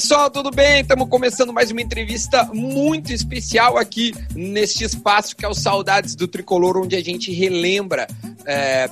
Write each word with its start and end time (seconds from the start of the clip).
pessoal, 0.00 0.30
tudo 0.30 0.50
bem? 0.50 0.80
Estamos 0.80 1.06
começando 1.10 1.52
mais 1.52 1.70
uma 1.70 1.82
entrevista 1.82 2.48
muito 2.54 3.12
especial 3.12 3.76
aqui 3.76 4.14
neste 4.34 4.82
espaço 4.82 5.36
que 5.36 5.44
é 5.44 5.48
o 5.48 5.52
Saudades 5.52 6.14
do 6.14 6.26
Tricolor, 6.26 6.78
onde 6.78 6.96
a 6.96 7.04
gente 7.04 7.30
relembra 7.30 8.08
é, 8.46 8.88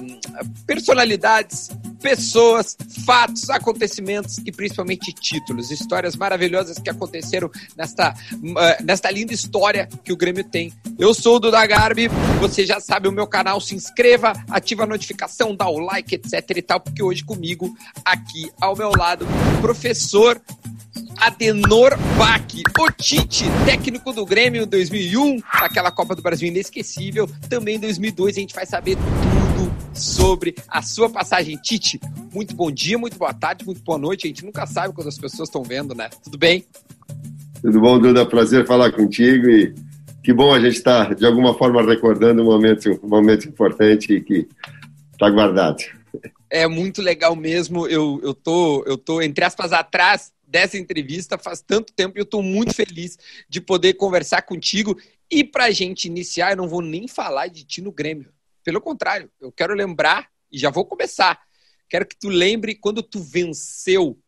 personalidades, 0.67 1.71
pessoas, 2.01 2.77
fatos, 3.05 3.51
acontecimentos 3.51 4.39
e 4.39 4.53
principalmente 4.53 5.13
títulos, 5.13 5.71
histórias 5.71 6.17
maravilhosas 6.17 6.79
que 6.79 6.91
aconteceram 6.91 7.51
nesta, 7.77 8.15
uh, 8.33 8.85
nesta 8.85 9.11
linda 9.11 9.33
história 9.33 9.89
que 10.05 10.13
o 10.13 10.17
Grêmio 10.17 10.45
tem. 10.45 10.73
Eu 10.99 11.13
sou 11.15 11.37
o 11.37 11.41
Duda 11.41 11.65
Garbi, 11.67 12.09
você 12.41 12.65
já 12.65 12.81
sabe 12.81 13.09
o 13.09 13.13
meu 13.13 13.27
canal, 13.27 13.61
se 13.61 13.75
inscreva, 13.75 14.33
ativa 14.51 14.85
a 14.85 14.87
notificação, 14.87 15.55
dá 15.55 15.69
o 15.69 15.79
like, 15.79 16.15
etc 16.15 16.57
e 16.57 16.63
tal, 16.63 16.81
porque 16.81 17.03
hoje 17.03 17.25
comigo, 17.25 17.77
aqui 18.05 18.51
ao 18.61 18.77
meu 18.77 18.91
lado, 18.91 19.27
professor 19.61 20.41
Adenor 21.17 21.97
Bach, 22.17 22.43
o 22.79 22.91
Tite, 22.93 23.45
técnico 23.65 24.13
do 24.13 24.25
Grêmio 24.25 24.63
em 24.63 24.67
2001, 24.67 25.41
aquela 25.53 25.91
Copa 25.91 26.15
do 26.15 26.23
Brasil 26.23 26.49
inesquecível, 26.49 27.29
também 27.49 27.77
em 27.77 27.81
2002 27.81 28.37
a 28.37 28.41
gente 28.41 28.55
vai 28.55 28.67
saber 28.67 28.97
tudo 28.97 29.48
sobre 29.99 30.55
a 30.69 30.81
sua 30.81 31.11
passagem. 31.11 31.57
Tite, 31.57 32.01
muito 32.33 32.55
bom 32.55 32.71
dia, 32.71 32.97
muito 32.97 33.19
boa 33.19 33.35
tarde, 33.35 33.65
muito 33.65 33.83
boa 33.83 33.99
noite, 33.99 34.27
a 34.27 34.29
gente 34.29 34.45
nunca 34.45 34.67
sabe 34.67 34.95
quando 34.95 35.09
as 35.09 35.19
pessoas 35.19 35.49
estão 35.49 35.63
vendo, 35.63 35.95
né? 35.95 36.09
Tudo 36.23 36.39
bem? 36.39 36.65
Tudo 37.61 37.81
bom, 37.81 37.99
Duda? 37.99 38.25
Prazer 38.25 38.67
falar 38.67 38.93
contigo 38.93 39.49
e 39.51 39.75
que 40.23 40.33
bom 40.33 40.55
a 40.55 40.61
gente 40.61 40.77
estar, 40.77 41.09
tá, 41.09 41.15
de 41.15 41.27
alguma 41.27 41.57
forma, 41.57 41.83
recordando 41.83 42.43
um 42.43 42.45
momento, 42.45 43.01
um 43.03 43.09
momento 43.09 43.49
importante 43.49 44.21
que 44.21 44.47
está 45.13 45.29
guardado. 45.29 45.83
É 46.51 46.67
muito 46.67 47.03
legal 47.03 47.35
mesmo. 47.35 47.87
Eu, 47.87 48.21
eu, 48.23 48.35
tô, 48.35 48.85
eu 48.87 48.97
tô, 48.97 49.21
entre 49.21 49.45
aspas, 49.45 49.73
atrás 49.73 50.33
dessa 50.47 50.79
entrevista 50.79 51.37
faz 51.37 51.61
tanto 51.61 51.93
tempo 51.93 52.17
e 52.17 52.21
eu 52.21 52.25
estou 52.25 52.43
muito 52.43 52.75
feliz 52.75 53.19
de 53.49 53.61
poder 53.61 53.95
conversar 53.95 54.43
contigo. 54.43 54.97
E 55.31 55.45
para 55.45 55.65
a 55.65 55.71
gente 55.71 56.07
iniciar, 56.07 56.53
eu 56.53 56.57
não 56.57 56.69
vou 56.69 56.81
nem 56.81 57.07
falar 57.07 57.49
de 57.49 57.65
ti 57.65 57.83
no 57.83 57.93
Grêmio. 57.93 58.31
Pelo 58.69 58.83
contrário, 58.83 59.31
eu 59.41 59.51
quero 59.51 59.73
lembrar, 59.73 60.31
e 60.53 60.59
já 60.59 60.69
vou 60.69 60.85
começar, 60.85 61.41
quero 61.89 62.05
que 62.05 62.15
tu 62.15 62.29
lembre 62.29 62.75
quando 62.75 63.03
tu 63.03 63.19
venceu 63.19 64.23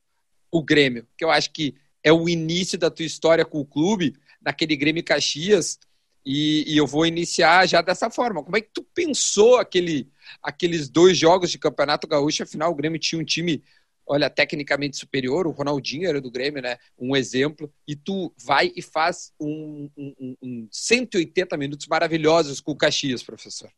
o 0.50 0.62
Grêmio, 0.62 1.06
que 1.14 1.22
eu 1.22 1.30
acho 1.30 1.52
que 1.52 1.74
é 2.02 2.10
o 2.10 2.26
início 2.26 2.78
da 2.78 2.90
tua 2.90 3.04
história 3.04 3.44
com 3.44 3.60
o 3.60 3.66
clube, 3.66 4.16
naquele 4.40 4.76
Grêmio 4.76 5.04
Caxias, 5.04 5.78
e, 6.24 6.64
e, 6.66 6.78
eu 6.78 6.86
vou 6.86 7.04
iniciar 7.04 7.68
já 7.68 7.82
dessa 7.82 8.08
forma. 8.08 8.42
Como 8.42 8.56
é 8.56 8.62
que 8.62 8.70
tu 8.72 8.82
pensou 8.94 9.58
aquele, 9.58 10.08
aqueles 10.42 10.88
dois 10.88 11.18
jogos 11.18 11.50
de 11.50 11.58
Campeonato 11.58 12.08
Gaúcho? 12.08 12.42
Afinal, 12.42 12.72
o 12.72 12.74
Grêmio 12.74 12.98
tinha 12.98 13.20
um 13.20 13.24
time, 13.24 13.62
olha, 14.06 14.30
tecnicamente 14.30 14.96
superior. 14.96 15.46
O 15.46 15.50
Ronaldinho 15.50 16.08
era 16.08 16.18
do 16.18 16.30
Grêmio, 16.30 16.62
né? 16.62 16.78
Um 16.98 17.14
exemplo. 17.14 17.70
E 17.86 17.94
tu 17.94 18.32
vai 18.42 18.72
e 18.74 18.80
faz 18.80 19.34
um, 19.38 19.90
um, 19.94 20.36
um 20.42 20.68
180 20.70 21.58
minutos 21.58 21.86
maravilhosos 21.86 22.58
com 22.58 22.72
o 22.72 22.76
Caxias, 22.76 23.22
professor. 23.22 23.70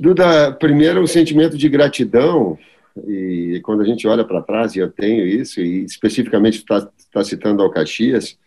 Duda, 0.00 0.52
primeiro 0.52 1.02
o 1.02 1.08
sentimento 1.08 1.56
de 1.56 1.68
gratidão 1.68 2.58
e 3.06 3.60
quando 3.64 3.82
a 3.82 3.84
gente 3.84 4.06
olha 4.06 4.24
para 4.24 4.42
trás, 4.42 4.74
e 4.74 4.78
eu 4.78 4.90
tenho 4.90 5.26
isso, 5.26 5.60
e 5.60 5.84
especificamente 5.84 6.58
está 6.58 6.88
tá 7.10 7.24
citando 7.24 7.62
ao 7.62 7.70
Caxias, 7.70 8.38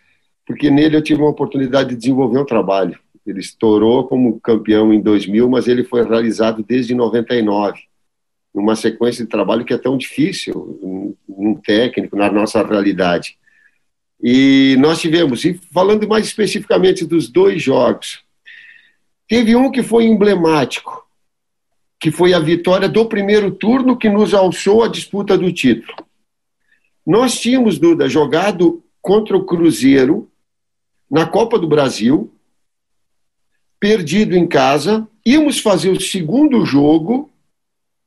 porque 0.46 0.70
nele 0.70 0.96
eu 0.96 1.02
tive 1.02 1.22
uma 1.22 1.30
oportunidade 1.30 1.90
de 1.90 1.96
desenvolver 1.96 2.40
um 2.40 2.46
trabalho. 2.46 3.00
Ele 3.26 3.40
estourou 3.40 4.08
como 4.08 4.40
campeão 4.40 4.94
em 4.94 5.02
2000, 5.02 5.50
mas 5.50 5.68
ele 5.68 5.84
foi 5.84 6.04
realizado 6.04 6.64
desde 6.64 6.94
99, 6.94 7.80
numa 8.54 8.76
sequência 8.76 9.26
de 9.26 9.32
trabalho 9.32 9.66
que 9.66 9.74
é 9.74 9.78
tão 9.78 9.98
difícil, 9.98 10.80
um, 11.28 11.56
técnico, 11.56 12.16
na 12.16 12.32
nossa 12.32 12.64
realidade. 12.64 13.38
E 14.22 14.76
nós 14.80 15.02
tivemos, 15.02 15.44
e 15.44 15.59
falando 15.74 16.08
mais 16.08 16.25
especificamente 16.28 17.06
dos 17.06 17.28
dois 17.28 17.62
jogos, 17.62 18.24
teve 19.28 19.56
um 19.56 19.72
que 19.72 19.81
foi 19.81 20.06
emblemático, 20.06 21.05
que 22.06 22.12
foi 22.12 22.36
a 22.36 22.40
vitória 22.40 22.88
do 22.88 23.04
primeiro 23.08 23.50
turno 23.50 23.98
que 23.98 24.08
nos 24.08 24.36
alçou 24.36 24.84
a 24.84 24.88
disputa 24.88 25.36
do 25.36 25.52
título. 25.52 25.92
Nós 27.04 27.40
tínhamos, 27.40 27.80
Duda, 27.80 28.08
jogado 28.08 28.84
contra 29.02 29.36
o 29.36 29.44
Cruzeiro 29.44 30.30
na 31.10 31.26
Copa 31.26 31.58
do 31.58 31.68
Brasil, 31.68 32.32
perdido 33.80 34.38
em 34.38 34.46
casa, 34.46 35.08
íamos 35.26 35.60
fazer 35.60 35.90
o 35.90 36.00
segundo 36.00 36.64
jogo 36.64 37.32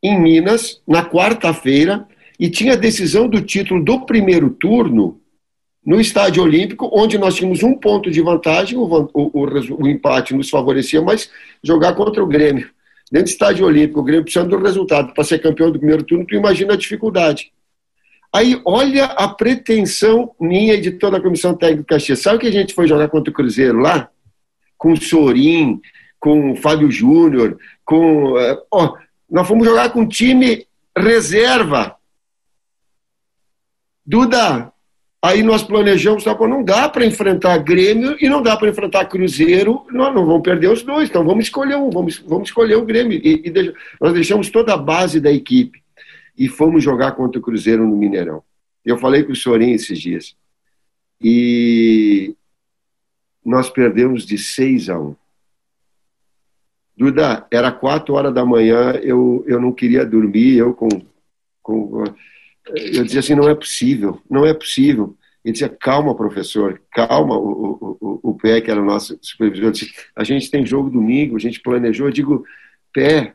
em 0.01 0.17
Minas, 0.17 0.81
na 0.87 1.05
quarta-feira, 1.05 2.07
e 2.39 2.49
tinha 2.49 2.75
a 2.75 2.77
decisão 2.77 3.29
do 3.29 3.43
título 3.43 3.85
do 3.85 4.07
primeiro 4.07 4.51
turno 4.51 5.21
no 5.85 6.01
Estádio 6.01 6.45
Olímpico, 6.45 6.89
onde 6.93 7.19
nós 7.19 7.35
tínhamos 7.35 7.65
um 7.65 7.75
ponto 7.75 8.13
de 8.13 8.23
vantagem, 8.23 8.79
o, 8.79 8.85
o, 8.85 9.11
o, 9.13 9.83
o 9.83 9.89
empate 9.89 10.35
nos 10.35 10.49
favorecia, 10.49 11.03
mas 11.03 11.29
jogar 11.65 11.97
contra 11.97 12.23
o 12.23 12.29
Grêmio. 12.29 12.78
Dentro 13.11 13.27
do 13.27 13.33
Estádio 13.33 13.67
Olímpico, 13.67 14.01
o 14.01 14.03
Grêmio 14.03 14.25
precisando 14.25 14.51
do 14.51 14.63
resultado 14.63 15.15
para 15.15 15.25
ser 15.25 15.39
campeão 15.39 15.71
do 15.71 15.79
primeiro 15.79 16.03
turno, 16.03 16.27
tu 16.27 16.35
imagina 16.35 16.75
a 16.75 16.77
dificuldade. 16.77 17.53
Aí, 18.33 18.61
olha 18.65 19.07
a 19.07 19.27
pretensão 19.29 20.35
minha 20.39 20.75
e 20.75 20.81
de 20.81 20.93
toda 20.93 21.17
a 21.17 21.21
comissão 21.21 21.55
técnica 21.55 21.83
do 21.83 21.87
Caxias. 21.87 22.21
Sabe 22.21 22.41
que 22.41 22.47
a 22.47 22.53
gente 22.53 22.75
foi 22.75 22.87
jogar 22.87 23.09
contra 23.09 23.31
o 23.31 23.35
Cruzeiro 23.35 23.79
lá? 23.79 24.11
Com 24.77 24.93
o 24.93 25.01
Sorim, 25.01 25.81
com 26.21 26.53
o 26.53 26.57
Fábio 26.57 26.91
Júnior, 26.91 27.59
com. 27.85 28.35
Ó, 28.71 28.97
nós 29.31 29.49
fomos 29.49 29.67
jogar 29.67 29.91
com 29.91 30.07
time 30.07 30.67
reserva. 30.97 31.97
Duda, 34.05 34.73
aí 35.23 35.43
nós 35.43 35.63
planejamos, 35.63 36.25
tá, 36.25 36.35
não 36.47 36.63
dá 36.63 36.89
para 36.89 37.05
enfrentar 37.05 37.59
Grêmio 37.59 38.17
e 38.21 38.29
não 38.29 38.43
dá 38.43 38.57
para 38.57 38.69
enfrentar 38.69 39.07
Cruzeiro, 39.07 39.85
nós 39.91 40.15
não 40.15 40.25
vamos 40.25 40.43
perder 40.43 40.71
os 40.71 40.83
dois, 40.83 41.09
então 41.09 41.25
vamos 41.25 41.47
escolher 41.47 41.77
um, 41.77 41.91
vamos, 41.91 42.19
vamos 42.19 42.49
escolher 42.49 42.77
o 42.77 42.85
Grêmio. 42.85 43.21
E, 43.23 43.43
e 43.45 43.51
deixa, 43.51 43.75
nós 44.01 44.13
deixamos 44.13 44.51
toda 44.51 44.75
a 44.75 44.77
base 44.77 45.21
da 45.21 45.31
equipe 45.31 45.83
e 46.37 46.49
fomos 46.49 46.85
jogar 46.85 47.13
contra 47.13 47.39
o 47.39 47.43
Cruzeiro 47.43 47.87
no 47.87 47.97
Mineirão. 47.97 48.43
Eu 48.85 48.97
falei 48.97 49.25
com 49.25 49.33
o 49.33 49.37
Sorin 49.37 49.73
esses 49.73 49.99
dias. 49.99 50.37
E 51.21 52.35
nós 53.45 53.69
perdemos 53.69 54.25
de 54.25 54.39
6 54.39 54.89
a 54.89 54.99
1. 54.99 55.17
Duda, 56.97 57.47
era 57.51 57.71
4 57.71 58.15
horas 58.15 58.35
da 58.35 58.45
manhã, 58.45 58.93
eu, 59.03 59.45
eu 59.47 59.61
não 59.61 59.73
queria 59.73 60.05
dormir, 60.05 60.57
eu 60.57 60.75
com, 60.75 60.89
com. 61.63 62.05
Eu 62.75 63.05
dizia 63.05 63.21
assim: 63.21 63.35
não 63.35 63.49
é 63.49 63.55
possível, 63.55 64.21
não 64.31 64.45
é 64.45 64.55
possível. 64.55 65.17
Ele 65.45 65.53
dizia: 65.53 65.69
calma, 65.69 66.15
professor, 66.15 66.81
calma. 66.93 67.37
O, 67.37 67.97
o, 68.01 68.21
o 68.31 68.35
Pé, 68.35 68.61
que 68.61 68.71
era 68.71 68.81
o 68.81 68.85
nosso 68.85 69.19
supervisor, 69.23 69.71
disse: 69.71 69.93
a 70.15 70.25
gente 70.25 70.51
tem 70.51 70.67
jogo 70.67 70.91
domingo, 70.91 71.37
a 71.37 71.41
gente 71.41 71.61
planejou. 71.61 72.09
Eu 72.09 72.13
digo: 72.13 72.45
Pé, 72.93 73.35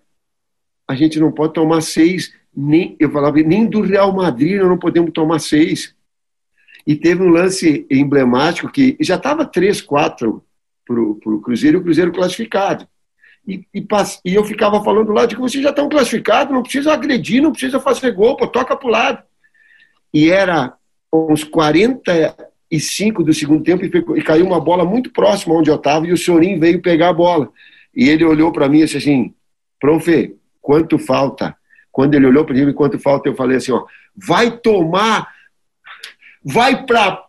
a 0.87 0.95
gente 0.95 1.19
não 1.19 1.31
pode 1.31 1.53
tomar 1.53 1.81
seis 1.81 2.33
nem, 2.55 2.95
eu 2.99 3.11
falava, 3.11 3.37
nem 3.37 3.65
do 3.65 3.81
Real 3.81 4.13
Madrid 4.13 4.59
nós 4.59 4.69
não 4.69 4.77
podemos 4.77 5.11
tomar 5.11 5.39
seis. 5.39 5.95
E 6.85 6.95
teve 6.95 7.23
um 7.23 7.29
lance 7.29 7.87
emblemático 7.89 8.71
que 8.71 8.97
já 8.99 9.15
estava 9.15 9.49
3-4 9.49 10.41
para 10.85 11.01
o 11.01 11.41
Cruzeiro 11.41 11.77
e 11.77 11.79
o 11.79 11.83
Cruzeiro 11.83 12.11
classificado. 12.11 12.87
E, 13.47 13.65
e, 13.73 13.85
e, 14.25 14.33
eu 14.35 14.43
ficava 14.43 14.83
falando 14.83 15.11
lá 15.11 15.25
de 15.25 15.35
que 15.35 15.41
vocês 15.41 15.63
já 15.63 15.69
estão 15.69 15.89
classificados, 15.89 16.53
não 16.53 16.63
precisa 16.63 16.93
agredir, 16.93 17.41
não 17.41 17.51
precisa 17.51 17.79
fazer 17.79 18.11
gol, 18.11 18.37
pô, 18.37 18.47
toca 18.47 18.75
para 18.75 18.87
o 18.87 18.91
lado. 18.91 19.23
E 20.13 20.29
era 20.29 20.73
uns 21.11 21.43
45 21.43 23.23
do 23.23 23.33
segundo 23.33 23.63
tempo 23.63 23.83
e, 23.83 24.19
e, 24.19 24.23
caiu 24.23 24.45
uma 24.45 24.59
bola 24.59 24.85
muito 24.85 25.11
próxima 25.11 25.55
onde 25.55 25.69
eu 25.69 25.75
estava 25.75 26.07
e 26.07 26.13
o 26.13 26.17
Sorin 26.17 26.57
veio 26.57 26.81
pegar 26.81 27.09
a 27.09 27.13
bola. 27.13 27.49
E 27.93 28.09
ele 28.09 28.23
olhou 28.23 28.51
para 28.51 28.69
mim 28.69 28.79
e 28.79 28.85
disse 28.85 28.97
assim, 28.97 29.33
Profe, 29.79 30.37
quanto 30.61 30.97
falta? 30.97 31.55
Quando 31.91 32.15
ele 32.15 32.25
olhou 32.25 32.45
para 32.45 32.55
mim, 32.55 32.61
enquanto 32.61 32.97
falta, 32.97 33.27
eu 33.27 33.35
falei 33.35 33.57
assim: 33.57 33.73
ó, 33.73 33.85
vai 34.15 34.49
tomar, 34.49 35.27
vai 36.43 36.85
para 36.85 37.21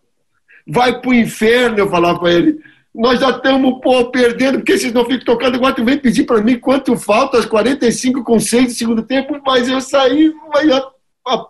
vai 0.65 0.99
o 1.05 1.13
inferno, 1.13 1.77
eu 1.77 1.89
falava 1.89 2.17
para 2.17 2.31
ele. 2.31 2.59
Nós 2.95 3.19
já 3.19 3.29
estamos 3.29 3.81
perdendo, 4.11 4.59
porque 4.59 4.77
vocês 4.77 4.93
não 4.93 5.03
ficam 5.03 5.25
tocando. 5.25 5.55
Agora 5.55 5.75
tu 5.75 5.83
vem 5.83 5.97
pedir 5.97 6.23
para 6.23 6.41
mim 6.41 6.57
quanto 6.57 6.95
falta, 6.95 7.37
as 7.37 7.45
45 7.45 8.23
com 8.23 8.39
6 8.39 8.67
do 8.67 8.71
segundo 8.71 9.03
tempo, 9.03 9.41
mas 9.45 9.67
eu 9.67 9.81
saí 9.81 10.33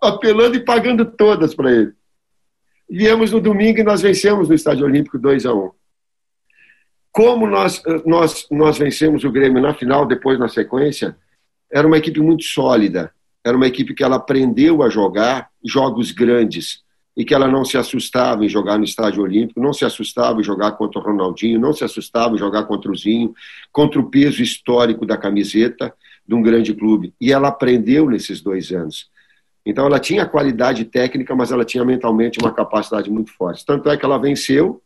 apelando 0.01 0.55
e 0.55 0.59
pagando 0.59 1.05
todas 1.05 1.53
para 1.53 1.71
ele. 1.71 1.93
Viemos 2.89 3.31
no 3.31 3.39
domingo 3.39 3.79
e 3.79 3.83
nós 3.83 4.01
vencemos 4.01 4.49
no 4.49 4.55
Estádio 4.55 4.85
Olímpico 4.85 5.19
2 5.19 5.45
a 5.45 5.53
1 5.53 5.71
Como 7.11 7.45
nós, 7.45 7.81
nós, 8.05 8.47
nós 8.49 8.77
vencemos 8.79 9.23
o 9.23 9.31
Grêmio 9.31 9.61
na 9.61 9.73
final, 9.75 10.07
depois 10.07 10.39
na 10.39 10.49
sequência, 10.49 11.15
era 11.71 11.85
uma 11.85 11.97
equipe 11.97 12.19
muito 12.21 12.43
sólida, 12.43 13.11
era 13.43 13.55
uma 13.55 13.67
equipe 13.67 13.93
que 13.93 14.03
ela 14.03 14.15
aprendeu 14.15 14.81
a 14.81 14.89
jogar 14.89 15.49
jogos 15.63 16.11
grandes 16.11 16.84
e 17.15 17.23
que 17.23 17.33
ela 17.33 17.47
não 17.47 17.63
se 17.63 17.77
assustava 17.77 18.43
em 18.43 18.49
jogar 18.49 18.77
no 18.77 18.83
Estádio 18.83 19.23
Olímpico, 19.23 19.61
não 19.61 19.71
se 19.71 19.85
assustava 19.85 20.41
em 20.41 20.43
jogar 20.43 20.73
contra 20.73 20.99
o 20.99 21.03
Ronaldinho, 21.03 21.59
não 21.59 21.71
se 21.71 21.83
assustava 21.83 22.35
em 22.35 22.37
jogar 22.37 22.63
contra 22.63 22.91
o 22.91 22.95
Zinho, 22.95 23.33
contra 23.71 23.99
o 23.99 24.09
peso 24.09 24.43
histórico 24.43 25.05
da 25.05 25.17
camiseta 25.17 25.93
de 26.27 26.35
um 26.35 26.41
grande 26.41 26.73
clube. 26.73 27.13
E 27.21 27.31
ela 27.31 27.47
aprendeu 27.47 28.09
nesses 28.09 28.41
dois 28.41 28.71
anos. 28.71 29.09
Então 29.65 29.85
ela 29.85 29.99
tinha 29.99 30.25
qualidade 30.25 30.83
técnica, 30.85 31.33
mas 31.35 31.51
ela 31.51 31.63
tinha 31.63 31.85
mentalmente 31.85 32.37
uma 32.39 32.53
capacidade 32.53 33.09
muito 33.09 33.31
forte. 33.31 33.65
Tanto 33.65 33.89
é 33.89 33.95
que 33.95 34.05
ela 34.05 34.17
venceu. 34.17 34.81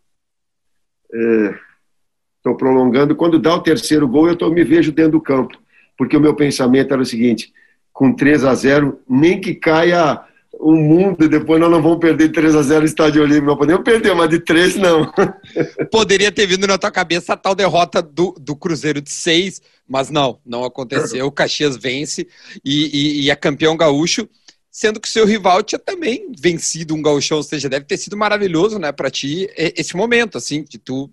Estou 1.11 2.53
é, 2.53 2.57
prolongando. 2.57 3.15
Quando 3.15 3.39
dá 3.39 3.55
o 3.55 3.61
terceiro 3.61 4.07
gol, 4.07 4.27
eu 4.27 4.35
tô, 4.35 4.49
me 4.51 4.63
vejo 4.63 4.91
dentro 4.91 5.13
do 5.13 5.21
campo, 5.21 5.57
porque 5.97 6.15
o 6.15 6.21
meu 6.21 6.35
pensamento 6.35 6.93
era 6.93 7.01
o 7.01 7.05
seguinte: 7.05 7.51
com 7.91 8.13
3 8.13 8.45
a 8.45 8.53
0, 8.53 9.01
nem 9.09 9.41
que 9.41 9.55
caia 9.55 10.23
o 10.59 10.75
mundo, 10.75 11.29
depois 11.29 11.59
nós 11.59 11.71
não 11.71 11.81
vamos 11.81 11.99
perder 11.99 12.33
3 12.33 12.53
a 12.53 12.61
0 12.61 12.81
no 12.81 12.85
Estádio 12.85 13.23
Olímpico, 13.23 13.45
não 13.45 13.57
podemos 13.57 13.81
perder, 13.81 14.13
mas 14.13 14.29
de 14.29 14.39
3 14.41 14.75
não. 14.75 15.09
Poderia 15.89 16.33
ter 16.33 16.45
vindo 16.45 16.67
na 16.67 16.77
tua 16.77 16.91
cabeça 16.91 17.31
a 17.31 17.37
tal 17.37 17.55
derrota 17.55 18.01
do, 18.01 18.35
do 18.37 18.57
Cruzeiro 18.57 18.99
de 18.99 19.09
6, 19.09 19.61
mas 19.87 20.09
não, 20.09 20.41
não 20.45 20.65
aconteceu. 20.65 21.25
O 21.25 21.31
Caxias 21.31 21.77
vence 21.77 22.27
e, 22.63 22.89
e, 22.93 23.21
e 23.21 23.31
é 23.31 23.35
campeão 23.37 23.77
gaúcho, 23.77 24.27
sendo 24.69 24.99
que 24.99 25.07
o 25.07 25.11
seu 25.11 25.25
rival 25.25 25.63
tinha 25.63 25.79
também 25.79 26.29
vencido 26.37 26.93
um 26.93 27.01
gauchão, 27.01 27.37
ou 27.37 27.43
seja, 27.43 27.69
deve 27.69 27.85
ter 27.85 27.97
sido 27.97 28.17
maravilhoso, 28.17 28.77
né, 28.77 28.91
para 28.91 29.09
ti 29.09 29.49
esse 29.55 29.95
momento, 29.95 30.37
assim, 30.37 30.63
que 30.63 30.77
tu 30.77 31.09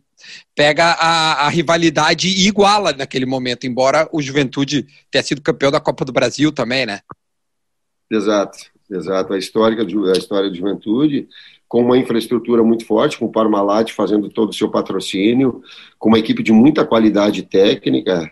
pega 0.56 0.86
a, 0.86 1.46
a, 1.46 1.48
rivalidade 1.48 2.26
e 2.26 2.48
iguala 2.48 2.92
naquele 2.92 3.26
momento, 3.26 3.64
embora 3.64 4.08
o 4.12 4.20
Juventude 4.20 4.88
tenha 5.08 5.22
sido 5.22 5.40
campeão 5.40 5.70
da 5.70 5.78
Copa 5.78 6.04
do 6.04 6.12
Brasil 6.12 6.50
também, 6.50 6.84
né? 6.84 7.00
Exato. 8.10 8.75
Exato, 8.90 9.32
a 9.32 9.38
história, 9.38 9.82
a 9.82 10.18
história 10.18 10.50
de 10.50 10.58
juventude, 10.58 11.28
com 11.68 11.82
uma 11.82 11.98
infraestrutura 11.98 12.62
muito 12.62 12.86
forte, 12.86 13.18
com 13.18 13.26
o 13.26 13.32
Parmalat 13.32 13.92
fazendo 13.92 14.28
todo 14.28 14.50
o 14.50 14.54
seu 14.54 14.70
patrocínio, 14.70 15.62
com 15.98 16.08
uma 16.08 16.18
equipe 16.18 16.42
de 16.42 16.52
muita 16.52 16.84
qualidade 16.84 17.42
técnica, 17.42 18.30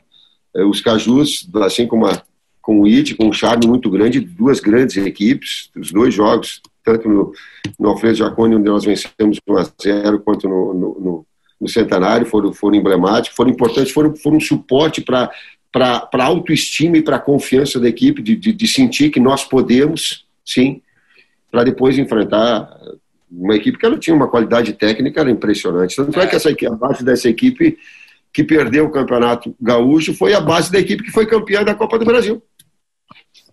é, 0.55 0.65
os 0.65 0.81
Cajus, 0.81 1.49
assim 1.62 1.87
como, 1.87 2.06
a, 2.06 2.23
com 2.62 2.81
o 2.81 2.87
IT, 2.87 3.17
com 3.17 3.27
um 3.27 3.33
charme 3.33 3.67
muito 3.67 3.91
grande, 3.91 4.21
duas 4.21 4.61
grandes 4.61 4.97
equipes, 4.97 5.71
os 5.77 5.91
dois 5.91 6.15
jogos, 6.15 6.62
tanto 6.85 7.09
no, 7.09 7.33
no 7.79 7.89
Alfredo 7.89 8.19
Jaconi, 8.19 8.55
onde 8.55 8.71
nós 8.71 8.85
vencemos 8.85 9.41
1 9.49 9.57
a 9.57 9.67
0 9.83 10.21
quanto 10.21 10.49
no, 10.49 10.73
no, 10.73 11.00
no, 11.00 11.27
no 11.61 11.69
Centenário, 11.69 12.27
foram, 12.27 12.53
foram 12.53 12.77
emblemáticos, 12.77 13.37
foram 13.37 13.50
importantes, 13.50 13.93
foram, 13.93 14.15
foram 14.15 14.37
um 14.37 14.41
suporte 14.41 15.00
para 15.00 15.31
para 15.75 16.09
a 16.12 16.25
autoestima 16.25 16.99
e 16.99 17.03
para 17.03 17.17
a 17.17 17.21
confiança 17.21 17.81
da 17.81 17.89
equipe, 17.89 18.23
de, 18.23 18.37
de, 18.37 18.53
de 18.53 18.69
sentir 18.69 19.11
que 19.11 19.19
nós 19.19 19.43
podemos, 19.43 20.24
sim, 20.44 20.82
para 21.50 21.64
depois 21.64 21.99
enfrentar 21.99 22.69
uma 23.31 23.56
equipe 23.56 23.79
que 23.79 23.87
ela 23.87 23.99
tinha 23.99 24.14
uma 24.14 24.29
qualidade 24.29 24.73
técnica 24.73 25.20
era 25.20 25.31
impressionante. 25.31 25.96
Tanto 25.96 26.19
é, 26.20 26.25
é 26.25 26.26
que 26.26 26.37
essa 26.37 26.50
equipe, 26.50 26.73
a 26.73 26.76
base 26.76 27.05
dessa 27.05 27.29
equipe 27.29 27.79
que 28.32 28.43
perdeu 28.43 28.87
o 28.87 28.91
campeonato 28.91 29.55
gaúcho 29.61 30.14
foi 30.14 30.35
a 30.35 30.41
base 30.41 30.70
da 30.70 30.79
equipe 30.79 31.05
que 31.05 31.12
foi 31.12 31.26
campeã 31.26 31.62
da 31.62 31.75
Copa 31.75 31.99
do 31.99 32.05
Brasil. 32.05 32.43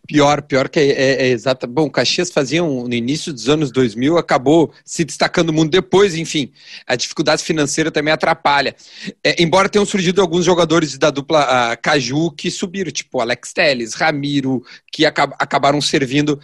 Pior, 0.08 0.42
pior 0.42 0.68
que 0.68 0.80
é, 0.80 0.90
é, 0.90 1.24
é 1.24 1.28
exato. 1.28 1.68
Bom, 1.68 1.86
o 1.86 1.92
Caxias 1.92 2.32
fazia 2.32 2.64
um, 2.64 2.88
no 2.88 2.94
início 2.94 3.32
dos 3.32 3.48
anos 3.48 3.72
2000, 3.72 4.18
acabou 4.18 4.74
se 4.84 5.06
destacando 5.06 5.54
mundo 5.54 5.70
depois, 5.70 6.16
enfim. 6.16 6.52
A 6.86 6.96
dificuldade 6.96 7.44
financeira 7.44 7.92
também 7.92 8.12
atrapalha. 8.12 8.76
É, 9.24 9.42
embora 9.42 9.70
tenham 9.70 9.86
surgido 9.86 10.20
alguns 10.20 10.44
jogadores 10.44 10.98
da 10.98 11.12
dupla 11.12 11.78
Caju 11.78 12.32
que 12.32 12.52
subiram, 12.52 12.92
tipo 12.92 13.22
Alex 13.22 13.54
Teles, 13.54 13.94
Ramiro, 13.94 14.64
que 14.92 15.06
acab 15.06 15.34
acabaram 15.40 15.80
servindo 15.80 16.40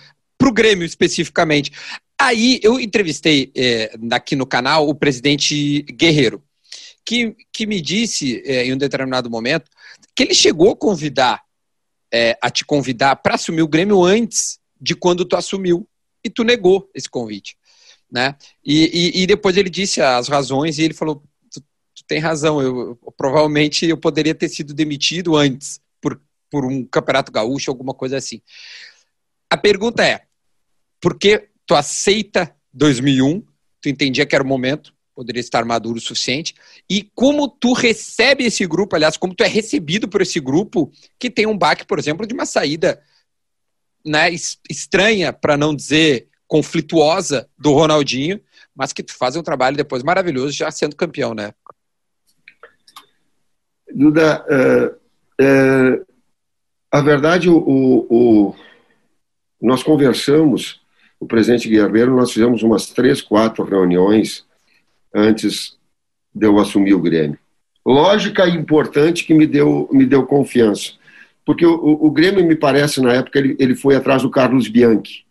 para 0.48 0.50
o 0.50 0.54
Grêmio 0.54 0.86
especificamente. 0.86 1.72
Aí 2.20 2.60
eu 2.64 2.80
entrevistei 2.80 3.52
é, 3.56 3.94
aqui 4.12 4.36
no 4.36 4.46
canal 4.46 4.88
o 4.88 4.96
presidente 4.96 5.82
Guerreiro, 5.84 6.42
que, 7.06 7.36
que 7.52 7.66
me 7.66 7.82
disse 7.82 8.42
é, 8.46 8.66
em 8.66 8.74
um 8.74 8.78
determinado 8.78 9.30
momento 9.30 9.70
que 10.16 10.24
ele 10.24 10.34
chegou 10.34 10.72
a 10.72 10.76
convidar, 10.76 11.44
é, 12.12 12.38
a 12.42 12.50
te 12.50 12.66
convidar 12.66 13.18
para 13.18 13.36
assumir 13.36 13.62
o 13.62 13.68
Grêmio 13.68 14.04
antes 14.04 14.60
de 14.80 14.96
quando 14.96 15.26
tu 15.26 15.36
assumiu 15.36 15.88
e 16.24 16.30
tu 16.30 16.44
negou 16.44 16.90
esse 16.94 17.10
convite, 17.10 17.56
né? 18.12 18.36
E, 18.66 19.14
e, 19.16 19.24
e 19.24 19.28
depois 19.28 19.58
ele 19.58 19.70
disse 19.70 20.02
as 20.02 20.28
razões 20.28 20.78
e 20.78 20.84
ele 20.84 20.94
falou 20.94 21.24
tu, 21.52 21.62
tu 21.62 22.04
tem 22.08 22.20
razão, 22.20 22.62
eu, 22.62 22.98
eu, 23.04 23.14
provavelmente 23.16 23.86
eu 23.86 23.98
poderia 23.98 24.34
ter 24.34 24.50
sido 24.50 24.74
demitido 24.74 25.36
antes 25.36 25.80
por, 26.02 26.20
por 26.50 26.66
um 26.66 26.84
campeonato 26.84 27.32
gaúcho, 27.32 27.70
alguma 27.70 27.94
coisa 27.94 28.18
assim. 28.18 28.42
A 29.50 29.56
pergunta 29.56 30.04
é 30.06 30.27
por 31.02 31.18
que 31.18 31.50
tu 31.66 31.76
aceita 31.76 32.56
2001, 32.74 33.44
tu 33.82 33.90
entendia 33.90 34.26
que 34.26 34.36
era 34.36 34.44
o 34.44 34.48
momento, 34.48 34.94
poderia 35.16 35.40
estar 35.40 35.66
maduro 35.66 35.98
o 35.98 36.02
suficiente, 36.02 36.54
e 36.88 37.10
como 37.16 37.48
tu 37.48 37.74
recebe 37.74 38.46
esse 38.46 38.66
grupo, 38.68 38.96
aliás, 38.96 39.18
como 39.18 39.34
tu 39.34 39.44
é 39.44 39.48
recebido 39.48 40.08
por 40.08 40.22
esse 40.22 40.40
grupo 40.40 40.92
que 41.18 41.30
tem 41.30 41.48
um 41.48 41.58
baque, 41.58 41.86
por 41.86 41.98
exemplo, 41.98 42.28
de 42.28 42.36
uma 42.36 42.46
saída 42.46 43.02
né, 44.06 44.30
estranha, 44.70 45.34
para 45.34 45.58
não 45.58 45.76
dizer 45.76 46.28
conflituosa, 46.48 47.50
do 47.58 47.74
Ronaldinho, 47.74 48.40
mas 48.76 48.94
que 48.94 49.04
tu 49.04 49.14
faz 49.18 49.36
um 49.36 49.44
trabalho 49.44 49.76
depois 49.76 50.04
maravilhoso 50.04 50.52
já 50.52 50.70
sendo 50.72 50.96
campeão, 50.96 51.34
né? 51.34 51.54
Duda, 53.94 54.46
uh, 54.46 54.96
uh, 55.44 56.06
a 56.92 57.02
verdade, 57.02 57.50
o, 57.50 57.58
o, 57.58 58.08
o, 58.50 58.56
nós 59.62 59.82
conversamos 59.82 60.80
o 61.20 61.26
presidente 61.26 61.68
Guerreiro, 61.68 62.16
nós 62.16 62.32
fizemos 62.32 62.62
umas 62.64 62.88
três, 62.88 63.22
quatro 63.22 63.64
reuniões 63.64 64.46
antes 65.14 65.78
de 66.34 66.46
eu 66.46 66.60
assumir 66.60 66.94
o 66.94 67.02
Grêmio. 67.02 67.40
Lógica 67.86 68.48
importante 68.48 69.24
que 69.24 69.34
me 69.34 69.48
deu, 69.48 69.90
me 69.92 70.06
deu 70.06 70.26
confiança. 70.26 70.94
Porque 71.46 71.66
o, 71.66 71.74
o, 71.74 72.12
Grêmio, 72.12 72.46
me 72.46 72.56
parece, 72.56 73.02
na 73.02 73.14
época, 73.14 73.40
ele, 73.40 73.56
ele 73.58 73.76
foi 73.76 73.96
atrás 73.96 74.22
do 74.22 74.30
Carlos 74.30 74.68
Bianchi. 74.68 75.26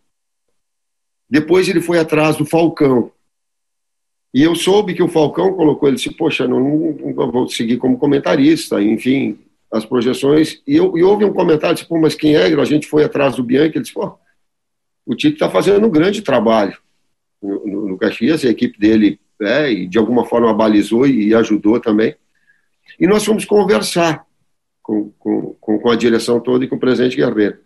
Depois 1.29 1.69
ele 1.69 1.81
foi 1.81 1.99
atrás 1.99 2.35
do 2.35 2.45
Falcão. 2.45 3.11
E 4.33 4.41
eu 4.41 4.55
soube 4.55 4.93
que 4.93 5.03
o 5.03 5.07
Falcão 5.07 5.53
colocou, 5.53 5.87
ele 5.87 5.97
disse, 5.97 6.11
poxa, 6.11 6.47
não, 6.47 6.59
não, 6.59 7.13
não 7.13 7.31
vou 7.31 7.47
seguir 7.47 7.77
como 7.77 7.97
comentarista, 7.97 8.81
enfim, 8.81 9.37
as 9.71 9.85
projeções. 9.85 10.61
E, 10.67 10.75
eu, 10.75 10.97
e 10.97 11.03
houve 11.03 11.23
um 11.23 11.33
comentário, 11.33 11.85
pô, 11.87 11.99
mas 11.99 12.15
quem 12.15 12.35
é? 12.35 12.45
A 12.45 12.65
gente 12.65 12.87
foi 12.87 13.03
atrás 13.03 13.35
do 13.35 13.43
Bianchi, 13.43 13.73
ele 13.75 13.81
disse, 13.81 13.93
pô, 13.93 14.17
o 15.07 15.15
Tite 15.15 15.35
está 15.35 15.49
fazendo 15.49 15.87
um 15.87 15.89
grande 15.89 16.21
trabalho 16.21 16.77
no, 17.41 17.65
no, 17.65 17.87
no 17.87 17.97
Caxias, 17.97 18.43
a 18.43 18.49
equipe 18.49 18.77
dele 18.77 19.19
é, 19.41 19.71
e 19.71 19.87
de 19.87 19.97
alguma 19.97 20.25
forma 20.25 20.53
balizou 20.53 21.07
e 21.07 21.33
ajudou 21.33 21.79
também. 21.79 22.13
E 22.99 23.07
nós 23.07 23.23
fomos 23.23 23.45
conversar 23.45 24.25
com, 24.83 25.09
com, 25.17 25.55
com 25.61 25.89
a 25.89 25.95
direção 25.95 26.41
toda 26.41 26.65
e 26.65 26.67
com 26.67 26.75
o 26.75 26.79
presidente 26.79 27.15
Guerreiro. 27.15 27.57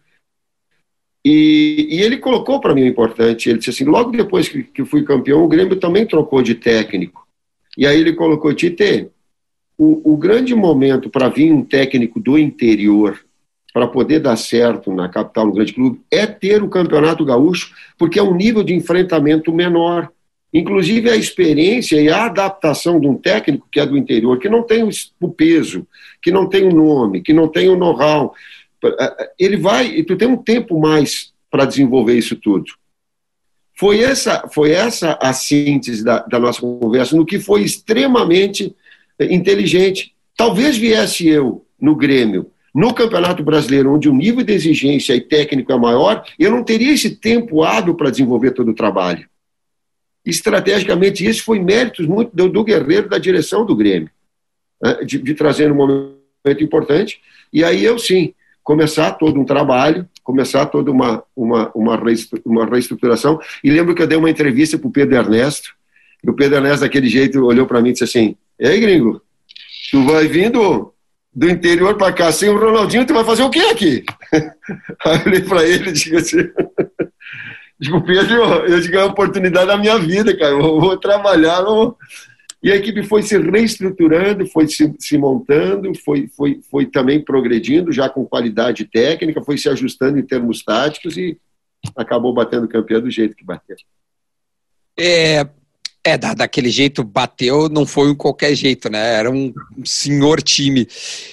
E, 1.26 1.88
e 1.90 2.02
ele 2.02 2.18
colocou 2.18 2.60
para 2.60 2.76
mim 2.76 2.83
o 2.83 2.88
importante, 2.88 3.50
ele 3.50 3.60
disse 3.60 3.71
assim, 3.71 3.86
logo 3.86 4.12
depois 4.12 4.48
que, 4.48 4.64
que 4.64 4.86
fui 4.86 5.04
campeão, 5.04 5.44
o 5.44 5.48
Grêmio 5.48 5.80
também 5.80 6.06
trocou 6.06 6.42
de 6.44 6.56
técnico. 6.56 7.28
E 7.78 7.88
aí 7.88 8.00
ele 8.00 8.14
colocou, 8.14 8.54
Tite, 8.54 9.10
o, 9.78 10.14
o 10.14 10.18
grande 10.18 10.54
momento 10.54 11.10
para 11.10 11.30
vir 11.30 11.52
um 11.52 11.64
técnico 11.64 12.19
do 12.19 12.38
interior 12.38 13.19
para 13.73 13.87
poder 13.87 14.19
dar 14.19 14.35
certo 14.35 14.94
na 14.94 15.07
capital, 15.07 15.45
no 15.45 15.54
grande 15.54 15.73
clube, 15.73 16.01
é 16.11 16.28
ter 16.28 16.61
o 16.61 16.69
campeonato 16.69 17.23
gaúcho, 17.23 17.73
porque 17.97 18.19
é 18.19 18.23
um 18.23 18.35
nível 18.35 18.63
de 18.63 18.73
enfrentamento 18.73 19.54
menor. 19.54 20.09
Inclusive 20.54 21.09
a 21.09 21.16
experiência 21.16 22.01
e 22.01 22.09
a 22.09 22.25
adaptação 22.25 22.99
de 22.99 23.07
um 23.07 23.16
técnico 23.16 23.68
que 23.71 23.80
é 23.80 23.85
do 23.85 23.97
interior, 23.97 24.37
que 24.37 24.49
não 24.49 24.63
tem 24.63 24.87
o 25.21 25.30
peso, 25.30 25.87
que 26.21 26.30
não 26.30 26.49
tem 26.49 26.68
o 26.68 26.75
nome, 26.75 27.21
que 27.21 27.31
não 27.31 27.47
tem 27.47 27.69
o 27.69 27.78
know-how, 27.78 28.33
ele 29.40 29.56
vai, 29.56 29.87
e 29.87 30.04
tu 30.04 30.18
tem 30.18 30.28
um 30.28 30.37
tempo 30.37 30.78
mais 30.78 31.31
para 31.49 31.66
desenvolver 31.66 32.18
isso 32.18 32.35
tudo. 32.35 32.66
Foi 33.78 34.01
essa, 34.01 34.47
foi 34.49 34.71
essa 34.71 35.18
a 35.21 35.31
síntese 35.31 36.04
da, 36.04 36.19
da 36.19 36.40
nossa 36.40 36.59
conversa, 36.59 37.16
no 37.16 37.25
que 37.25 37.40
foi 37.40 37.63
extremamente 37.63 38.75
inteligente. 39.19 40.13
Talvez 40.35 40.78
viesse 40.78 41.28
eu 41.28 41.66
no 41.80 41.95
Grêmio 41.95 42.51
no 42.73 42.94
Campeonato 42.94 43.44
Brasileiro, 43.44 43.94
onde 43.94 44.07
o 44.07 44.13
nível 44.13 44.44
de 44.44 44.54
exigência 44.54 45.13
e 45.13 45.21
técnico 45.21 45.71
é 45.71 45.78
maior, 45.78 46.25
eu 46.40 46.49
não 46.51 46.63
teria 46.63 46.94
esse 46.94 47.16
tempo 47.16 47.63
hábil 47.63 47.95
para 47.95 48.09
desenvolver 48.09 48.51
todo 48.51 48.71
o 48.71 48.75
trabalho. 48.75 49.30
Estrategicamente, 50.25 51.25
isso 51.25 51.44
foi 51.44 51.59
méritos 51.59 52.06
muito 52.06 52.35
do, 52.35 52.47
do 52.47 52.63
Guerreiro, 52.63 53.09
da 53.09 53.18
direção 53.18 53.66
do 53.66 53.75
Grêmio, 53.75 54.09
né, 54.81 55.04
de, 55.04 55.18
de 55.18 55.33
trazer 55.33 55.71
um 55.71 55.75
momento 55.75 56.63
importante. 56.63 57.19
E 57.51 57.63
aí 57.63 57.83
eu, 57.83 57.99
sim, 57.99 58.33
começar 58.63 59.11
todo 59.13 59.40
um 59.40 59.45
trabalho, 59.45 60.07
começar 60.23 60.66
toda 60.68 60.92
uma, 60.92 61.23
uma, 61.35 61.71
uma, 61.73 62.66
reestruturação. 62.66 63.40
E 63.63 63.71
lembro 63.71 63.94
que 63.95 64.01
eu 64.01 64.07
dei 64.07 64.18
uma 64.18 64.30
entrevista 64.30 64.78
para 64.78 64.87
o 64.87 64.92
Pedro 64.92 65.16
Ernesto, 65.16 65.73
e 66.23 66.30
o 66.30 66.33
Pedro 66.33 66.57
Ernesto, 66.57 66.81
daquele 66.81 67.09
jeito, 67.09 67.44
olhou 67.44 67.66
para 67.66 67.81
mim 67.81 67.90
e 67.90 67.94
disse 67.94 68.04
assim: 68.04 68.35
Ei, 68.59 68.80
gringo, 68.80 69.21
tu 69.90 70.04
vai 70.04 70.28
vindo 70.28 70.94
do 71.33 71.50
interior 71.50 71.97
para 71.97 72.11
cá 72.11 72.31
sem 72.31 72.50
o 72.50 72.59
Ronaldinho, 72.59 73.06
tu 73.06 73.14
vai 73.14 73.23
fazer 73.23 73.44
o 73.44 73.50
quê 73.50 73.59
aqui? 73.59 74.04
Aí 75.06 75.18
eu 75.18 75.26
olhei 75.26 75.42
para 75.42 75.68
ele 75.68 75.90
e 75.90 75.94
digo 75.94 76.18
assim, 76.18 76.44
Pedro, 78.06 78.44
eu 78.68 78.80
digo, 78.80 78.95
é 78.95 79.02
a 79.02 79.06
oportunidade 79.06 79.68
da 79.68 79.78
minha 79.78 79.97
vida, 79.97 80.38
cara, 80.38 80.52
eu 80.52 80.80
vou 80.80 80.97
trabalhar. 80.97 81.64
Não... 81.64 81.95
E 82.61 82.71
a 82.71 82.76
equipe 82.76 83.02
foi 83.02 83.23
se 83.23 83.38
reestruturando, 83.40 84.45
foi 84.45 84.68
se, 84.68 84.94
se 85.00 85.18
montando, 85.18 85.92
foi, 86.06 86.28
foi, 86.28 86.61
foi 86.69 86.85
também 86.85 87.23
progredindo, 87.23 87.92
já 87.92 88.07
com 88.07 88.23
qualidade 88.23 88.85
técnica, 88.85 89.42
foi 89.42 89.57
se 89.57 89.68
ajustando 89.68 90.19
em 90.19 90.26
termos 90.26 90.64
táticos 90.64 91.18
e, 91.18 91.40
acabou 91.95 92.33
batendo 92.33 92.68
campeão 92.68 93.02
do 93.02 93.09
jeito 93.09 93.35
que 93.35 93.44
bateu. 93.44 93.76
É, 94.97 95.47
é, 96.04 96.18
da, 96.18 96.34
daquele 96.34 96.70
jeito 96.70 97.04
bateu, 97.04 97.70
não 97.70 97.86
foi 97.86 98.12
um 98.12 98.16
qualquer 98.16 98.56
jeito, 98.56 98.90
né? 98.90 99.16
Era 99.16 99.30
um 99.30 99.54
senhor 99.86 100.42
time. 100.42 100.88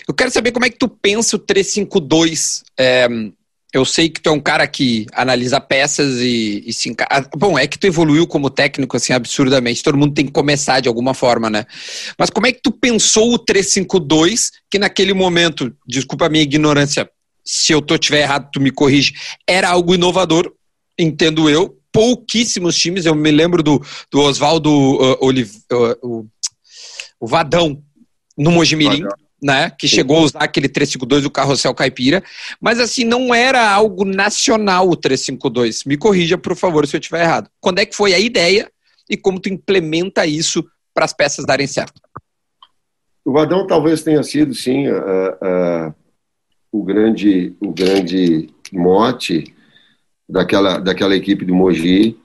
Eu 0.06 0.14
quero 0.14 0.30
saber 0.30 0.52
como 0.52 0.66
é 0.66 0.70
que 0.70 0.78
tu 0.78 0.88
pensa 0.88 1.36
o 1.36 1.38
352. 1.38 2.64
É, 2.78 3.08
eu 3.72 3.84
sei 3.84 4.08
que 4.08 4.20
tu 4.20 4.28
é 4.30 4.32
um 4.32 4.40
cara 4.40 4.66
que 4.66 5.06
analisa 5.12 5.60
peças 5.60 6.20
e, 6.20 6.62
e 6.66 6.72
se 6.72 6.88
enca... 6.88 7.06
Bom, 7.36 7.58
é 7.58 7.66
que 7.66 7.78
tu 7.78 7.86
evoluiu 7.86 8.26
como 8.26 8.50
técnico, 8.50 8.96
assim, 8.96 9.12
absurdamente. 9.12 9.82
Todo 9.82 9.98
mundo 9.98 10.14
tem 10.14 10.26
que 10.26 10.32
começar 10.32 10.80
de 10.80 10.88
alguma 10.88 11.12
forma, 11.14 11.48
né? 11.50 11.64
Mas 12.18 12.30
como 12.30 12.46
é 12.46 12.52
que 12.52 12.60
tu 12.62 12.70
pensou 12.70 13.32
o 13.32 13.38
352, 13.38 14.52
que 14.70 14.78
naquele 14.78 15.12
momento, 15.12 15.74
desculpa 15.86 16.26
a 16.26 16.28
minha 16.30 16.42
ignorância, 16.42 17.08
se 17.44 17.72
eu 17.72 17.80
tô 17.80 17.96
tiver 17.96 18.20
errado, 18.20 18.50
tu 18.52 18.60
me 18.60 18.70
corrige, 18.70 19.14
era 19.46 19.70
algo 19.70 19.94
inovador, 19.94 20.52
entendo 20.98 21.48
eu, 21.48 21.78
pouquíssimos 21.98 22.78
times. 22.78 23.06
Eu 23.06 23.14
me 23.16 23.32
lembro 23.32 23.60
do, 23.60 23.82
do 24.08 24.20
Oswaldo 24.20 24.70
uh, 24.70 25.18
Oliv, 25.20 25.50
uh, 25.72 25.98
o, 26.00 26.26
o 27.18 27.26
Vadão 27.26 27.82
no 28.36 28.52
Mojimirim, 28.52 29.02
né? 29.42 29.68
Que 29.76 29.88
chegou 29.88 30.18
a 30.18 30.20
usar 30.20 30.38
aquele 30.38 30.68
352 30.68 31.24
do 31.24 31.30
carrossel 31.30 31.74
caipira. 31.74 32.22
Mas 32.60 32.78
assim, 32.78 33.02
não 33.02 33.34
era 33.34 33.68
algo 33.68 34.04
nacional 34.04 34.88
o 34.88 34.94
352. 34.94 35.82
Me 35.82 35.96
corrija, 35.96 36.38
por 36.38 36.54
favor, 36.54 36.86
se 36.86 36.94
eu 36.94 37.00
estiver 37.00 37.24
errado. 37.24 37.50
Quando 37.60 37.80
é 37.80 37.86
que 37.86 37.96
foi 37.96 38.14
a 38.14 38.18
ideia 38.20 38.70
e 39.10 39.16
como 39.16 39.40
tu 39.40 39.48
implementa 39.48 40.24
isso 40.24 40.64
para 40.94 41.04
as 41.04 41.12
peças 41.12 41.44
darem 41.44 41.66
certo? 41.66 42.00
O 43.24 43.32
Vadão 43.32 43.66
talvez 43.66 44.02
tenha 44.02 44.22
sido, 44.22 44.54
sim, 44.54 44.84
o 46.70 46.84
grande, 46.84 47.56
o 47.60 47.72
grande 47.72 48.48
mote 48.72 49.52
daquela, 50.28 50.78
daquela 50.78 51.16
equipe 51.16 51.44
do 51.44 51.54
Mogi. 51.54 52.16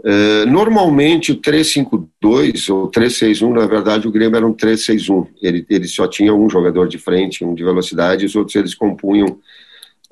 Uh, 0.00 0.46
normalmente 0.46 1.32
o 1.32 1.36
352 1.36 2.68
ou 2.68 2.88
361, 2.88 3.52
na 3.52 3.66
verdade 3.66 4.08
o 4.08 4.10
Grêmio 4.10 4.36
era 4.36 4.46
um 4.46 4.52
361. 4.52 5.26
Ele, 5.42 5.66
ele 5.68 5.88
só 5.88 6.06
tinha 6.08 6.34
um 6.34 6.48
jogador 6.48 6.88
de 6.88 6.98
frente, 6.98 7.44
um 7.44 7.54
de 7.54 7.62
velocidade, 7.62 8.24
os 8.24 8.34
outros 8.34 8.56
eles 8.56 8.74
compunham 8.74 9.38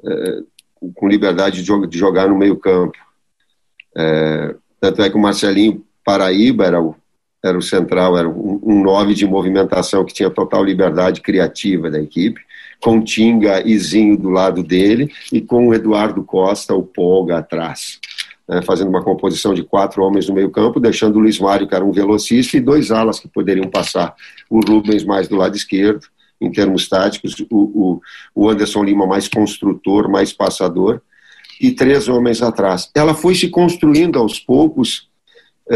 uh, 0.00 0.92
com 0.94 1.08
liberdade 1.08 1.62
de, 1.62 1.86
de, 1.86 1.98
jogar 1.98 2.28
no 2.28 2.36
meio 2.36 2.56
campo. 2.56 2.96
Uh, 3.96 4.58
tanto 4.80 5.02
é 5.02 5.10
que 5.10 5.16
o 5.16 5.20
Marcelinho 5.20 5.84
Paraíba 6.04 6.64
era 6.64 6.80
o, 6.80 6.94
era 7.42 7.58
o 7.58 7.62
central, 7.62 8.16
era 8.16 8.28
um, 8.28 8.60
um 8.62 8.82
nove 8.82 9.14
de 9.14 9.26
movimentação 9.26 10.04
que 10.04 10.14
tinha 10.14 10.30
total 10.30 10.64
liberdade 10.64 11.20
criativa 11.20 11.90
da 11.90 12.00
equipe 12.00 12.40
com 12.80 13.02
Tinga 13.02 13.62
e 13.66 13.78
Zinho 13.78 14.16
do 14.16 14.30
lado 14.30 14.62
dele 14.62 15.10
e 15.32 15.40
com 15.40 15.68
o 15.68 15.74
Eduardo 15.74 16.22
Costa, 16.22 16.74
o 16.74 16.82
Polga, 16.82 17.38
atrás. 17.38 17.98
Né, 18.48 18.62
fazendo 18.62 18.88
uma 18.88 19.02
composição 19.02 19.52
de 19.52 19.62
quatro 19.62 20.02
homens 20.02 20.26
no 20.26 20.34
meio 20.34 20.50
campo, 20.50 20.80
deixando 20.80 21.16
o 21.16 21.18
Luiz 21.18 21.38
Mário, 21.38 21.68
que 21.68 21.74
era 21.74 21.84
um 21.84 21.92
velocista, 21.92 22.56
e 22.56 22.60
dois 22.60 22.90
alas 22.90 23.20
que 23.20 23.28
poderiam 23.28 23.68
passar. 23.68 24.14
O 24.48 24.60
Rubens 24.60 25.04
mais 25.04 25.28
do 25.28 25.36
lado 25.36 25.54
esquerdo, 25.54 26.06
em 26.40 26.50
termos 26.50 26.88
táticos, 26.88 27.34
o, 27.50 27.56
o, 27.56 28.00
o 28.34 28.48
Anderson 28.48 28.84
Lima 28.84 29.06
mais 29.06 29.28
construtor, 29.28 30.08
mais 30.08 30.32
passador, 30.32 31.02
e 31.60 31.72
três 31.72 32.08
homens 32.08 32.40
atrás. 32.40 32.90
Ela 32.94 33.14
foi 33.14 33.34
se 33.34 33.48
construindo 33.48 34.18
aos 34.18 34.38
poucos, 34.38 35.07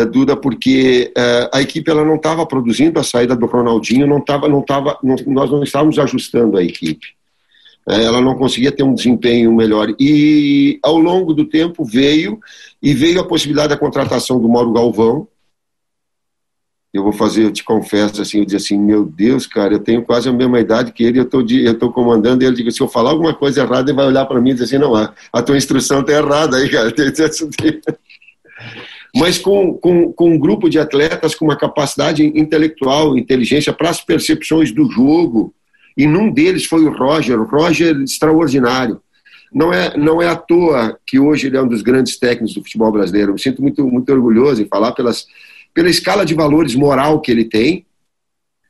Duda, 0.06 0.36
porque 0.36 1.12
é, 1.16 1.50
a 1.52 1.60
equipe 1.60 1.90
ela 1.90 2.04
não 2.04 2.16
estava 2.16 2.46
produzindo 2.46 2.98
a 2.98 3.04
saída 3.04 3.36
do 3.36 3.46
Ronaldinho, 3.46 4.06
não 4.06 4.20
tava, 4.20 4.48
não 4.48 4.62
tava, 4.62 4.98
não, 5.02 5.16
nós 5.26 5.50
não 5.50 5.62
estávamos 5.62 5.98
ajustando 5.98 6.56
a 6.56 6.62
equipe. 6.62 7.08
É, 7.88 8.04
ela 8.04 8.20
não 8.20 8.36
conseguia 8.36 8.72
ter 8.72 8.82
um 8.82 8.94
desempenho 8.94 9.52
melhor. 9.54 9.94
E 9.98 10.78
ao 10.82 10.96
longo 10.96 11.34
do 11.34 11.44
tempo 11.44 11.84
veio, 11.84 12.40
e 12.82 12.94
veio 12.94 13.20
a 13.20 13.26
possibilidade 13.26 13.70
da 13.70 13.76
contratação 13.76 14.40
do 14.40 14.48
Mauro 14.48 14.72
Galvão. 14.72 15.28
Eu 16.92 17.02
vou 17.02 17.12
fazer, 17.12 17.44
eu 17.44 17.52
te 17.52 17.64
confesso, 17.64 18.20
assim, 18.20 18.40
eu 18.40 18.44
disse 18.44 18.56
assim, 18.56 18.78
meu 18.78 19.04
Deus, 19.04 19.46
cara, 19.46 19.74
eu 19.74 19.78
tenho 19.78 20.02
quase 20.02 20.28
a 20.28 20.32
mesma 20.32 20.60
idade 20.60 20.92
que 20.92 21.02
ele, 21.02 21.18
eu 21.18 21.22
estou 21.22 21.42
eu 21.50 21.78
tô 21.78 21.90
comandando, 21.90 22.44
e 22.44 22.46
ele 22.46 22.70
se 22.70 22.82
eu 22.82 22.88
falar 22.88 23.10
alguma 23.10 23.32
coisa 23.32 23.62
errada, 23.62 23.90
ele 23.90 23.96
vai 23.96 24.06
olhar 24.06 24.26
para 24.26 24.38
mim 24.42 24.50
e 24.50 24.52
dizer 24.52 24.64
assim, 24.64 24.78
não, 24.78 24.94
a, 24.94 25.12
a 25.32 25.42
tua 25.42 25.56
instrução 25.56 26.00
está 26.00 26.12
errada 26.12 26.58
aí, 26.58 26.68
cara 26.68 26.92
mas 29.14 29.38
com, 29.38 29.74
com, 29.74 30.12
com 30.12 30.34
um 30.34 30.38
grupo 30.38 30.70
de 30.70 30.78
atletas 30.78 31.34
com 31.34 31.44
uma 31.44 31.56
capacidade 31.56 32.24
intelectual, 32.24 33.16
inteligência 33.16 33.72
para 33.72 33.90
as 33.90 34.00
percepções 34.00 34.72
do 34.72 34.90
jogo. 34.90 35.54
E 35.96 36.06
num 36.06 36.30
deles 36.30 36.64
foi 36.64 36.84
o 36.84 36.90
Roger, 36.90 37.38
o 37.38 37.44
Roger 37.44 38.00
extraordinário. 38.00 39.02
Não 39.52 39.70
é, 39.70 39.94
não 39.98 40.22
é 40.22 40.28
à 40.28 40.34
toa 40.34 40.98
que 41.06 41.18
hoje 41.18 41.46
ele 41.46 41.58
é 41.58 41.62
um 41.62 41.68
dos 41.68 41.82
grandes 41.82 42.18
técnicos 42.18 42.54
do 42.54 42.62
futebol 42.62 42.90
brasileiro. 42.90 43.34
Me 43.34 43.38
sinto 43.38 43.60
muito, 43.60 43.86
muito 43.86 44.10
orgulhoso 44.10 44.62
em 44.62 44.66
falar 44.66 44.92
pelas, 44.92 45.26
pela 45.74 45.90
escala 45.90 46.24
de 46.24 46.32
valores 46.32 46.74
moral 46.74 47.20
que 47.20 47.30
ele 47.30 47.44
tem 47.44 47.84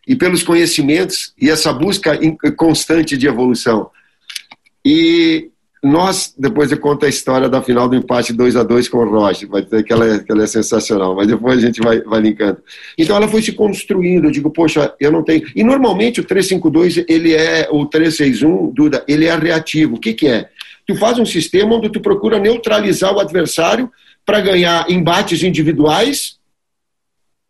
e 0.09 0.17
pelos 0.17 0.43
conhecimentos 0.43 1.33
e 1.41 1.49
essa 1.49 1.73
busca 1.73 2.19
constante 2.57 3.17
de 3.17 3.29
evolução. 3.29 3.89
E 4.85 5.52
nós, 5.83 6.33
depois 6.39 6.71
eu 6.71 6.79
conto 6.79 7.05
a 7.05 7.09
história 7.09 7.49
da 7.49 7.61
final 7.61 7.89
do 7.89 7.97
empate 7.97 8.33
2 8.33 8.55
a 8.55 8.63
2 8.63 8.89
com 8.89 8.99
o 8.99 9.11
Rocha, 9.11 9.49
vai 9.49 9.63
ter 9.63 9.83
que 9.83 9.93
ela, 9.93 10.15
é, 10.15 10.19
que 10.21 10.31
ela 10.31 10.45
é 10.45 10.47
sensacional, 10.47 11.17
mas 11.17 11.27
depois 11.27 11.59
a 11.59 11.61
gente 11.61 11.81
vai, 11.81 12.01
vai 12.03 12.21
linkando. 12.21 12.59
Então 12.97 13.17
ela 13.17 13.27
foi 13.27 13.43
se 13.43 13.51
construindo, 13.53 14.27
eu 14.27 14.31
digo, 14.31 14.49
poxa, 14.49 14.95
eu 15.01 15.11
não 15.11 15.25
tenho. 15.25 15.43
E 15.57 15.65
normalmente 15.65 16.21
o 16.21 16.25
352, 16.25 17.05
ele 17.09 17.35
é, 17.35 17.69
o 17.69 17.85
361, 17.85 18.71
Duda, 18.71 19.05
ele 19.09 19.25
é 19.25 19.35
reativo. 19.35 19.97
O 19.97 19.99
que, 19.99 20.15
que 20.15 20.29
é? 20.29 20.49
Tu 20.87 20.95
faz 20.95 21.19
um 21.19 21.27
sistema 21.27 21.75
onde 21.75 21.91
tu 21.91 22.01
procura 22.01 22.39
neutralizar 22.39 23.13
o 23.13 23.19
adversário 23.19 23.91
para 24.25 24.41
ganhar 24.41 24.89
embates 24.89 25.43
individuais 25.43 26.39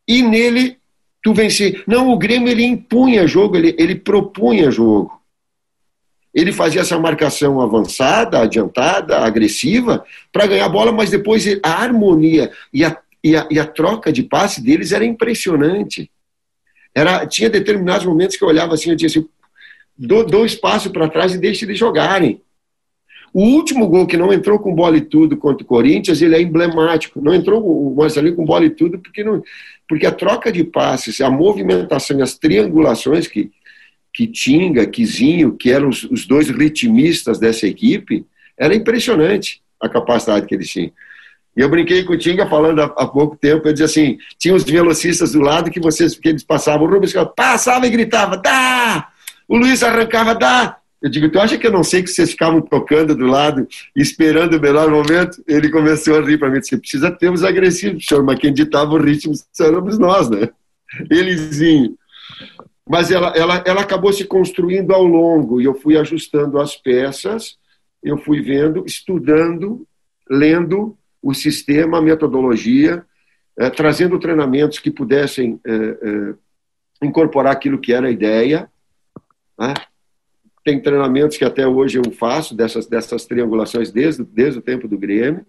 e 0.09 0.23
nele 0.23 0.79
tu 1.23 1.35
vencer. 1.35 1.83
Não, 1.87 2.11
o 2.11 2.17
Grêmio 2.17 2.49
ele 2.49 2.65
impunha 2.65 3.27
jogo, 3.27 3.57
ele, 3.57 3.77
ele 3.79 3.95
propunha 3.95 4.71
jogo 4.71 5.22
ele 6.35 6.53
fazia 6.53 6.81
essa 6.81 6.99
marcação 6.99 7.61
avançada, 7.61 8.41
adiantada, 8.41 9.19
agressiva, 9.19 10.05
para 10.33 10.47
ganhar 10.47 10.67
a 10.67 10.69
bola, 10.69 10.91
mas 10.91 11.11
depois 11.11 11.45
a 11.62 11.71
harmonia 11.71 12.51
e 12.73 12.85
a, 12.85 12.97
e 13.23 13.37
a, 13.37 13.47
e 13.51 13.59
a 13.59 13.67
troca 13.67 14.11
de 14.11 14.23
passe 14.23 14.62
deles 14.62 14.93
era 14.93 15.05
impressionante. 15.05 16.11
Era, 16.95 17.27
tinha 17.27 17.51
determinados 17.51 18.07
momentos 18.07 18.37
que 18.37 18.45
eu 18.45 18.49
olhava 18.49 18.75
assim, 18.75 18.91
eu 18.91 18.97
dizia 18.97 19.21
assim, 19.21 19.29
dou, 19.97 20.45
espaço 20.45 20.91
para 20.91 21.09
trás 21.09 21.35
e 21.35 21.39
deixe 21.39 21.65
eles 21.65 21.79
jogarem. 21.79 22.41
O 23.33 23.45
último 23.45 23.89
gol 23.89 24.07
que 24.07 24.17
não 24.17 24.33
entrou 24.33 24.59
com 24.59 24.75
bola 24.75 24.97
e 24.99 25.01
tudo 25.01 25.39
contra 25.39 25.65
o 25.65 25.67
Corinthians, 25.67 26.21
ele 26.21 26.37
é 26.37 26.43
emblemático. 26.43 27.21
Não 27.21 27.33
entrou 27.33 27.65
o 27.65 27.95
Marcelinho 27.97 28.37
com 28.37 28.45
bola 28.45 28.67
e 28.67 28.71
tudo, 28.71 28.99
porque, 28.99 29.25
não, 29.25 29.43
porque 29.89 30.05
a 30.07 30.12
troca 30.12 30.53
de 30.53 30.65
passes, 30.65 31.21
a 31.23 31.31
movimentação 31.31 32.19
e 32.19 32.23
as 32.23 32.37
triangulações 32.37 33.27
que, 33.27 33.51
que 34.12 34.26
Tinga, 34.26 34.87
que 34.87 35.71
eram 35.71 35.88
os, 35.88 36.04
os 36.04 36.26
dois 36.26 36.50
ritmistas 36.50 37.38
dessa 37.38 37.66
equipe, 37.66 38.26
era 38.59 38.75
impressionante 38.75 39.62
a 39.81 39.88
capacidade 39.88 40.47
que 40.47 40.54
eles 40.54 40.69
tinham. 40.69 40.92
E 41.57 41.61
eu 41.61 41.69
brinquei 41.69 42.04
com 42.04 42.12
o 42.12 42.19
Tinga 42.19 42.47
falando 42.47 42.81
há, 42.81 42.85
há, 42.85 43.07
pouco 43.07 43.37
tempo, 43.37 43.66
eu 43.66 43.73
dizia 43.73 43.87
assim, 43.87 44.19
tinha 44.38 44.54
os 44.54 44.64
velocistas 44.64 45.33
do 45.33 45.40
lado 45.40 45.71
que 45.71 45.81
vocês 45.81 46.14
que 46.16 46.28
eles 46.28 46.42
passavam, 46.42 46.87
o 46.87 46.90
Rubens 46.90 47.12
passava 47.37 47.87
e 47.87 47.90
gritava, 47.90 48.37
dá! 48.37 49.09
O 49.49 49.57
Luiz 49.57 49.83
arrancava, 49.83 50.35
dá! 50.35 50.76
Eu 51.02 51.11
digo, 51.11 51.28
tu 51.28 51.40
acha 51.40 51.59
que 51.59 51.66
eu 51.66 51.73
não 51.73 51.83
sei 51.83 52.02
que 52.02 52.11
vocês 52.11 52.31
ficavam 52.31 52.61
tocando 52.61 53.14
do 53.14 53.26
lado, 53.26 53.66
esperando 53.95 54.57
o 54.57 54.61
melhor 54.61 54.88
momento? 54.88 55.42
Ele 55.49 55.69
começou 55.69 56.16
a 56.16 56.23
rir 56.23 56.38
para 56.38 56.49
mim, 56.49 56.61
disse, 56.61 56.78
precisa 56.78 57.11
ter 57.11 57.31
os 57.31 57.42
agressivos, 57.42 58.07
senhor, 58.07 58.23
mas 58.23 58.38
quem 58.38 58.52
ditava 58.52 58.92
o 58.92 59.02
ritmo 59.02 59.35
éramos 59.61 59.99
nós, 59.99 60.31
né? 60.31 60.49
Elezinho 61.11 61.97
mas 62.89 63.11
ela, 63.11 63.29
ela, 63.37 63.62
ela 63.67 63.81
acabou 63.81 64.12
se 64.12 64.25
construindo 64.25 64.93
ao 64.93 65.05
longo 65.05 65.61
e 65.61 65.65
eu 65.65 65.75
fui 65.75 65.97
ajustando 65.97 66.59
as 66.59 66.77
peças, 66.77 67.57
eu 68.03 68.19
fui 68.19 68.41
vendo, 68.41 68.85
estudando, 68.85 69.87
lendo 70.29 70.97
o 71.23 71.33
sistema, 71.33 71.99
a 71.99 72.03
metodologia, 72.03 73.05
eh, 73.57 73.71
trazendo 73.71 74.19
treinamentos 74.19 74.81
que 74.81 74.91
pudessem 74.91 75.61
eh, 75.65 75.99
eh, 76.03 76.35
incorporar 77.03 77.53
aquilo 77.53 77.79
que 77.79 77.93
era 77.93 78.09
a 78.09 78.11
ideia. 78.11 78.69
Né? 79.57 79.75
Tem 80.65 80.83
treinamentos 80.83 81.37
que 81.37 81.45
até 81.45 81.67
hoje 81.67 81.99
eu 81.99 82.12
faço 82.12 82.57
dessas, 82.57 82.87
dessas 82.87 83.25
triangulações 83.25 83.93
desde, 83.93 84.25
desde 84.25 84.59
o 84.59 84.62
tempo 84.62 84.89
do 84.89 84.99
Grêmio, 84.99 85.47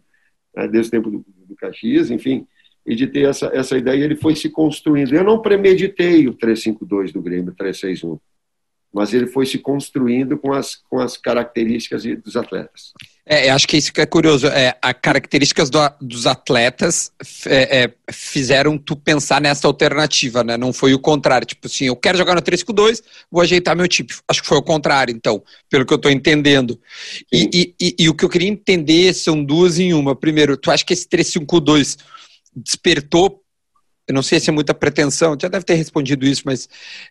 né? 0.55 0.67
desde 0.67 0.89
o 0.89 0.91
tempo 0.91 1.09
do, 1.09 1.25
do 1.47 1.55
Caxias, 1.55 2.11
enfim 2.11 2.47
e 2.85 2.95
de 2.95 3.07
ter 3.07 3.29
essa, 3.29 3.49
essa 3.53 3.77
ideia, 3.77 4.03
ele 4.03 4.15
foi 4.15 4.35
se 4.35 4.49
construindo. 4.49 5.13
Eu 5.13 5.23
não 5.23 5.41
premeditei 5.41 6.27
o 6.27 6.33
352 6.33 7.11
do 7.11 7.21
Grêmio, 7.21 7.53
361, 7.53 8.19
mas 8.93 9.13
ele 9.13 9.27
foi 9.27 9.45
se 9.45 9.57
construindo 9.57 10.37
com 10.37 10.53
as, 10.53 10.75
com 10.75 10.99
as 10.99 11.17
características 11.17 12.03
dos 12.23 12.35
atletas. 12.35 12.91
É, 13.25 13.49
acho 13.49 13.65
que 13.65 13.77
isso 13.77 13.93
que 13.93 14.01
é 14.01 14.05
curioso. 14.05 14.47
É, 14.47 14.77
as 14.81 14.93
características 15.01 15.69
do, 15.69 15.79
dos 16.01 16.27
atletas 16.27 17.09
é, 17.45 17.83
é, 17.83 17.93
fizeram 18.11 18.77
tu 18.77 18.97
pensar 18.97 19.39
nessa 19.39 19.65
alternativa, 19.65 20.43
né? 20.43 20.57
Não 20.57 20.73
foi 20.73 20.93
o 20.93 20.99
contrário. 20.99 21.47
Tipo 21.47 21.67
assim, 21.67 21.85
eu 21.85 21.95
quero 21.95 22.17
jogar 22.17 22.35
no 22.35 22.41
3-5-2, 22.41 23.01
vou 23.31 23.41
ajeitar 23.41 23.77
meu 23.77 23.87
tipo. 23.87 24.13
Acho 24.27 24.41
que 24.41 24.47
foi 24.47 24.57
o 24.57 24.61
contrário, 24.61 25.15
então, 25.15 25.41
pelo 25.69 25.85
que 25.85 25.93
eu 25.93 25.97
estou 25.97 26.11
entendendo. 26.11 26.77
E, 27.31 27.49
e, 27.53 27.75
e, 27.81 27.95
e, 27.99 28.09
o 28.09 28.13
que 28.13 28.25
eu 28.25 28.29
queria 28.29 28.49
entender 28.49 29.13
são 29.13 29.41
duas 29.41 29.79
em 29.79 29.93
uma. 29.93 30.13
Primeiro, 30.13 30.57
tu 30.57 30.69
acha 30.69 30.83
que 30.83 30.91
esse 30.91 31.07
3-5-2 31.07 31.97
despertou? 32.55 33.41
Eu 34.07 34.13
não 34.13 34.23
sei 34.23 34.39
se 34.39 34.49
é 34.49 34.53
muita 34.53 34.73
pretensão, 34.73 35.37
já 35.39 35.47
deve 35.47 35.65
ter 35.65 35.75
respondido 35.75 36.25
isso, 36.25 36.43
mas 36.45 36.67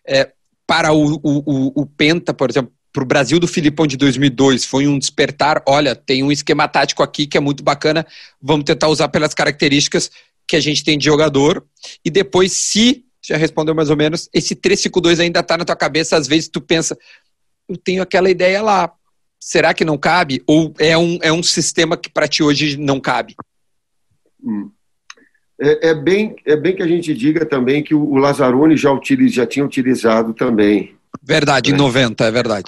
é, 0.07 0.31
para 0.67 0.93
o, 0.93 1.15
o, 1.23 1.81
o 1.81 1.85
Penta, 1.85 2.33
por 2.33 2.49
exemplo, 2.49 2.71
para 2.93 3.03
o 3.03 3.07
Brasil 3.07 3.39
do 3.39 3.47
Filipão 3.47 3.87
de 3.87 3.97
2002 3.97 4.65
foi 4.65 4.87
um 4.87 4.99
despertar. 4.99 5.63
Olha, 5.67 5.95
tem 5.95 6.21
um 6.21 6.31
esquema 6.31 6.67
tático 6.67 7.01
aqui 7.01 7.25
que 7.25 7.35
é 7.35 7.41
muito 7.41 7.63
bacana, 7.63 8.05
vamos 8.39 8.65
tentar 8.65 8.87
usar 8.87 9.09
pelas 9.09 9.33
características 9.33 10.11
que 10.47 10.55
a 10.55 10.59
gente 10.59 10.83
tem 10.83 10.97
de 10.97 11.05
jogador. 11.05 11.65
E 12.05 12.11
depois, 12.11 12.53
se, 12.53 13.03
já 13.25 13.35
respondeu 13.35 13.73
mais 13.73 13.89
ou 13.89 13.97
menos, 13.97 14.29
esse 14.31 14.55
352 14.55 15.19
ainda 15.19 15.39
está 15.39 15.57
na 15.57 15.65
tua 15.65 15.75
cabeça, 15.75 16.15
às 16.15 16.27
vezes 16.27 16.47
tu 16.47 16.61
pensa, 16.61 16.95
eu 17.67 17.77
tenho 17.77 18.03
aquela 18.03 18.29
ideia 18.29 18.61
lá, 18.61 18.93
será 19.39 19.73
que 19.73 19.83
não 19.83 19.97
cabe? 19.97 20.43
Ou 20.45 20.73
é 20.77 20.95
um, 20.95 21.17
é 21.21 21.31
um 21.31 21.41
sistema 21.41 21.97
que 21.97 22.09
para 22.09 22.27
ti 22.27 22.43
hoje 22.43 22.77
não 22.77 22.99
cabe? 22.99 23.35
Hum. 24.43 24.69
É, 25.63 25.89
é, 25.89 25.93
bem, 25.93 26.35
é 26.45 26.57
bem 26.57 26.75
que 26.75 26.83
a 26.83 26.87
gente 26.87 27.13
diga 27.13 27.45
também 27.45 27.81
que 27.81 27.95
o, 27.95 28.03
o 28.03 28.17
Lazzaroni 28.17 28.75
já, 28.75 28.91
utiliza, 28.91 29.35
já 29.35 29.45
tinha 29.45 29.65
utilizado 29.65 30.33
também 30.33 30.93
Verdade, 31.21 31.71
em 31.71 31.73
90, 31.73 32.23
né? 32.23 32.29
é 32.29 32.31
verdade. 32.31 32.65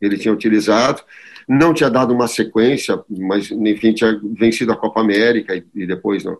Ele 0.00 0.18
tinha 0.18 0.32
utilizado, 0.32 1.02
não 1.48 1.74
tinha 1.74 1.90
dado 1.90 2.12
uma 2.12 2.26
sequência, 2.26 2.98
mas 3.08 3.50
enfim, 3.50 3.92
tinha 3.92 4.20
vencido 4.38 4.72
a 4.72 4.76
Copa 4.76 5.00
América 5.00 5.54
e, 5.54 5.64
e 5.74 5.86
depois 5.86 6.24
não, 6.24 6.38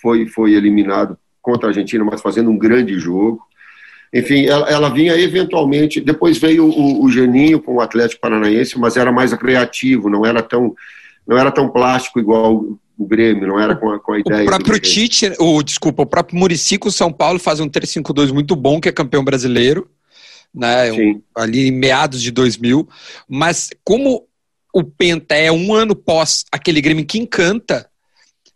foi, 0.00 0.26
foi 0.26 0.52
eliminado 0.52 1.16
contra 1.40 1.68
a 1.68 1.70
Argentina, 1.70 2.04
mas 2.04 2.20
fazendo 2.20 2.50
um 2.50 2.58
grande 2.58 2.98
jogo. 2.98 3.40
Enfim, 4.12 4.46
ela, 4.46 4.68
ela 4.68 4.88
vinha 4.88 5.18
eventualmente. 5.18 6.00
Depois 6.00 6.38
veio 6.38 6.66
o, 6.66 7.04
o 7.04 7.10
Geninho 7.10 7.60
com 7.60 7.74
o 7.74 7.80
Atlético 7.80 8.20
Paranaense, 8.20 8.78
mas 8.78 8.96
era 8.96 9.12
mais 9.12 9.32
criativo, 9.34 10.10
não 10.10 10.24
era 10.24 10.42
tão, 10.42 10.74
não 11.26 11.36
era 11.36 11.50
tão 11.50 11.68
plástico 11.68 12.20
igual 12.20 12.78
o 12.98 13.06
Grêmio, 13.06 13.46
não 13.46 13.60
era 13.60 13.76
com 13.76 13.90
a, 13.90 14.00
com 14.00 14.12
a 14.12 14.20
ideia. 14.20 14.42
O 14.42 14.46
próprio 14.46 14.78
Tite, 14.78 15.32
o, 15.38 15.62
desculpa, 15.62 16.02
o 16.02 16.06
próprio 16.06 16.38
Murici 16.38 16.78
com 16.78 16.88
o 16.88 16.92
São 16.92 17.12
Paulo 17.12 17.38
faz 17.38 17.60
um 17.60 17.68
3-5-2 17.68 18.32
muito 18.32 18.56
bom, 18.56 18.80
que 18.80 18.88
é 18.88 18.92
campeão 18.92 19.22
brasileiro 19.22 19.90
né? 20.56 20.90
Sim. 20.90 21.22
Ali 21.34 21.68
em 21.68 21.70
meados 21.70 22.22
de 22.22 22.30
2000. 22.30 22.88
Mas 23.28 23.68
como 23.84 24.26
o 24.72 24.82
Penta 24.82 25.34
é 25.34 25.52
um 25.52 25.74
ano 25.74 25.94
pós 25.94 26.44
aquele 26.50 26.80
Grêmio 26.80 27.04
que 27.04 27.18
encanta, 27.18 27.88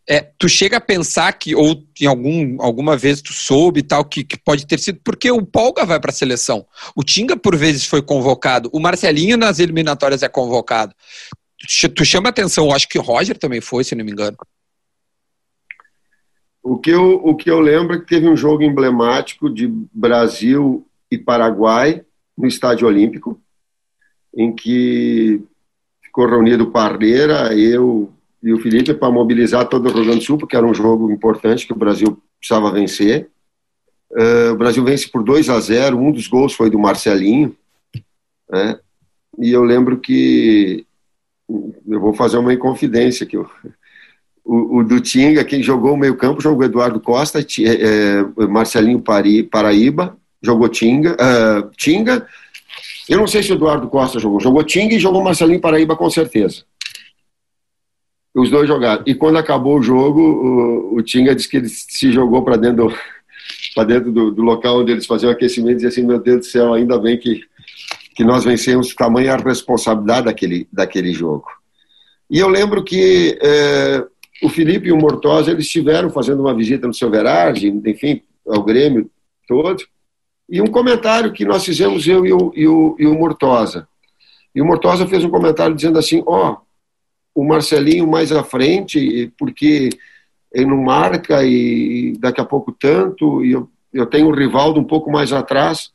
é, 0.09 0.29
tu 0.39 0.49
chega 0.49 0.79
a 0.79 0.81
pensar 0.81 1.33
que, 1.35 1.55
ou 1.55 1.85
em 2.01 2.07
algum, 2.07 2.61
alguma 2.61 2.97
vez 2.97 3.21
tu 3.21 3.33
soube 3.33 3.83
tal, 3.83 4.05
que, 4.05 4.25
que 4.25 4.37
pode 4.37 4.67
ter 4.67 4.79
sido 4.81 4.99
porque 5.05 5.31
o 5.31 5.45
Polga 5.45 5.85
vai 5.85 6.01
para 6.01 6.11
a 6.11 6.15
seleção. 6.15 6.67
O 6.97 7.05
Tinga, 7.05 7.37
por 7.37 7.55
vezes, 7.55 7.85
foi 7.85 8.03
convocado. 8.03 8.69
O 8.73 8.81
Marcelinho, 8.81 9.37
nas 9.37 9.59
eliminatórias, 9.61 10.23
é 10.23 10.29
convocado. 10.29 10.95
Tu, 11.67 12.05
chama 12.05 12.31
atenção, 12.31 12.73
acho 12.73 12.89
que 12.89 12.99
o 12.99 13.03
Roger 13.03 13.39
também 13.39 13.61
foi, 13.61 13.85
se 13.85 13.95
não 13.95 14.05
me 14.05 14.13
engano. 14.13 14.37
O 16.63 16.79
que, 16.79 16.91
eu, 16.91 17.21
o 17.23 17.35
que 17.35 17.51
eu 17.51 17.61
lembro 17.61 17.97
é 17.97 17.99
que 17.99 18.07
teve 18.07 18.29
um 18.29 18.37
jogo 18.37 18.63
emblemático 18.63 19.49
de 19.49 19.67
Brasil 19.93 20.87
e 21.11 21.19
Paraguai, 21.19 22.03
no 22.37 22.47
Estádio 22.47 22.87
Olímpico, 22.87 23.41
em 24.35 24.55
que 24.55 25.43
ficou 26.03 26.27
reunido 26.27 26.71
Parreira, 26.71 27.55
eu 27.55 28.13
e 28.43 28.53
o 28.53 28.61
Felipe 28.61 28.95
para 28.95 29.13
mobilizar 29.13 29.69
todo 29.69 29.89
o 29.89 29.93
Rio 29.93 30.05
Grande 30.05 30.21
do 30.21 30.25
Sul, 30.25 30.39
porque 30.39 30.57
era 30.57 30.67
um 30.67 30.75
jogo 30.75 31.11
importante 31.11 31.67
que 31.67 31.73
o 31.73 31.79
Brasil 31.79 32.21
precisava 32.39 32.73
vencer. 32.73 33.29
Uh, 34.11 34.53
o 34.53 34.57
Brasil 34.57 34.83
vence 34.83 35.09
por 35.09 35.23
2 35.23 35.49
a 35.51 35.61
0, 35.61 35.99
um 35.99 36.11
dos 36.11 36.27
gols 36.27 36.55
foi 36.55 36.71
do 36.71 36.79
Marcelinho, 36.79 37.55
né? 38.51 38.79
e 39.39 39.51
eu 39.51 39.63
lembro 39.63 39.99
que 39.99 40.85
eu 41.89 42.01
vou 42.01 42.13
fazer 42.15 42.39
uma 42.39 42.53
inconfidência 42.53 43.27
eu, 43.31 43.49
o, 44.45 44.79
o 44.79 44.85
do 44.85 45.01
Tinga, 45.01 45.45
quem 45.45 45.63
jogou 45.63 45.95
o 45.95 45.97
meio 45.97 46.17
campo, 46.17 46.41
jogou 46.41 46.65
Eduardo 46.65 47.01
Costa, 47.01 47.41
é, 47.41 48.47
Marcelinho 48.49 49.01
Pari, 49.01 49.43
Paraíba, 49.43 50.17
jogou 50.43 50.69
Tinga, 50.69 51.13
uh, 51.13 51.71
Tinga. 51.77 52.27
Eu 53.09 53.19
não 53.19 53.27
sei 53.27 53.43
se 53.43 53.53
o 53.53 53.55
Eduardo 53.55 53.89
Costa 53.89 54.19
jogou. 54.19 54.41
Jogou 54.41 54.65
Tinga 54.65 54.95
e 54.95 54.99
jogou 54.99 55.23
Marcelinho 55.23 55.61
Paraíba 55.61 55.97
com 55.97 56.09
certeza. 56.09 56.65
Os 58.35 58.51
dois 58.51 58.69
jogaram. 58.69 59.03
E 59.07 59.15
quando 59.15 59.39
acabou 59.39 59.79
o 59.79 59.83
jogo, 59.83 60.21
o, 60.21 60.97
o 60.97 61.03
Tinga 61.03 61.35
disse 61.35 61.49
que 61.49 61.57
ele 61.57 61.69
se 61.69 62.13
jogou 62.13 62.43
para 62.43 62.57
dentro, 62.57 62.89
do, 63.77 63.85
dentro 63.85 64.13
do, 64.13 64.31
do, 64.31 64.43
local 64.43 64.81
onde 64.81 64.93
eles 64.93 65.07
faziam 65.07 65.33
aquecimento 65.33 65.73
e 65.73 65.75
dizia 65.75 65.89
assim: 65.89 66.07
Meu 66.07 66.19
Deus 66.19 66.39
do 66.39 66.47
céu, 66.47 66.73
ainda 66.73 66.99
bem 66.99 67.19
que, 67.19 67.43
que 68.21 68.25
nós 68.25 68.45
vencemos, 68.45 68.95
tamanha 68.95 69.35
responsabilidade 69.35 70.27
daquele, 70.27 70.69
daquele 70.71 71.11
jogo. 71.11 71.47
E 72.29 72.39
eu 72.39 72.49
lembro 72.49 72.85
que 72.85 73.39
é, 73.41 74.05
o 74.43 74.49
Felipe 74.51 74.89
e 74.89 74.93
o 74.93 74.97
Mortosa 74.99 75.51
eles 75.51 75.65
estiveram 75.65 76.11
fazendo 76.11 76.41
uma 76.41 76.55
visita 76.55 76.87
no 76.87 76.93
seu 76.93 77.11
Verage, 77.11 77.69
enfim, 77.69 78.21
ao 78.47 78.63
Grêmio 78.63 79.11
todo. 79.49 79.83
E 80.51 80.61
um 80.61 80.67
comentário 80.67 81.33
que 81.33 81.47
nós 81.47 81.65
fizemos, 81.65 82.07
eu 82.07 82.27
e 82.27 82.33
o, 82.35 82.53
e 82.55 82.69
o, 82.69 82.95
e 82.99 83.07
o 83.07 83.15
Mortosa. 83.15 83.89
E 84.55 84.61
o 84.61 84.67
Mortosa 84.67 85.07
fez 85.07 85.25
um 85.25 85.31
comentário 85.31 85.75
dizendo 85.75 85.99
assim: 85.99 86.23
ó, 86.27 86.51
oh, 86.53 87.41
o 87.41 87.43
Marcelinho 87.43 88.07
mais 88.07 88.33
à 88.33 88.45
frente, 88.45 89.33
porque 89.39 89.89
ele 90.53 90.67
não 90.67 90.77
marca 90.77 91.43
e 91.43 92.13
daqui 92.19 92.43
a 92.43 92.45
pouco 92.45 92.71
tanto, 92.71 93.43
e 93.43 93.53
eu, 93.53 93.67
eu 93.95 94.05
tenho 94.05 94.29
o 94.29 94.35
Rivaldo 94.35 94.79
um 94.79 94.85
pouco 94.85 95.11
mais 95.11 95.33
atrás. 95.33 95.91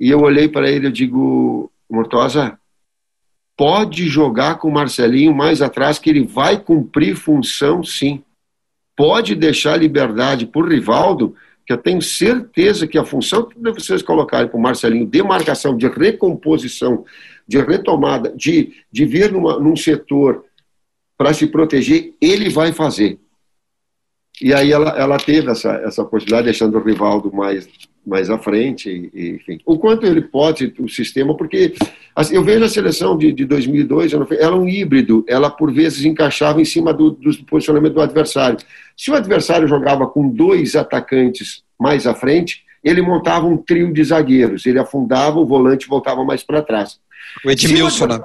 E 0.00 0.10
eu 0.10 0.20
olhei 0.20 0.48
para 0.48 0.70
ele 0.70 0.88
e 0.88 0.92
digo: 0.92 1.70
Mortosa, 1.88 2.58
pode 3.56 4.08
jogar 4.08 4.56
com 4.56 4.68
o 4.68 4.72
Marcelinho 4.72 5.34
mais 5.34 5.60
atrás, 5.60 5.98
que 5.98 6.08
ele 6.08 6.24
vai 6.24 6.58
cumprir 6.58 7.14
função 7.14 7.84
sim. 7.84 8.24
Pode 8.96 9.34
deixar 9.34 9.76
liberdade 9.76 10.46
por 10.46 10.66
Rivaldo 10.66 11.36
que 11.70 11.74
eu 11.74 11.78
tenho 11.78 12.02
certeza 12.02 12.84
que 12.84 12.98
a 12.98 13.04
função 13.04 13.44
que 13.44 13.56
vocês 13.60 14.02
colocarem 14.02 14.48
para 14.48 14.58
o 14.58 14.60
Marcelinho 14.60 15.06
de 15.06 15.22
marcação, 15.22 15.76
de 15.76 15.86
recomposição, 15.86 17.04
de 17.46 17.60
retomada, 17.60 18.34
de, 18.36 18.72
de 18.90 19.04
vir 19.04 19.30
numa, 19.30 19.56
num 19.60 19.76
setor 19.76 20.44
para 21.16 21.32
se 21.32 21.46
proteger, 21.46 22.12
ele 22.20 22.48
vai 22.48 22.72
fazer. 22.72 23.20
E 24.40 24.54
aí 24.54 24.72
ela, 24.72 24.90
ela 24.98 25.18
teve 25.18 25.50
essa, 25.50 25.70
essa 25.84 26.04
possibilidade, 26.04 26.46
deixando 26.46 26.78
o 26.78 26.82
Rivaldo 26.82 27.30
mais, 27.32 27.68
mais 28.06 28.30
à 28.30 28.38
frente, 28.38 29.10
e, 29.12 29.30
enfim. 29.30 29.60
O 29.66 29.78
quanto 29.78 30.06
ele 30.06 30.22
pode, 30.22 30.74
o 30.78 30.88
sistema, 30.88 31.36
porque 31.36 31.74
assim, 32.16 32.34
eu 32.34 32.42
vejo 32.42 32.64
a 32.64 32.68
seleção 32.68 33.18
de, 33.18 33.32
de 33.32 33.44
2002, 33.44 34.14
ela 34.14 34.26
era 34.32 34.54
um 34.54 34.66
híbrido, 34.66 35.24
ela 35.28 35.50
por 35.50 35.70
vezes 35.72 36.04
encaixava 36.04 36.60
em 36.60 36.64
cima 36.64 36.92
do, 36.94 37.10
do 37.10 37.44
posicionamento 37.44 37.94
do 37.94 38.00
adversário. 38.00 38.58
Se 38.96 39.10
o 39.10 39.14
adversário 39.14 39.68
jogava 39.68 40.06
com 40.06 40.28
dois 40.28 40.74
atacantes 40.74 41.62
mais 41.78 42.06
à 42.06 42.14
frente, 42.14 42.62
ele 42.82 43.02
montava 43.02 43.46
um 43.46 43.58
trio 43.58 43.92
de 43.92 44.02
zagueiros, 44.02 44.64
ele 44.64 44.78
afundava, 44.78 45.38
o 45.38 45.46
volante 45.46 45.86
voltava 45.86 46.24
mais 46.24 46.42
para 46.42 46.62
trás. 46.62 46.98
O 47.44 47.50
Edmilson, 47.50 48.06
né? 48.06 48.20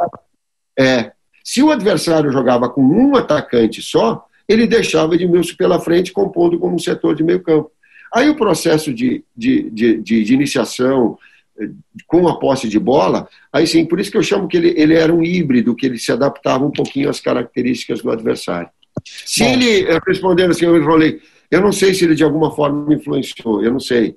É. 0.80 1.12
Se 1.44 1.62
o 1.62 1.72
adversário 1.72 2.32
jogava 2.32 2.70
com 2.70 2.82
um 2.82 3.16
atacante 3.16 3.82
só, 3.82 4.26
ele 4.48 4.68
deixava 4.68 5.16
Edmilson 5.16 5.56
pela 5.58 5.80
frente, 5.80 6.12
compondo 6.12 6.60
como 6.60 6.76
um 6.76 6.80
setor 6.80 7.16
de 7.16 7.24
meio 7.24 7.42
campo. 7.42 7.72
Aí 8.14 8.30
o 8.30 8.36
processo 8.36 8.94
de, 8.94 9.24
de, 9.36 9.70
de, 9.70 9.98
de, 9.98 10.24
de 10.24 10.34
iniciação 10.34 11.18
eh, 11.60 11.70
com 12.08 12.28
a 12.28 12.40
posse 12.40 12.70
de 12.70 12.80
bola, 12.80 13.28
aí 13.52 13.66
sim, 13.68 13.86
por 13.86 14.00
isso 14.00 14.12
que 14.12 14.18
eu 14.18 14.24
chamo 14.24 14.48
que 14.48 14.58
ele, 14.58 14.74
ele 14.78 14.94
era 14.94 15.14
um 15.14 15.24
híbrido, 15.24 15.76
que 15.76 15.86
ele 15.86 15.98
se 15.98 16.12
adaptava 16.12 16.66
um 16.66 16.72
pouquinho 16.72 17.10
às 17.10 17.20
características 17.20 18.02
do 18.02 18.12
adversário. 18.12 18.70
Se 19.04 19.44
Bom. 19.44 19.50
ele, 19.50 19.86
eh, 19.86 20.00
respondendo 20.08 20.52
assim, 20.52 20.66
eu 20.66 20.78
enrolei, 20.78 21.20
eu 21.52 21.62
não 21.62 21.72
sei 21.72 21.94
se 21.94 22.06
ele 22.06 22.16
de 22.16 22.24
alguma 22.24 22.52
forma 22.56 22.86
me 22.86 22.96
influenciou, 22.96 23.64
eu 23.64 23.72
não 23.72 23.80
sei, 23.80 24.16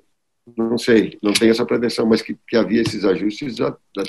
não 0.57 0.77
sei, 0.77 1.17
não 1.21 1.33
tenho 1.33 1.51
essa 1.51 1.65
pretensão, 1.65 2.05
mas 2.05 2.21
que, 2.21 2.37
que 2.47 2.55
havia 2.55 2.81
esses 2.81 3.03
ajustes 3.03 3.57
da, 3.57 3.69
da 3.95 4.03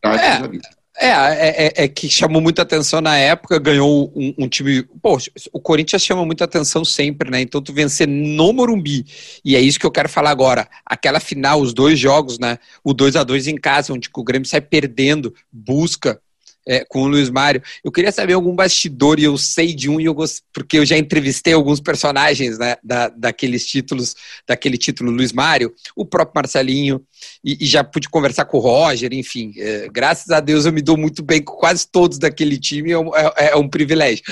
tática 0.00 0.44
é. 0.44 0.48
vida. 0.48 0.68
É, 1.00 1.10
é, 1.10 1.66
é, 1.66 1.84
é, 1.84 1.88
que 1.88 2.08
chamou 2.10 2.42
muita 2.42 2.62
atenção 2.62 3.00
na 3.00 3.16
época, 3.16 3.56
ganhou 3.60 4.12
um, 4.16 4.34
um, 4.36 4.48
time. 4.48 4.82
Pô, 5.00 5.16
o 5.52 5.60
Corinthians 5.60 6.02
chama 6.02 6.26
muita 6.26 6.44
atenção 6.44 6.84
sempre, 6.84 7.30
né? 7.30 7.40
Então 7.40 7.62
tu 7.62 7.72
vencer 7.72 8.08
no 8.08 8.52
Morumbi. 8.52 9.06
E 9.44 9.54
é 9.54 9.60
isso 9.60 9.78
que 9.78 9.86
eu 9.86 9.92
quero 9.92 10.08
falar 10.08 10.30
agora. 10.30 10.68
Aquela 10.84 11.20
final, 11.20 11.60
os 11.60 11.72
dois 11.72 12.00
jogos, 12.00 12.40
né? 12.40 12.58
O 12.82 12.92
2 12.92 13.14
a 13.14 13.22
2 13.22 13.46
em 13.46 13.54
casa, 13.54 13.92
onde 13.92 14.10
o 14.12 14.24
Grêmio 14.24 14.48
sai 14.48 14.60
perdendo, 14.60 15.32
busca. 15.52 16.20
É, 16.68 16.84
com 16.86 17.02
o 17.02 17.08
Luiz 17.08 17.30
Mário. 17.30 17.62
Eu 17.82 17.90
queria 17.90 18.12
saber 18.12 18.34
algum 18.34 18.54
bastidor, 18.54 19.18
e 19.18 19.24
eu 19.24 19.38
sei 19.38 19.74
de 19.74 19.88
um, 19.88 19.98
e 19.98 20.04
eu 20.04 20.12
gost... 20.12 20.42
porque 20.52 20.78
eu 20.78 20.84
já 20.84 20.98
entrevistei 20.98 21.54
alguns 21.54 21.80
personagens 21.80 22.58
né, 22.58 22.76
da, 22.84 23.08
daqueles 23.08 23.66
títulos, 23.66 24.14
daquele 24.46 24.76
título 24.76 25.10
Luiz 25.10 25.32
Mário, 25.32 25.74
o 25.96 26.04
próprio 26.04 26.34
Marcelinho, 26.36 27.02
e, 27.42 27.64
e 27.64 27.66
já 27.66 27.82
pude 27.82 28.10
conversar 28.10 28.44
com 28.44 28.58
o 28.58 28.60
Roger, 28.60 29.12
enfim. 29.14 29.54
É, 29.56 29.88
graças 29.90 30.28
a 30.30 30.40
Deus 30.40 30.66
eu 30.66 30.72
me 30.72 30.82
dou 30.82 30.98
muito 30.98 31.22
bem 31.22 31.42
com 31.42 31.54
quase 31.54 31.88
todos 31.90 32.18
daquele 32.18 32.58
time, 32.58 32.92
é 32.92 32.98
um, 32.98 33.16
é, 33.16 33.32
é 33.52 33.56
um 33.56 33.68
privilégio. 33.68 34.22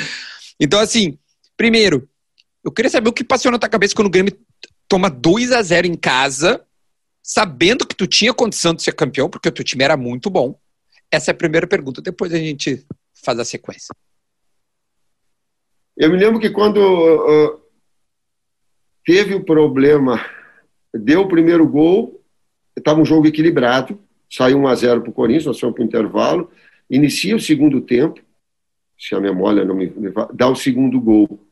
Então, 0.60 0.78
assim, 0.78 1.18
primeiro, 1.56 2.06
eu 2.62 2.70
queria 2.70 2.90
saber 2.90 3.08
o 3.08 3.12
que 3.12 3.24
passou 3.24 3.50
na 3.50 3.58
tua 3.58 3.68
cabeça 3.68 3.94
quando 3.94 4.08
o 4.08 4.10
Grêmio 4.10 4.36
toma 4.86 5.08
2 5.08 5.52
a 5.52 5.62
0 5.62 5.86
em 5.86 5.94
casa, 5.94 6.60
sabendo 7.22 7.86
que 7.86 7.96
tu 7.96 8.06
tinha 8.06 8.34
condição 8.34 8.74
de 8.74 8.82
ser 8.82 8.92
campeão, 8.92 9.30
porque 9.30 9.48
o 9.48 9.52
teu 9.52 9.64
time 9.64 9.84
era 9.84 9.96
muito 9.96 10.28
bom. 10.28 10.54
Essa 11.10 11.30
é 11.30 11.32
a 11.32 11.36
primeira 11.36 11.66
pergunta. 11.66 12.02
Depois 12.02 12.32
a 12.32 12.38
gente 12.38 12.86
faz 13.24 13.38
a 13.38 13.44
sequência. 13.44 13.94
Eu 15.96 16.10
me 16.10 16.16
lembro 16.16 16.40
que 16.40 16.50
quando 16.50 16.78
uh, 16.78 17.60
teve 19.04 19.34
o 19.34 19.44
problema, 19.44 20.24
deu 20.92 21.22
o 21.22 21.28
primeiro 21.28 21.66
gol, 21.66 22.22
estava 22.76 23.00
um 23.00 23.04
jogo 23.04 23.26
equilibrado, 23.26 23.98
saiu 24.30 24.58
1 24.58 24.68
a 24.68 24.74
0 24.74 25.00
para 25.00 25.10
o 25.10 25.14
Corinthians, 25.14 25.46
nós 25.46 25.60
fomos 25.60 25.74
para 25.74 25.82
o 25.82 25.86
intervalo, 25.86 26.50
inicia 26.90 27.34
o 27.34 27.40
segundo 27.40 27.80
tempo, 27.80 28.20
se 28.98 29.14
a 29.14 29.20
memória 29.20 29.64
não 29.64 29.74
me 29.74 29.90
dá 30.34 30.48
o 30.48 30.56
segundo 30.56 31.00
gol 31.00 31.45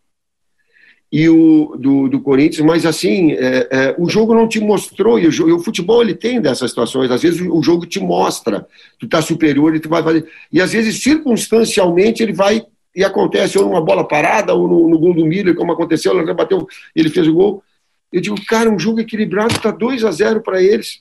e 1.16 1.28
o 1.28 1.76
do, 1.78 2.08
do 2.08 2.20
Corinthians, 2.20 2.66
mas 2.66 2.84
assim, 2.84 3.34
é, 3.34 3.68
é, 3.70 3.94
o 3.96 4.08
jogo 4.08 4.34
não 4.34 4.48
te 4.48 4.58
mostrou, 4.58 5.16
e 5.16 5.28
o, 5.28 5.48
e 5.48 5.52
o, 5.52 5.60
futebol 5.60 6.02
ele 6.02 6.12
tem 6.12 6.40
dessas 6.40 6.70
situações, 6.70 7.08
às 7.08 7.22
vezes 7.22 7.40
o, 7.40 7.56
o 7.56 7.62
jogo 7.62 7.86
te 7.86 8.00
mostra, 8.00 8.66
tu 8.98 9.06
tá 9.06 9.22
superior 9.22 9.76
e 9.76 9.78
tu 9.78 9.88
vai 9.88 10.02
fazer, 10.02 10.28
e 10.50 10.60
às 10.60 10.72
vezes 10.72 11.00
circunstancialmente 11.04 12.20
ele 12.20 12.32
vai, 12.32 12.66
e 12.96 13.04
acontece 13.04 13.56
ou 13.56 13.64
numa 13.64 13.80
bola 13.80 14.02
parada, 14.02 14.54
ou 14.54 14.66
no, 14.66 14.88
no 14.88 14.98
gol 14.98 15.14
do 15.14 15.24
Miller, 15.24 15.54
como 15.54 15.70
aconteceu, 15.70 16.18
ele 16.20 16.34
bateu, 16.34 16.66
ele 16.96 17.08
fez 17.08 17.28
o 17.28 17.34
gol, 17.34 17.62
eu 18.12 18.20
digo, 18.20 18.34
cara, 18.46 18.68
um 18.68 18.76
jogo 18.76 18.98
equilibrado, 18.98 19.60
tá 19.60 19.70
2 19.70 20.04
a 20.04 20.10
0 20.10 20.42
para 20.42 20.60
eles, 20.60 21.00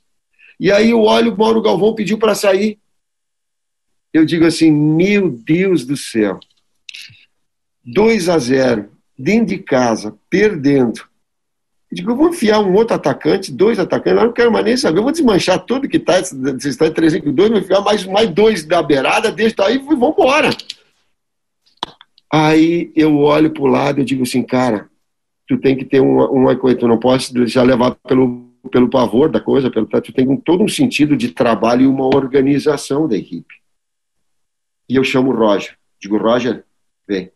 e 0.60 0.72
aí 0.72 0.92
eu 0.92 1.02
olho, 1.02 1.34
o 1.34 1.38
Mauro 1.40 1.60
Galvão 1.60 1.96
pediu 1.96 2.20
para 2.20 2.36
sair, 2.36 2.78
eu 4.14 4.24
digo 4.24 4.46
assim, 4.46 4.72
meu 4.72 5.32
Deus 5.32 5.88
do 5.88 5.98
céu, 5.98 6.40
2 7.84 8.30
a 8.30 8.38
0 8.38 8.93
dentro 9.24 9.48
de 9.48 9.58
casa, 9.60 10.16
perdendo. 10.30 11.00
Eu 11.90 11.96
digo, 11.96 12.12
eu 12.12 12.16
vou 12.16 12.30
enfiar 12.30 12.60
um 12.60 12.74
outro 12.74 12.96
atacante, 12.96 13.52
dois 13.52 13.80
atacantes, 13.80 14.20
eu 14.20 14.28
não 14.28 14.34
quero 14.34 14.52
mais 14.52 14.66
nem 14.66 14.76
saber, 14.76 15.00
eu 15.00 15.04
vou 15.04 15.12
desmanchar 15.12 15.64
tudo 15.64 15.88
que 15.88 15.98
está, 15.98 16.22
se 16.24 16.70
está 16.70 16.88
em 16.88 16.94
352, 16.94 17.50
vou 17.50 17.60
enfiar 17.60 17.82
mais, 17.82 18.06
mais 18.06 18.30
dois 18.30 18.66
da 18.66 18.82
beirada, 18.84 19.32
deixa 19.32 19.64
aí 19.66 19.76
e 19.76 19.80
vamos 19.80 20.10
embora. 20.10 20.50
Aí 22.32 22.92
eu 22.96 23.16
olho 23.20 23.52
para 23.52 23.64
o 23.64 23.68
lado 23.68 24.02
e 24.02 24.06
digo 24.06 24.24
assim, 24.24 24.44
cara, 24.44 24.90
tu 25.48 25.58
tem 25.58 25.78
que 25.78 25.86
ter 25.86 26.00
uma, 26.00 26.28
uma 26.30 26.56
coisa, 26.56 26.80
tu 26.80 26.88
não 26.88 27.00
pode 27.00 27.32
já 27.46 27.62
levar 27.62 27.92
pelo, 28.08 28.50
pelo 28.72 28.90
pavor 28.90 29.30
da 29.30 29.40
coisa, 29.40 29.70
pelo, 29.70 29.86
tu 29.86 30.12
tem 30.12 30.36
todo 30.38 30.64
um 30.64 30.68
sentido 30.68 31.16
de 31.16 31.30
trabalho 31.30 31.84
e 31.84 31.88
uma 31.88 32.06
organização 32.06 33.08
da 33.08 33.16
equipe. 33.16 33.54
E 34.90 34.96
eu 34.96 35.04
chamo 35.04 35.32
o 35.32 35.36
Roger. 35.36 35.78
Digo, 36.02 36.18
Roger, 36.18 36.64
vem 37.08 37.32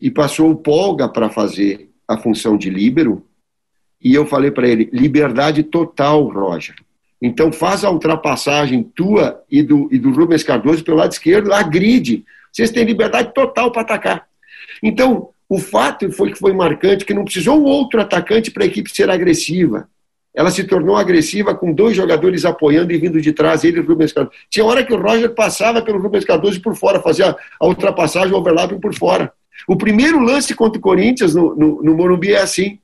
e 0.00 0.10
passou 0.10 0.50
o 0.50 0.56
Polga 0.56 1.08
para 1.08 1.28
fazer 1.28 1.90
a 2.08 2.16
função 2.16 2.56
de 2.56 2.70
líbero. 2.70 3.24
E 4.02 4.14
eu 4.14 4.26
falei 4.26 4.50
para 4.50 4.68
ele: 4.68 4.88
liberdade 4.92 5.62
total, 5.62 6.24
Roger. 6.28 6.74
Então 7.20 7.52
faz 7.52 7.84
a 7.84 7.90
ultrapassagem 7.90 8.82
tua 8.82 9.42
e 9.50 9.62
do, 9.62 9.88
e 9.92 9.98
do 9.98 10.10
Rubens 10.10 10.42
Cardoso 10.42 10.82
pelo 10.82 10.96
lado 10.96 11.12
esquerdo, 11.12 11.52
agride. 11.52 12.24
Vocês 12.50 12.70
têm 12.70 12.84
liberdade 12.84 13.32
total 13.34 13.70
para 13.70 13.82
atacar. 13.82 14.26
Então, 14.82 15.28
o 15.48 15.58
fato 15.58 16.10
foi 16.12 16.32
que 16.32 16.38
foi 16.38 16.52
marcante 16.52 17.04
que 17.04 17.12
não 17.12 17.24
precisou 17.24 17.62
outro 17.62 18.00
atacante 18.00 18.50
para 18.50 18.64
a 18.64 18.66
equipe 18.66 18.90
ser 18.90 19.10
agressiva. 19.10 19.88
Ela 20.34 20.50
se 20.50 20.64
tornou 20.64 20.96
agressiva 20.96 21.54
com 21.54 21.72
dois 21.72 21.96
jogadores 21.96 22.44
apoiando 22.44 22.92
e 22.92 22.98
vindo 22.98 23.20
de 23.20 23.32
trás, 23.32 23.64
ele 23.64 23.78
e 23.78 23.80
o 23.80 23.86
Rubens 23.86 24.12
Cardoso. 24.12 24.36
Tinha 24.48 24.64
hora 24.64 24.84
que 24.84 24.92
o 24.92 25.00
Roger 25.00 25.34
passava 25.34 25.82
pelo 25.82 26.00
Rubens 26.00 26.24
Cardoso 26.24 26.60
por 26.62 26.74
fora, 26.76 27.00
fazia 27.00 27.36
a 27.58 27.66
ultrapassagem, 27.66 28.32
o 28.32 28.38
overlapping 28.38 28.78
por 28.78 28.94
fora. 28.94 29.32
O 29.66 29.76
primeiro 29.76 30.18
lance 30.20 30.54
contra 30.54 30.78
o 30.78 30.82
Corinthians 30.82 31.34
no, 31.34 31.54
no, 31.54 31.82
no 31.82 31.94
Morumbi 31.94 32.32
é 32.32 32.42
assim. 32.42 32.78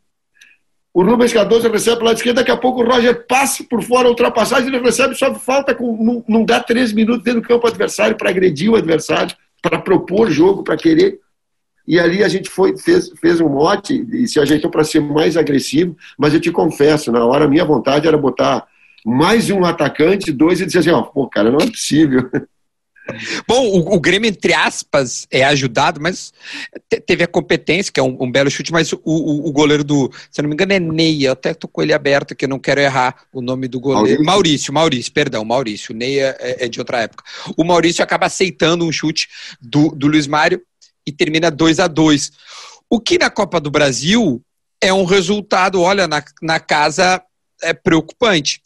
O 0.92 1.02
Rubens 1.02 1.32
Cardoso 1.32 1.68
recebe 1.68 1.96
pelo 1.96 2.06
lado 2.06 2.16
esquerdo, 2.16 2.36
daqui 2.36 2.50
a 2.50 2.56
pouco 2.56 2.82
o 2.82 2.86
Roger 2.86 3.26
passa 3.26 3.62
por 3.64 3.82
fora 3.82 4.08
ultrapassagem, 4.08 4.68
ele 4.68 4.80
recebe, 4.80 5.14
só 5.14 5.34
falta 5.34 5.74
com. 5.74 6.02
Não, 6.02 6.24
não 6.26 6.44
dá 6.44 6.58
três 6.58 6.92
minutos 6.92 7.22
dentro 7.22 7.42
do 7.42 7.46
campo 7.46 7.66
adversário 7.66 8.16
para 8.16 8.30
agredir 8.30 8.70
o 8.70 8.76
adversário, 8.76 9.36
para 9.60 9.78
propor 9.78 10.30
jogo, 10.30 10.62
para 10.62 10.76
querer. 10.76 11.20
E 11.86 12.00
ali 12.00 12.24
a 12.24 12.28
gente 12.28 12.48
foi, 12.48 12.76
fez, 12.78 13.10
fez 13.20 13.40
um 13.40 13.48
mote 13.48 14.06
e 14.10 14.26
se 14.26 14.40
ajeitou 14.40 14.70
para 14.70 14.82
ser 14.84 15.00
mais 15.00 15.36
agressivo, 15.36 15.94
mas 16.18 16.34
eu 16.34 16.40
te 16.40 16.50
confesso, 16.50 17.12
na 17.12 17.24
hora 17.24 17.44
a 17.44 17.48
minha 17.48 17.64
vontade 17.64 18.08
era 18.08 18.16
botar 18.16 18.66
mais 19.04 19.50
um 19.50 19.64
atacante, 19.64 20.32
dois, 20.32 20.60
e 20.60 20.66
dizer 20.66 20.80
assim, 20.80 20.90
ó, 20.90 21.02
pô, 21.02 21.28
cara, 21.28 21.50
não 21.50 21.58
é 21.58 21.66
possível. 21.66 22.28
Bom, 23.46 23.66
o, 23.66 23.94
o, 23.94 24.00
Grêmio, 24.00 24.28
entre 24.28 24.52
aspas, 24.52 25.26
é 25.30 25.44
ajudado, 25.44 26.00
mas 26.00 26.32
teve 27.06 27.24
a 27.24 27.28
competência, 27.28 27.92
que 27.92 28.00
é 28.00 28.02
um, 28.02 28.16
um 28.20 28.30
belo 28.30 28.50
chute, 28.50 28.72
mas 28.72 28.92
o, 28.92 29.00
o, 29.04 29.48
o, 29.48 29.52
goleiro 29.52 29.84
do, 29.84 30.10
se 30.30 30.42
não 30.42 30.48
me 30.48 30.54
engano, 30.54 30.72
é 30.72 30.80
Neia, 30.80 31.28
eu 31.28 31.32
até 31.32 31.54
tô 31.54 31.68
com 31.68 31.82
ele 31.82 31.92
aberto 31.92 32.32
aqui, 32.32 32.44
eu 32.44 32.48
não 32.48 32.58
quero 32.58 32.80
errar 32.80 33.14
o 33.32 33.40
nome 33.40 33.68
do 33.68 33.78
goleiro. 33.80 34.22
Maurício, 34.24 34.24
Maurício, 34.24 34.74
Maurício 34.74 35.12
perdão, 35.12 35.44
Maurício. 35.44 35.94
O 35.94 35.96
Neia 35.96 36.36
é, 36.38 36.64
é, 36.64 36.68
de 36.68 36.78
outra 36.78 37.00
época. 37.00 37.24
O 37.56 37.64
Maurício 37.64 38.02
acaba 38.02 38.26
aceitando 38.26 38.84
um 38.84 38.92
chute 38.92 39.28
do, 39.60 39.90
do 39.90 40.06
Luiz 40.06 40.26
Mário 40.26 40.60
e 41.06 41.12
termina 41.12 41.50
2 41.50 41.80
a 41.80 41.86
2 41.86 42.32
O 42.90 43.00
que 43.00 43.18
na 43.18 43.30
Copa 43.30 43.60
do 43.60 43.70
Brasil 43.70 44.42
é 44.80 44.92
um 44.92 45.04
resultado, 45.04 45.80
olha, 45.80 46.06
na, 46.06 46.22
na 46.42 46.60
casa 46.60 47.22
é 47.62 47.72
preocupante. 47.72 48.60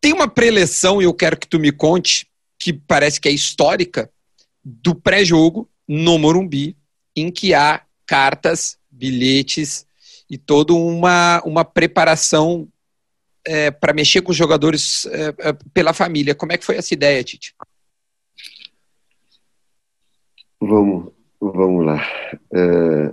Tem 0.00 0.12
uma 0.12 0.26
preleção, 0.26 1.00
e 1.00 1.04
eu 1.04 1.14
quero 1.14 1.36
que 1.36 1.46
tu 1.46 1.60
me 1.60 1.70
conte, 1.70 2.26
que 2.62 2.72
parece 2.72 3.20
que 3.20 3.28
é 3.28 3.32
histórica, 3.32 4.08
do 4.64 4.94
pré-jogo 4.94 5.68
no 5.88 6.16
Morumbi, 6.16 6.76
em 7.16 7.28
que 7.28 7.52
há 7.52 7.82
cartas, 8.06 8.78
bilhetes 8.88 9.84
e 10.30 10.38
toda 10.38 10.72
uma, 10.72 11.42
uma 11.44 11.64
preparação 11.64 12.68
é, 13.44 13.72
para 13.72 13.92
mexer 13.92 14.22
com 14.22 14.30
os 14.30 14.36
jogadores 14.36 15.06
é, 15.06 15.34
é, 15.40 15.52
pela 15.74 15.92
família. 15.92 16.36
Como 16.36 16.52
é 16.52 16.56
que 16.56 16.64
foi 16.64 16.76
essa 16.76 16.94
ideia, 16.94 17.24
Tite? 17.24 17.52
Vamos, 20.60 21.12
vamos 21.40 21.84
lá. 21.84 22.00
É, 22.54 23.12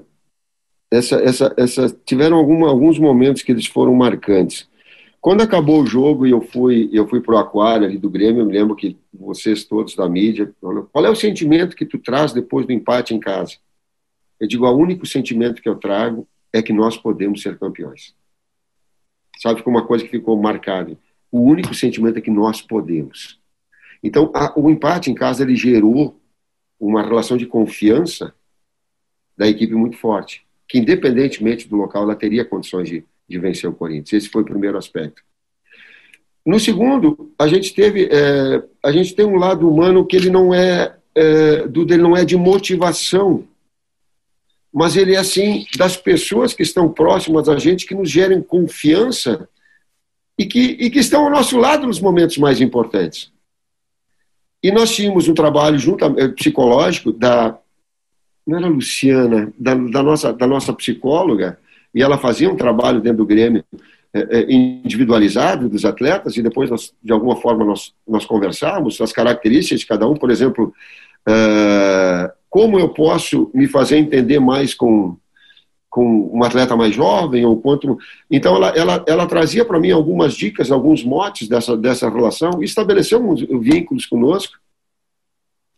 essa, 0.91 1.15
essa, 1.15 1.55
essa, 1.57 1.89
tiveram 2.05 2.37
alguma, 2.37 2.69
alguns 2.69 2.99
momentos 2.99 3.41
que 3.41 3.51
eles 3.51 3.65
foram 3.65 3.95
marcantes. 3.95 4.68
Quando 5.21 5.41
acabou 5.41 5.81
o 5.81 5.85
jogo 5.85 6.25
e 6.25 6.31
eu 6.31 6.41
fui, 6.41 6.89
eu 6.93 7.07
fui 7.07 7.19
para 7.19 7.35
o 7.35 7.37
aquário 7.37 7.85
ali 7.85 7.97
do 7.97 8.09
Grêmio, 8.09 8.41
eu 8.41 8.45
me 8.45 8.53
lembro 8.53 8.75
que 8.75 8.97
vocês 9.13 9.65
todos 9.65 9.95
da 9.95 10.07
mídia, 10.07 10.53
qual 10.61 11.05
é 11.05 11.09
o 11.09 11.15
sentimento 11.15 11.75
que 11.75 11.85
tu 11.85 11.99
traz 11.99 12.31
depois 12.31 12.65
do 12.65 12.71
empate 12.71 13.13
em 13.13 13.19
casa? 13.19 13.57
Eu 14.39 14.47
digo, 14.47 14.65
o 14.65 14.77
único 14.77 15.05
sentimento 15.05 15.61
que 15.61 15.67
eu 15.67 15.75
trago 15.75 16.25
é 16.53 16.61
que 16.61 16.71
nós 16.71 16.97
podemos 16.97 17.41
ser 17.41 17.59
campeões. 17.59 18.15
Sabe, 19.39 19.59
ficou 19.59 19.73
uma 19.73 19.85
coisa 19.85 20.05
que 20.05 20.09
ficou 20.09 20.41
marcada. 20.41 20.97
O 21.31 21.41
único 21.41 21.73
sentimento 21.73 22.17
é 22.17 22.21
que 22.21 22.31
nós 22.31 22.61
podemos. 22.61 23.39
Então, 24.01 24.31
a, 24.33 24.57
o 24.57 24.69
empate 24.69 25.11
em 25.11 25.15
casa 25.15 25.43
ele 25.43 25.55
gerou 25.55 26.19
uma 26.79 27.03
relação 27.03 27.35
de 27.35 27.45
confiança 27.45 28.33
da 29.37 29.47
equipe 29.47 29.73
muito 29.73 29.97
forte, 29.97 30.45
que 30.67 30.77
independentemente 30.77 31.67
do 31.67 31.75
local, 31.75 32.03
ela 32.03 32.15
teria 32.15 32.45
condições 32.45 32.89
de, 32.89 33.05
de 33.29 33.37
vencer 33.37 33.69
o 33.69 33.73
Corinthians. 33.73 34.23
Esse 34.23 34.29
foi 34.29 34.41
o 34.41 34.45
primeiro 34.45 34.77
aspecto. 34.77 35.21
No 36.45 36.59
segundo, 36.59 37.31
a 37.37 37.47
gente 37.47 37.73
teve, 37.73 38.09
é, 38.11 38.63
a 38.83 38.91
gente 38.91 39.13
tem 39.13 39.25
um 39.25 39.35
lado 39.35 39.69
humano 39.69 40.05
que 40.05 40.15
ele 40.15 40.29
não 40.29 40.53
é, 40.53 40.95
é 41.13 41.67
do 41.67 41.85
dele 41.85 42.01
não 42.01 42.17
é 42.17 42.25
de 42.25 42.35
motivação, 42.35 43.47
mas 44.73 44.95
ele 44.95 45.13
é 45.13 45.17
assim 45.17 45.65
das 45.77 45.95
pessoas 45.95 46.53
que 46.53 46.63
estão 46.63 46.89
próximas 46.89 47.47
a 47.47 47.57
gente 47.57 47.85
que 47.85 47.93
nos 47.93 48.09
gerem 48.09 48.41
confiança 48.41 49.47
e 50.37 50.45
que, 50.45 50.77
e 50.79 50.89
que 50.89 50.99
estão 50.99 51.25
ao 51.25 51.29
nosso 51.29 51.57
lado 51.57 51.85
nos 51.85 51.99
momentos 51.99 52.37
mais 52.37 52.61
importantes. 52.61 53.31
E 54.63 54.71
nós 54.71 54.95
tínhamos 54.95 55.27
um 55.27 55.33
trabalho 55.33 55.77
junto, 55.77 56.03
é, 56.05 56.27
psicológico 56.29 57.11
da 57.11 57.59
não 58.47 58.57
era 58.57 58.67
Luciana, 58.67 59.53
da, 59.59 59.75
da 59.75 60.01
nossa 60.01 60.33
da 60.33 60.47
nossa 60.47 60.73
psicóloga 60.73 61.59
e 61.93 62.01
ela 62.01 62.17
fazia 62.17 62.49
um 62.49 62.55
trabalho 62.55 63.01
dentro 63.01 63.19
do 63.19 63.25
Grêmio 63.25 63.63
é, 64.13 64.39
é, 64.39 64.51
individualizado 64.51 65.69
dos 65.69 65.85
atletas 65.85 66.35
e 66.35 66.41
depois 66.41 66.69
nós, 66.69 66.93
de 67.03 67.11
alguma 67.11 67.35
forma 67.35 67.63
nós, 67.63 67.93
nós 68.07 68.25
conversávamos 68.25 68.99
as 69.01 69.11
características 69.11 69.81
de 69.81 69.85
cada 69.85 70.07
um, 70.07 70.15
por 70.15 70.31
exemplo, 70.31 70.73
é, 71.27 72.31
como 72.49 72.79
eu 72.79 72.89
posso 72.89 73.51
me 73.53 73.67
fazer 73.67 73.97
entender 73.97 74.39
mais 74.39 74.73
com 74.73 75.17
com 75.91 76.29
um 76.31 76.43
atleta 76.43 76.75
mais 76.75 76.93
jovem 76.93 77.43
ou 77.47 77.59
quanto 77.59 77.97
então 78.29 78.55
ela, 78.55 78.69
ela, 78.77 79.03
ela 79.07 79.25
trazia 79.25 79.65
para 79.65 79.79
mim 79.79 79.89
algumas 79.89 80.35
dicas 80.35 80.69
alguns 80.69 81.03
motes 81.03 81.47
dessa 81.47 81.75
dessa 81.75 82.07
relação 82.07 82.61
estabeleceu 82.61 83.19
uns 83.27 83.41
vínculos 83.41 84.05
conosco 84.05 84.53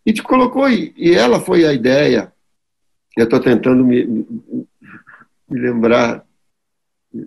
E 0.06 0.12
te 0.12 0.24
colocou, 0.24 0.70
e, 0.70 0.94
e 0.98 1.14
ela 1.14 1.40
foi 1.40 1.66
a 1.66 1.74
ideia. 1.74 2.32
Eu 3.16 3.26
estou 3.26 3.40
tentando 3.40 3.84
me, 3.84 4.26
me 5.52 5.60
lembrar, 5.60 6.26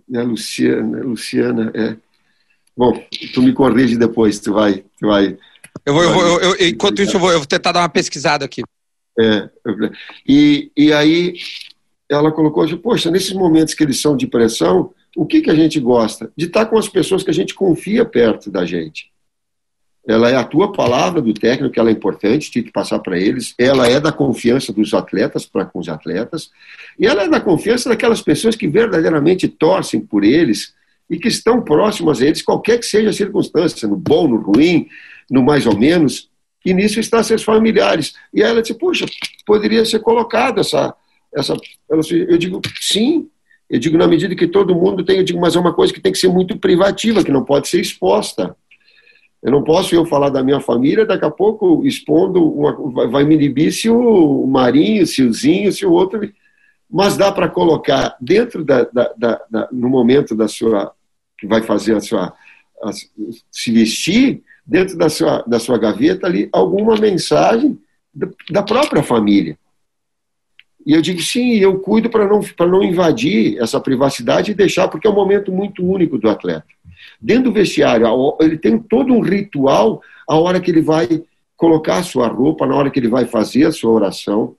né, 0.08 0.22
Luciana, 0.22 1.02
Luciana, 1.02 1.72
é. 1.74 1.96
Bom, 2.76 2.92
tu 3.32 3.42
me 3.42 3.52
corrige 3.52 3.96
depois, 3.96 4.40
tu 4.40 4.52
vai, 4.52 4.84
tu 4.98 5.06
vai. 5.06 5.36
Eu 5.84 5.94
vou, 5.94 6.02
eu 6.02 6.12
vou 6.12 6.40
eu, 6.40 6.68
enquanto 6.68 7.02
isso, 7.02 7.16
eu 7.16 7.20
vou, 7.20 7.30
eu 7.30 7.38
vou 7.38 7.46
tentar 7.46 7.72
dar 7.72 7.80
uma 7.80 7.88
pesquisada 7.88 8.44
aqui. 8.44 8.62
É, 9.18 9.48
e, 10.26 10.72
e 10.76 10.92
aí 10.92 11.34
ela 12.08 12.32
colocou, 12.32 12.66
poxa, 12.78 13.10
nesses 13.10 13.32
momentos 13.32 13.74
que 13.74 13.84
eles 13.84 14.00
são 14.00 14.16
de 14.16 14.26
pressão, 14.26 14.92
o 15.16 15.24
que, 15.24 15.40
que 15.40 15.50
a 15.50 15.54
gente 15.54 15.78
gosta? 15.78 16.32
De 16.36 16.46
estar 16.46 16.66
com 16.66 16.76
as 16.76 16.88
pessoas 16.88 17.22
que 17.22 17.30
a 17.30 17.34
gente 17.34 17.54
confia 17.54 18.04
perto 18.04 18.50
da 18.50 18.66
gente. 18.66 19.12
Ela 20.06 20.30
é 20.30 20.36
a 20.36 20.44
tua 20.44 20.70
palavra 20.70 21.22
do 21.22 21.32
técnico, 21.32 21.78
ela 21.80 21.88
é 21.88 21.92
importante, 21.92 22.50
tem 22.52 22.62
que 22.62 22.70
passar 22.70 22.98
para 22.98 23.18
eles. 23.18 23.54
Ela 23.58 23.88
é 23.88 23.98
da 23.98 24.12
confiança 24.12 24.72
dos 24.72 24.92
atletas 24.92 25.46
para 25.46 25.64
com 25.64 25.78
os 25.78 25.88
atletas. 25.88 26.50
E 26.98 27.06
ela 27.06 27.22
é 27.22 27.28
da 27.28 27.40
confiança 27.40 27.88
daquelas 27.88 28.20
pessoas 28.20 28.54
que 28.54 28.68
verdadeiramente 28.68 29.48
torcem 29.48 30.00
por 30.00 30.22
eles 30.22 30.74
e 31.08 31.18
que 31.18 31.28
estão 31.28 31.62
próximas 31.62 32.20
a 32.20 32.26
eles, 32.26 32.42
qualquer 32.42 32.78
que 32.78 32.86
seja 32.86 33.10
a 33.10 33.12
circunstância, 33.14 33.88
no 33.88 33.96
bom, 33.96 34.28
no 34.28 34.36
ruim, 34.36 34.88
no 35.30 35.42
mais 35.42 35.66
ou 35.66 35.78
menos. 35.78 36.28
E 36.64 36.74
nisso 36.74 37.00
estão 37.00 37.22
seus 37.22 37.42
familiares. 37.42 38.14
E 38.32 38.42
ela 38.42 38.60
disse: 38.60 38.74
Puxa, 38.74 39.06
poderia 39.46 39.84
ser 39.84 40.00
colocado 40.00 40.60
essa. 40.60 40.94
essa 41.34 41.56
eu 41.88 42.38
digo: 42.38 42.60
Sim, 42.80 43.28
eu 43.68 43.78
digo, 43.78 43.96
na 43.96 44.06
medida 44.06 44.34
que 44.34 44.46
todo 44.46 44.74
mundo 44.74 45.04
tem, 45.04 45.18
eu 45.18 45.24
digo, 45.24 45.40
mas 45.40 45.56
é 45.56 45.60
uma 45.60 45.72
coisa 45.72 45.92
que 45.92 46.00
tem 46.00 46.12
que 46.12 46.18
ser 46.18 46.28
muito 46.28 46.58
privativa, 46.58 47.24
que 47.24 47.32
não 47.32 47.44
pode 47.44 47.68
ser 47.68 47.80
exposta. 47.80 48.54
Eu 49.44 49.50
não 49.50 49.62
posso 49.62 49.94
eu 49.94 50.06
falar 50.06 50.30
da 50.30 50.42
minha 50.42 50.58
família, 50.58 51.04
daqui 51.04 51.26
a 51.26 51.30
pouco 51.30 51.86
expondo, 51.86 52.42
uma, 52.50 53.08
vai 53.08 53.24
me 53.24 53.34
inibir 53.34 53.70
se 53.74 53.90
o 53.90 54.46
Marinho, 54.46 55.06
se 55.06 55.22
o 55.22 55.30
Zinho, 55.30 55.70
se 55.70 55.84
o 55.84 55.92
outro. 55.92 56.18
Mas 56.90 57.18
dá 57.18 57.30
para 57.30 57.46
colocar 57.46 58.16
dentro 58.18 58.64
da, 58.64 58.84
da, 58.84 59.12
da, 59.14 59.40
da, 59.50 59.68
no 59.70 59.90
momento 59.90 60.34
da 60.34 60.48
sua. 60.48 60.94
que 61.36 61.46
vai 61.46 61.60
fazer 61.60 61.94
a 61.94 62.00
sua. 62.00 62.32
A, 62.82 62.90
se 63.50 63.70
vestir, 63.70 64.42
dentro 64.64 64.96
da 64.96 65.10
sua, 65.10 65.44
da 65.46 65.60
sua 65.60 65.76
gaveta 65.76 66.26
ali, 66.26 66.48
alguma 66.50 66.96
mensagem 66.96 67.78
da 68.50 68.62
própria 68.62 69.02
família. 69.02 69.58
E 70.86 70.92
eu 70.92 71.00
digo, 71.00 71.20
sim, 71.20 71.54
eu 71.54 71.78
cuido 71.78 72.10
para 72.10 72.26
não, 72.26 72.40
não 72.60 72.82
invadir 72.82 73.58
essa 73.58 73.80
privacidade 73.80 74.50
e 74.50 74.54
deixar, 74.54 74.88
porque 74.88 75.06
é 75.06 75.10
um 75.10 75.14
momento 75.14 75.50
muito 75.50 75.84
único 75.84 76.18
do 76.18 76.28
atleta. 76.28 76.66
Dentro 77.20 77.44
do 77.44 77.52
vestiário, 77.52 78.06
ele 78.40 78.58
tem 78.58 78.78
todo 78.78 79.12
um 79.12 79.20
ritual 79.20 80.02
a 80.28 80.36
hora 80.36 80.60
que 80.60 80.70
ele 80.70 80.82
vai 80.82 81.22
colocar 81.56 81.98
a 81.98 82.02
sua 82.02 82.28
roupa, 82.28 82.66
na 82.66 82.76
hora 82.76 82.90
que 82.90 82.98
ele 82.98 83.08
vai 83.08 83.24
fazer 83.24 83.66
a 83.66 83.72
sua 83.72 83.92
oração. 83.92 84.56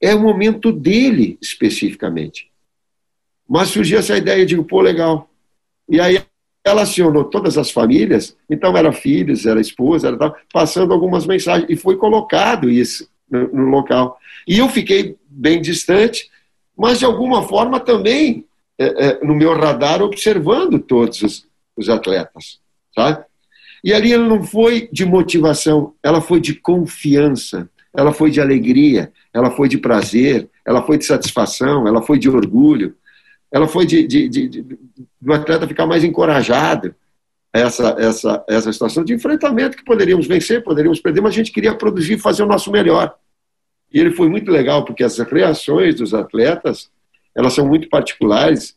É 0.00 0.14
o 0.14 0.20
momento 0.20 0.72
dele, 0.72 1.38
especificamente. 1.40 2.50
Mas 3.48 3.68
surgiu 3.68 3.98
essa 3.98 4.16
ideia, 4.16 4.40
eu 4.40 4.46
digo, 4.46 4.64
pô, 4.64 4.80
legal. 4.80 5.30
E 5.88 6.00
aí 6.00 6.20
ela 6.64 6.82
acionou 6.82 7.24
todas 7.24 7.58
as 7.58 7.70
famílias, 7.70 8.36
então 8.48 8.76
era 8.76 8.92
filhos, 8.92 9.46
era 9.46 9.60
esposa, 9.60 10.08
era 10.08 10.16
tal, 10.16 10.36
passando 10.52 10.92
algumas 10.92 11.26
mensagens, 11.26 11.68
e 11.68 11.76
foi 11.76 11.96
colocado 11.96 12.70
isso 12.70 13.08
no, 13.32 13.70
local. 13.70 14.18
E 14.46 14.58
eu 14.58 14.68
fiquei 14.68 15.16
bem 15.28 15.60
distante, 15.60 16.30
mas 16.76 16.98
de 16.98 17.04
alguma 17.04 17.42
forma 17.42 17.80
também 17.80 18.44
é, 18.78 19.06
é, 19.06 19.24
no 19.24 19.34
meu 19.34 19.56
radar 19.56 20.02
observando 20.02 20.78
todos 20.78 21.22
os, 21.22 21.46
os 21.76 21.88
atletas, 21.88 22.60
sabe? 22.94 23.24
E 23.84 23.92
ali 23.92 24.12
ela 24.12 24.26
não 24.28 24.44
foi 24.44 24.88
de 24.92 25.04
motivação, 25.04 25.94
ela 26.02 26.20
foi 26.20 26.40
de 26.40 26.54
confiança, 26.54 27.68
ela 27.92 28.12
foi 28.12 28.30
de 28.30 28.40
alegria, 28.40 29.12
ela 29.32 29.50
foi 29.50 29.68
de 29.68 29.78
prazer, 29.78 30.48
ela 30.64 30.82
foi 30.82 30.98
de 30.98 31.04
satisfação, 31.04 31.86
ela 31.88 32.00
foi 32.00 32.18
de 32.18 32.28
orgulho, 32.28 32.94
ela 33.50 33.66
foi 33.66 33.84
de, 33.84 34.06
de, 34.06 34.28
de, 34.28 34.48
de 34.48 34.78
do 35.20 35.32
atleta 35.32 35.66
ficar 35.66 35.86
mais 35.86 36.04
encorajado 36.04 36.94
essa, 37.52 37.96
essa, 37.98 38.44
essa 38.48 38.72
situação 38.72 39.04
de 39.04 39.12
enfrentamento 39.12 39.76
que 39.76 39.84
poderíamos 39.84 40.26
vencer, 40.26 40.64
poderíamos 40.64 41.00
perder, 41.00 41.20
mas 41.20 41.34
a 41.34 41.36
gente 41.36 41.52
queria 41.52 41.74
produzir 41.74 42.14
e 42.14 42.18
fazer 42.18 42.42
o 42.42 42.46
nosso 42.46 42.70
melhor. 42.70 43.14
E 43.92 44.00
ele 44.00 44.12
foi 44.12 44.28
muito 44.28 44.50
legal, 44.50 44.84
porque 44.84 45.04
as 45.04 45.18
reações 45.18 45.96
dos 45.96 46.14
atletas, 46.14 46.90
elas 47.36 47.52
são 47.52 47.66
muito 47.66 47.88
particulares, 47.90 48.74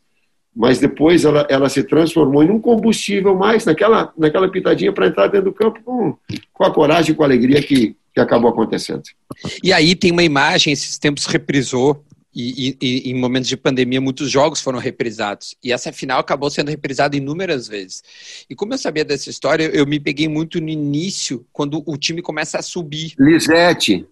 mas 0.54 0.78
depois 0.78 1.24
ela, 1.24 1.46
ela 1.48 1.68
se 1.68 1.82
transformou 1.82 2.42
em 2.42 2.50
um 2.50 2.60
combustível 2.60 3.34
mais 3.34 3.64
naquela, 3.64 4.12
naquela 4.16 4.50
pitadinha 4.50 4.92
para 4.92 5.06
entrar 5.06 5.28
dentro 5.28 5.50
do 5.50 5.54
campo 5.54 5.80
com, 5.82 6.16
com 6.52 6.64
a 6.64 6.70
coragem 6.72 7.14
com 7.14 7.22
a 7.22 7.26
alegria 7.26 7.62
que, 7.62 7.96
que 8.14 8.20
acabou 8.20 8.50
acontecendo. 8.50 9.02
E 9.62 9.72
aí 9.72 9.94
tem 9.94 10.12
uma 10.12 10.22
imagem, 10.22 10.72
esses 10.72 10.98
tempos 10.98 11.26
reprisou, 11.26 12.02
e, 12.36 12.76
e, 12.82 12.86
e, 12.86 13.10
em 13.10 13.14
momentos 13.14 13.48
de 13.48 13.56
pandemia, 13.56 13.98
muitos 13.98 14.30
jogos 14.30 14.60
foram 14.60 14.78
reprisados. 14.78 15.56
E 15.64 15.72
essa 15.72 15.90
final 15.90 16.20
acabou 16.20 16.50
sendo 16.50 16.68
reprisada 16.68 17.16
inúmeras 17.16 17.66
vezes. 17.66 18.02
E 18.50 18.54
como 18.54 18.74
eu 18.74 18.78
sabia 18.78 19.06
dessa 19.06 19.30
história, 19.30 19.64
eu 19.64 19.86
me 19.86 19.98
peguei 19.98 20.28
muito 20.28 20.60
no 20.60 20.68
início, 20.68 21.46
quando 21.50 21.82
o 21.86 21.96
time 21.96 22.20
começa 22.20 22.58
a 22.58 22.62
subir. 22.62 23.14
Lisete. 23.18 24.06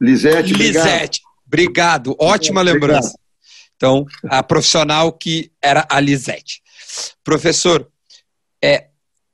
Lisete, 0.00 0.52
Lisete. 0.54 1.22
Obrigado. 1.44 2.12
obrigado. 2.12 2.16
Ótima 2.20 2.60
obrigado. 2.60 2.82
lembrança. 2.82 3.18
Então, 3.74 4.06
a 4.28 4.40
profissional 4.40 5.12
que 5.12 5.50
era 5.60 5.84
a 5.90 5.98
Lisete. 5.98 6.62
Professor, 7.24 7.90
é, 8.62 8.86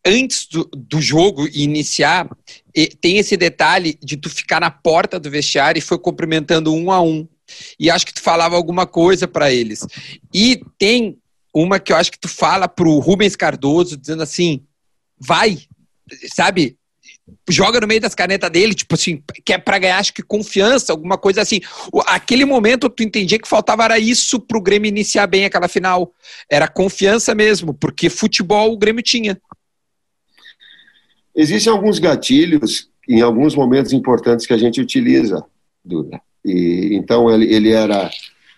antes 0.04 0.46
do, 0.48 0.64
do 0.74 0.98
jogo 1.02 1.46
iniciar, 1.52 2.26
tem 3.02 3.18
esse 3.18 3.36
detalhe 3.36 3.98
de 4.02 4.16
tu 4.16 4.30
ficar 4.30 4.60
na 4.60 4.70
porta 4.70 5.20
do 5.20 5.30
vestiário 5.30 5.78
e 5.78 5.82
foi 5.82 5.98
cumprimentando 5.98 6.74
um 6.74 6.90
a 6.90 7.02
um. 7.02 7.28
E 7.78 7.90
acho 7.90 8.06
que 8.06 8.14
tu 8.14 8.22
falava 8.22 8.56
alguma 8.56 8.86
coisa 8.86 9.26
para 9.26 9.52
eles. 9.52 9.86
E 10.32 10.60
tem 10.78 11.18
uma 11.54 11.78
que 11.78 11.92
eu 11.92 11.96
acho 11.96 12.12
que 12.12 12.18
tu 12.18 12.28
fala 12.28 12.68
pro 12.68 12.98
Rubens 12.98 13.36
Cardoso, 13.36 13.96
dizendo 13.96 14.22
assim: 14.22 14.64
vai, 15.18 15.58
sabe? 16.34 16.78
joga 17.48 17.80
no 17.80 17.86
meio 17.86 18.00
das 18.00 18.14
canetas 18.14 18.50
dele, 18.50 18.74
tipo 18.74 18.94
assim, 18.94 19.22
que 19.44 19.52
é 19.52 19.58
pra 19.58 19.78
ganhar, 19.78 19.98
acho 19.98 20.12
que 20.12 20.22
confiança, 20.22 20.92
alguma 20.92 21.16
coisa 21.18 21.42
assim. 21.42 21.60
Aquele 22.06 22.44
momento 22.44 22.88
tu 22.88 23.02
entendia 23.02 23.38
que 23.38 23.48
faltava 23.48 23.84
era 23.84 23.98
isso 23.98 24.40
pro 24.40 24.60
Grêmio 24.60 24.88
iniciar 24.88 25.26
bem 25.26 25.44
aquela 25.44 25.68
final. 25.68 26.12
Era 26.50 26.68
confiança 26.68 27.34
mesmo, 27.34 27.74
porque 27.74 28.08
futebol 28.08 28.72
o 28.72 28.78
Grêmio 28.78 29.02
tinha. 29.02 29.40
Existem 31.34 31.72
alguns 31.72 31.98
gatilhos 31.98 32.88
em 33.08 33.20
alguns 33.20 33.54
momentos 33.54 33.92
importantes 33.92 34.46
que 34.46 34.52
a 34.52 34.58
gente 34.58 34.80
utiliza, 34.80 35.44
Duda. 35.84 36.20
E, 36.44 36.90
então 36.94 37.30
ele, 37.30 37.52
ele 37.52 37.70
era. 37.70 38.10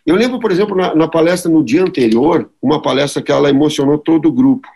Eu 0.05 0.17
lembro, 0.17 0.41
por 0.41 0.51
exemplo, 0.51 0.77
na, 0.77 0.95
na 0.95 1.09
palestra 1.09 1.51
no 1.51 1.65
dia 1.65 1.83
anterior, 1.83 2.51
uma 2.61 2.83
palestra 2.83 3.23
que 3.23 3.33
ela 3.33 3.51
emocionou 3.51 3.99
todo 3.99 4.29
o 4.29 4.33
grupo, 4.33 4.69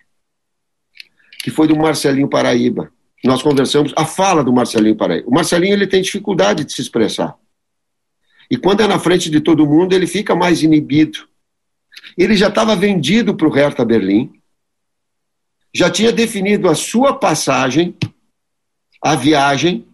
que 1.42 1.50
foi 1.50 1.66
do 1.66 1.76
Marcelinho 1.76 2.28
Paraíba 2.28 2.90
nós 3.26 3.42
conversamos 3.42 3.92
a 3.96 4.04
fala 4.04 4.42
do 4.42 4.52
Marcelinho 4.52 4.96
Paraíba. 4.96 5.28
O 5.28 5.34
Marcelinho 5.34 5.74
ele 5.74 5.86
tem 5.86 6.00
dificuldade 6.00 6.64
de 6.64 6.72
se 6.72 6.80
expressar. 6.80 7.36
E 8.50 8.56
quando 8.56 8.82
é 8.82 8.86
na 8.86 8.98
frente 8.98 9.28
de 9.28 9.40
todo 9.40 9.66
mundo, 9.66 9.92
ele 9.92 10.06
fica 10.06 10.34
mais 10.34 10.62
inibido. 10.62 11.18
Ele 12.16 12.36
já 12.36 12.48
estava 12.48 12.76
vendido 12.76 13.34
para 13.34 13.48
o 13.48 13.50
Hertha 13.50 13.84
Berlim, 13.84 14.32
já 15.74 15.90
tinha 15.90 16.12
definido 16.12 16.68
a 16.68 16.74
sua 16.74 17.14
passagem, 17.14 17.94
a 19.02 19.16
viagem. 19.16 19.84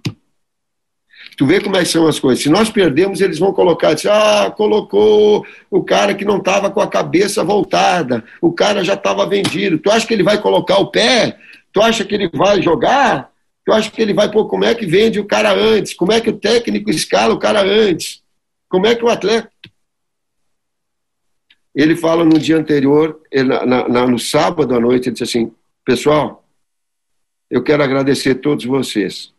Tu 1.37 1.47
vê 1.47 1.61
como 1.61 1.77
é 1.77 1.85
são 1.85 2.07
as 2.07 2.21
coisas. 2.21 2.42
Se 2.42 2.51
nós 2.51 2.71
perdemos, 2.71 3.21
eles 3.21 3.38
vão 3.38 3.53
colocar, 3.53 3.97
ah, 4.11 4.51
colocou 4.51 5.47
o 5.71 5.83
cara 5.83 6.14
que 6.14 6.25
não 6.25 6.38
estava 6.38 6.71
com 6.71 6.81
a 6.81 6.87
cabeça 6.87 7.42
voltada, 7.42 8.23
o 8.40 8.53
cara 8.53 8.85
já 8.85 8.95
estava 8.95 9.27
vendido. 9.27 9.79
Tu 9.79 9.90
acha 9.90 10.07
que 10.07 10.12
ele 10.12 10.23
vai 10.23 10.40
colocar 10.40 10.77
o 10.79 10.90
pé 10.90 11.38
Tu 11.73 11.81
acha 11.81 12.05
que 12.05 12.14
ele 12.14 12.29
vai 12.29 12.61
jogar? 12.61 13.33
Tu 13.64 13.73
acha 13.73 13.90
que 13.90 14.03
ele 14.03 14.12
vai, 14.12 14.31
pô, 14.31 14.47
como 14.47 14.64
é 14.64 14.75
que 14.75 14.85
vende 14.85 15.18
o 15.18 15.25
cara 15.25 15.55
antes? 15.55 15.95
Como 15.95 16.12
é 16.12 16.21
que 16.21 16.31
o 16.31 16.38
técnico 16.38 16.90
escala 16.90 17.33
o 17.33 17.38
cara 17.38 17.62
antes? 17.62 18.23
Como 18.68 18.87
é 18.87 18.95
que 18.95 19.05
o 19.05 19.09
atleta. 19.09 19.51
Ele 21.75 21.97
fala 21.97 22.25
no 22.25 22.38
dia 22.38 22.59
anterior, 22.59 23.18
na, 23.33 23.88
na, 23.88 24.07
no 24.07 24.18
sábado 24.18 24.75
à 24.75 24.81
noite, 24.81 25.09
ele 25.09 25.12
disse 25.12 25.25
assim: 25.25 25.55
Pessoal, 25.85 26.45
eu 27.51 27.62
quero 27.62 27.83
agradecer 27.83 28.31
a 28.33 28.38
todos 28.38 28.66
vocês. 28.66 29.33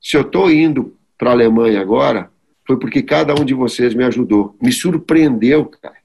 Se 0.00 0.16
eu 0.16 0.22
estou 0.22 0.50
indo 0.50 0.96
para 1.18 1.30
a 1.30 1.32
Alemanha 1.32 1.80
agora, 1.80 2.30
foi 2.66 2.78
porque 2.78 3.02
cada 3.02 3.34
um 3.34 3.44
de 3.44 3.54
vocês 3.54 3.94
me 3.94 4.04
ajudou. 4.04 4.56
Me 4.60 4.72
surpreendeu, 4.72 5.66
cara. 5.66 5.96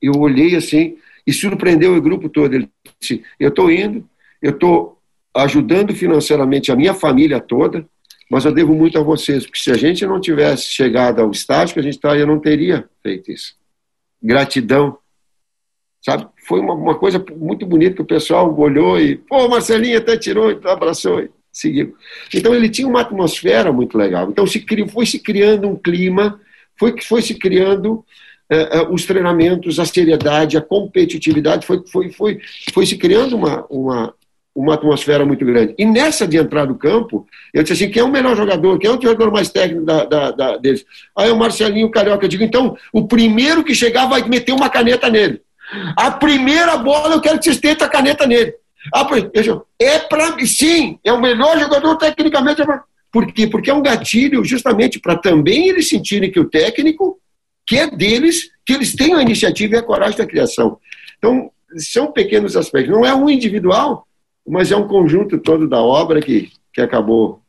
Eu 0.00 0.12
olhei 0.18 0.56
assim 0.56 0.96
e 1.26 1.32
surpreendeu 1.32 1.94
o 1.94 2.02
grupo 2.02 2.28
todo. 2.28 2.54
Ele 2.54 2.68
disse: 3.00 3.22
Eu 3.38 3.48
estou 3.48 3.70
indo, 3.70 4.08
eu 4.40 4.50
estou 4.50 4.98
ajudando 5.34 5.94
financeiramente 5.94 6.70
a 6.70 6.76
minha 6.76 6.94
família 6.94 7.40
toda, 7.40 7.86
mas 8.30 8.44
eu 8.44 8.52
devo 8.52 8.74
muito 8.74 8.98
a 8.98 9.02
vocês, 9.02 9.44
porque 9.44 9.58
se 9.58 9.70
a 9.70 9.76
gente 9.76 10.06
não 10.06 10.20
tivesse 10.20 10.64
chegado 10.64 11.20
ao 11.20 11.30
estágio 11.30 11.74
que 11.74 11.80
a 11.80 11.82
gente 11.82 11.94
está, 11.94 12.16
eu 12.16 12.26
não 12.26 12.38
teria 12.38 12.88
feito 13.02 13.30
isso. 13.30 13.56
Gratidão. 14.22 14.98
Sabe? 16.04 16.26
Foi 16.46 16.60
uma, 16.60 16.74
uma 16.74 16.98
coisa 16.98 17.24
muito 17.36 17.64
bonita 17.64 17.96
que 17.96 18.02
o 18.02 18.06
pessoal 18.06 18.52
olhou 18.58 19.00
e, 19.00 19.16
pô, 19.16 19.48
Marcelinho 19.48 19.98
até 19.98 20.16
tirou 20.16 20.50
e 20.50 20.60
abraçou. 20.64 21.28
Seguiu. 21.52 21.94
Então 22.34 22.54
ele 22.54 22.68
tinha 22.68 22.88
uma 22.88 23.02
atmosfera 23.02 23.72
muito 23.72 23.98
legal. 23.98 24.30
Então 24.30 24.46
se 24.46 24.60
criou, 24.60 24.88
foi 24.88 25.04
se 25.04 25.18
criando 25.18 25.68
um 25.68 25.76
clima, 25.76 26.40
foi, 26.78 27.00
foi 27.00 27.20
se 27.20 27.34
criando 27.34 28.04
uh, 28.50 28.92
os 28.92 29.04
treinamentos, 29.04 29.78
a 29.78 29.84
seriedade, 29.84 30.56
a 30.56 30.62
competitividade, 30.62 31.66
foi, 31.66 31.82
foi, 31.86 32.10
foi, 32.10 32.40
foi 32.72 32.86
se 32.86 32.96
criando 32.96 33.36
uma, 33.36 33.66
uma, 33.68 34.14
uma 34.54 34.74
atmosfera 34.74 35.24
muito 35.24 35.44
grande. 35.44 35.74
E 35.78 35.84
nessa 35.84 36.26
de 36.26 36.38
entrar 36.38 36.66
no 36.66 36.76
campo, 36.76 37.26
eu 37.52 37.62
disse 37.62 37.84
assim, 37.84 37.92
quem 37.92 38.00
é 38.00 38.04
o 38.04 38.10
melhor 38.10 38.36
jogador, 38.36 38.78
quem 38.78 38.90
é 38.90 38.92
o 38.92 39.00
jogador 39.00 39.30
mais 39.30 39.50
técnico 39.50 39.84
da, 39.84 40.04
da, 40.04 40.30
da, 40.30 40.56
deles? 40.56 40.84
Aí 41.16 41.30
o 41.30 41.36
Marcelinho 41.36 41.90
Carioca, 41.90 42.24
eu 42.24 42.28
digo, 42.28 42.44
então, 42.44 42.76
o 42.92 43.06
primeiro 43.06 43.62
que 43.62 43.74
chegar 43.74 44.06
vai 44.06 44.26
meter 44.26 44.52
uma 44.52 44.70
caneta 44.70 45.10
nele. 45.10 45.40
A 45.96 46.10
primeira 46.10 46.76
bola 46.76 47.14
eu 47.14 47.20
quero 47.20 47.38
que 47.38 47.44
vocês 47.44 47.58
tentem 47.58 47.86
a 47.86 47.90
caneta 47.90 48.26
nele. 48.26 48.54
Ah, 48.92 49.06
é 49.78 49.98
para 49.98 50.36
sim, 50.46 50.98
é 51.04 51.12
o 51.12 51.20
melhor 51.20 51.58
jogador 51.58 51.96
tecnicamente. 51.96 52.62
É. 52.62 52.80
Por 53.12 53.30
quê? 53.32 53.46
Porque 53.46 53.70
é 53.70 53.74
um 53.74 53.82
gatilho 53.82 54.44
justamente 54.44 54.98
para 54.98 55.16
também 55.16 55.68
eles 55.68 55.88
sentirem 55.88 56.30
que 56.30 56.40
o 56.40 56.48
técnico, 56.48 57.20
que 57.66 57.78
é 57.78 57.88
deles, 57.88 58.50
que 58.64 58.72
eles 58.72 58.94
têm 58.94 59.14
a 59.14 59.22
iniciativa 59.22 59.74
e 59.74 59.78
a 59.78 59.82
coragem 59.82 60.16
da 60.16 60.26
criação. 60.26 60.78
Então, 61.18 61.50
são 61.76 62.10
pequenos 62.10 62.56
aspectos. 62.56 62.92
Não 62.92 63.04
é 63.04 63.14
um 63.14 63.28
individual, 63.28 64.06
mas 64.48 64.72
é 64.72 64.76
um 64.76 64.88
conjunto 64.88 65.38
todo 65.38 65.68
da 65.68 65.80
obra 65.80 66.20
que, 66.20 66.50
que 66.72 66.80
acabou, 66.80 67.42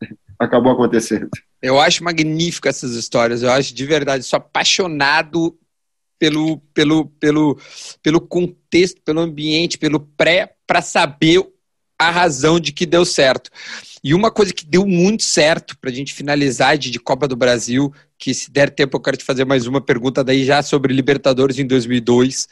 acabou 0.38 0.72
acontecendo. 0.72 1.28
Eu 1.60 1.80
acho 1.80 2.04
magnífico 2.04 2.68
essas 2.68 2.92
histórias. 2.92 3.42
Eu 3.42 3.50
acho 3.50 3.74
de 3.74 3.84
verdade, 3.84 4.24
sou 4.24 4.36
apaixonado 4.36 5.58
pelo, 6.18 6.58
pelo, 6.74 7.06
pelo, 7.20 7.58
pelo 8.02 8.20
contexto, 8.20 9.00
pelo 9.02 9.20
ambiente, 9.20 9.78
pelo 9.78 10.00
pré, 10.00 10.54
para 10.66 10.82
saber 10.82 11.46
a 11.98 12.10
razão 12.10 12.60
de 12.60 12.72
que 12.72 12.86
deu 12.86 13.04
certo. 13.04 13.50
E 14.02 14.14
uma 14.14 14.30
coisa 14.30 14.52
que 14.52 14.64
deu 14.64 14.86
muito 14.86 15.24
certo 15.24 15.76
para 15.78 15.90
a 15.90 15.92
gente 15.92 16.14
finalizar 16.14 16.78
de, 16.78 16.90
de, 16.90 17.00
Copa 17.00 17.26
do 17.26 17.34
Brasil, 17.34 17.92
que 18.16 18.32
se 18.32 18.50
der 18.50 18.70
tempo 18.70 18.96
eu 18.96 19.00
quero 19.00 19.16
te 19.16 19.24
fazer 19.24 19.44
mais 19.44 19.66
uma 19.66 19.80
pergunta 19.80 20.22
daí 20.22 20.44
já 20.44 20.62
sobre 20.62 20.94
Libertadores 20.94 21.58
em 21.58 21.66
2002. 21.66 22.46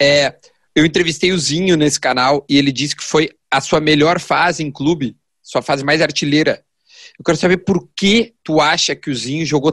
É, 0.00 0.34
eu 0.74 0.84
entrevistei 0.84 1.32
o 1.32 1.38
Zinho 1.38 1.76
nesse 1.76 2.00
canal 2.00 2.44
e 2.48 2.58
ele 2.58 2.72
disse 2.72 2.96
que 2.96 3.04
foi 3.04 3.30
a 3.50 3.60
sua 3.60 3.80
melhor 3.80 4.18
fase 4.18 4.64
em 4.64 4.70
clube, 4.70 5.16
sua 5.42 5.62
fase 5.62 5.84
mais 5.84 6.00
artilheira. 6.00 6.64
Eu 7.18 7.24
quero 7.24 7.38
saber 7.38 7.58
por 7.58 7.88
que 7.96 8.34
tu 8.42 8.60
acha 8.60 8.96
que 8.96 9.10
o 9.10 9.14
Zinho 9.14 9.46
jogou 9.46 9.70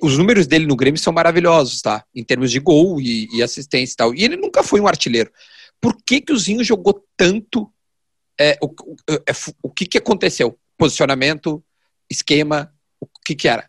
os 0.00 0.16
números 0.16 0.46
dele 0.46 0.66
no 0.66 0.76
Grêmio 0.76 0.98
são 0.98 1.12
maravilhosos, 1.12 1.82
tá? 1.82 2.04
Em 2.14 2.24
termos 2.24 2.50
de 2.50 2.58
gol 2.58 3.00
e, 3.00 3.28
e, 3.32 3.42
assistência 3.42 3.92
e 3.92 3.96
tal. 3.96 4.14
E 4.14 4.24
ele 4.24 4.36
nunca 4.36 4.62
foi 4.62 4.80
um 4.80 4.88
artilheiro. 4.88 5.30
Por 5.80 5.96
que, 6.04 6.20
que 6.20 6.32
o 6.32 6.38
Zinho 6.38 6.64
jogou 6.64 7.04
tanto? 7.16 7.70
É, 8.40 8.58
o, 8.62 8.66
o, 8.66 8.96
é, 9.08 9.32
o 9.62 9.70
que, 9.70 9.84
que 9.86 9.98
aconteceu? 9.98 10.58
Posicionamento, 10.78 11.62
esquema, 12.10 12.72
o 12.98 13.06
que, 13.24 13.34
que 13.34 13.46
era? 13.46 13.66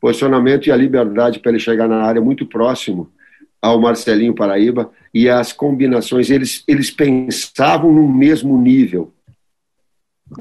Posicionamento 0.00 0.68
e 0.68 0.72
a 0.72 0.76
liberdade 0.76 1.40
para 1.40 1.50
ele 1.50 1.60
chegar 1.60 1.88
na 1.88 2.02
área 2.02 2.22
muito 2.22 2.46
próximo 2.46 3.12
ao 3.60 3.80
Marcelinho 3.80 4.34
Paraíba 4.34 4.90
e 5.12 5.28
as 5.28 5.52
combinações, 5.52 6.30
eles, 6.30 6.62
eles 6.66 6.90
pensavam 6.90 7.92
no 7.92 8.08
mesmo 8.08 8.56
nível. 8.56 9.12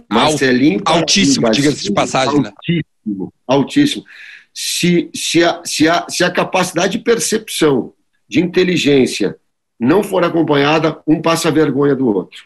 Marcelinho 0.10 0.82
altíssimo, 0.86 1.50
diga-se 1.50 1.84
de 1.84 1.92
passagem. 1.92 2.38
Altíssimo, 2.46 3.26
né? 3.26 3.32
altíssimo 3.48 4.06
se, 4.54 5.10
se, 5.14 5.44
a, 5.44 5.62
se, 5.64 5.88
a, 5.88 6.06
se 6.10 6.24
a 6.24 6.32
capacidade 6.32 6.98
de 6.98 7.04
percepção, 7.04 7.94
de 8.28 8.40
inteligência, 8.40 9.38
não 9.80 10.04
for 10.04 10.24
acompanhada, 10.24 11.00
um 11.08 11.22
passa 11.22 11.50
vergonha 11.50 11.96
do 11.96 12.08
outro. 12.08 12.44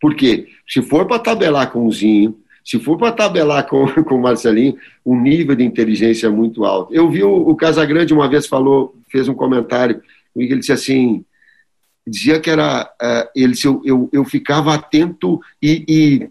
Por 0.00 0.14
quê? 0.14 0.48
Se 0.68 0.80
for 0.82 1.06
para 1.06 1.18
tabelar 1.18 1.70
com 1.70 1.86
o 1.86 1.92
Zinho, 1.92 2.38
se 2.64 2.78
for 2.78 2.98
para 2.98 3.12
tabelar 3.12 3.66
com, 3.66 3.86
com 4.04 4.16
o 4.16 4.22
Marcelinho, 4.22 4.76
o 5.04 5.14
nível 5.16 5.54
de 5.54 5.64
inteligência 5.64 6.26
é 6.26 6.30
muito 6.30 6.64
alto. 6.64 6.92
Eu 6.94 7.10
vi 7.10 7.22
o, 7.22 7.48
o 7.48 7.54
Casagrande 7.56 8.12
uma 8.12 8.28
vez 8.28 8.46
falou, 8.46 8.94
fez 9.08 9.28
um 9.28 9.34
comentário, 9.34 10.02
ele 10.34 10.58
disse 10.58 10.72
assim, 10.72 11.24
dizia 12.06 12.40
que 12.40 12.50
era, 12.50 12.84
uh, 12.84 13.28
ele, 13.34 13.54
eu, 13.64 13.82
eu, 13.84 14.08
eu 14.12 14.24
ficava 14.24 14.74
atento 14.74 15.40
e, 15.62 15.84
e, 15.88 16.28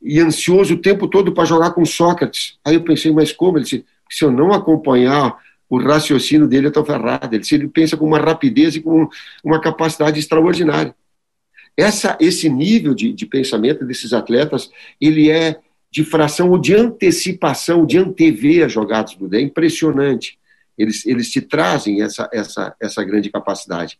e 0.00 0.20
ansioso 0.20 0.74
o 0.74 0.78
tempo 0.80 1.08
todo 1.08 1.32
para 1.32 1.44
jogar 1.44 1.72
com 1.72 1.84
Sócrates. 1.84 2.58
Aí 2.64 2.74
eu 2.74 2.82
pensei, 2.82 3.12
mas 3.12 3.32
como? 3.32 3.58
Ele 3.58 3.64
disse, 3.64 3.84
se 4.10 4.24
eu 4.24 4.30
não 4.30 4.52
acompanhar 4.52 5.38
o 5.68 5.78
raciocínio 5.78 6.48
dele, 6.48 6.66
eu 6.66 6.68
estou 6.68 6.84
ferrado. 6.84 7.34
Ele, 7.34 7.44
ele 7.52 7.68
pensa 7.68 7.96
com 7.96 8.06
uma 8.06 8.18
rapidez 8.18 8.76
e 8.76 8.80
com 8.80 9.08
uma 9.44 9.60
capacidade 9.60 10.18
extraordinária. 10.18 10.94
Essa, 11.76 12.16
esse 12.20 12.48
nível 12.48 12.94
de, 12.94 13.12
de 13.12 13.26
pensamento 13.26 13.84
desses 13.84 14.12
atletas, 14.12 14.70
ele 15.00 15.30
é 15.30 15.60
de 15.90 16.04
fração 16.04 16.50
ou 16.50 16.58
de 16.58 16.74
antecipação, 16.74 17.86
de 17.86 17.98
antever 17.98 18.64
as 18.64 18.72
jogadas 18.72 19.14
do 19.14 19.34
é 19.34 19.40
impressionante. 19.40 20.38
Eles, 20.76 21.06
eles 21.06 21.30
te 21.30 21.40
trazem 21.40 22.02
essa, 22.02 22.28
essa, 22.32 22.74
essa 22.80 23.04
grande 23.04 23.30
capacidade. 23.30 23.98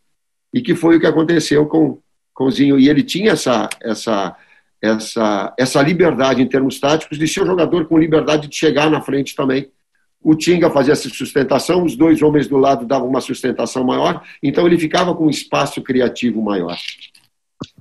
E 0.53 0.61
que 0.61 0.75
foi 0.75 0.97
o 0.97 0.99
que 0.99 1.07
aconteceu 1.07 1.65
com, 1.67 1.99
com 2.33 2.45
o 2.45 2.51
Zinho. 2.51 2.79
E 2.79 2.89
ele 2.89 3.03
tinha 3.03 3.31
essa, 3.31 3.69
essa, 3.81 4.35
essa, 4.81 5.53
essa 5.57 5.81
liberdade 5.81 6.41
em 6.41 6.47
termos 6.47 6.79
táticos 6.79 7.17
de 7.17 7.27
ser 7.27 7.43
um 7.43 7.47
jogador 7.47 7.85
com 7.85 7.97
liberdade 7.97 8.47
de 8.47 8.55
chegar 8.55 8.89
na 8.89 9.01
frente 9.01 9.35
também 9.35 9.69
o 10.21 10.35
Tinga 10.35 10.69
fazia 10.69 10.93
essa 10.93 11.09
sustentação, 11.09 11.83
os 11.83 11.95
dois 11.95 12.21
homens 12.21 12.47
do 12.47 12.57
lado 12.57 12.85
davam 12.85 13.07
uma 13.07 13.21
sustentação 13.21 13.83
maior, 13.83 14.23
então 14.43 14.65
ele 14.67 14.77
ficava 14.77 15.15
com 15.15 15.25
um 15.25 15.29
espaço 15.29 15.81
criativo 15.81 16.41
maior. 16.41 16.77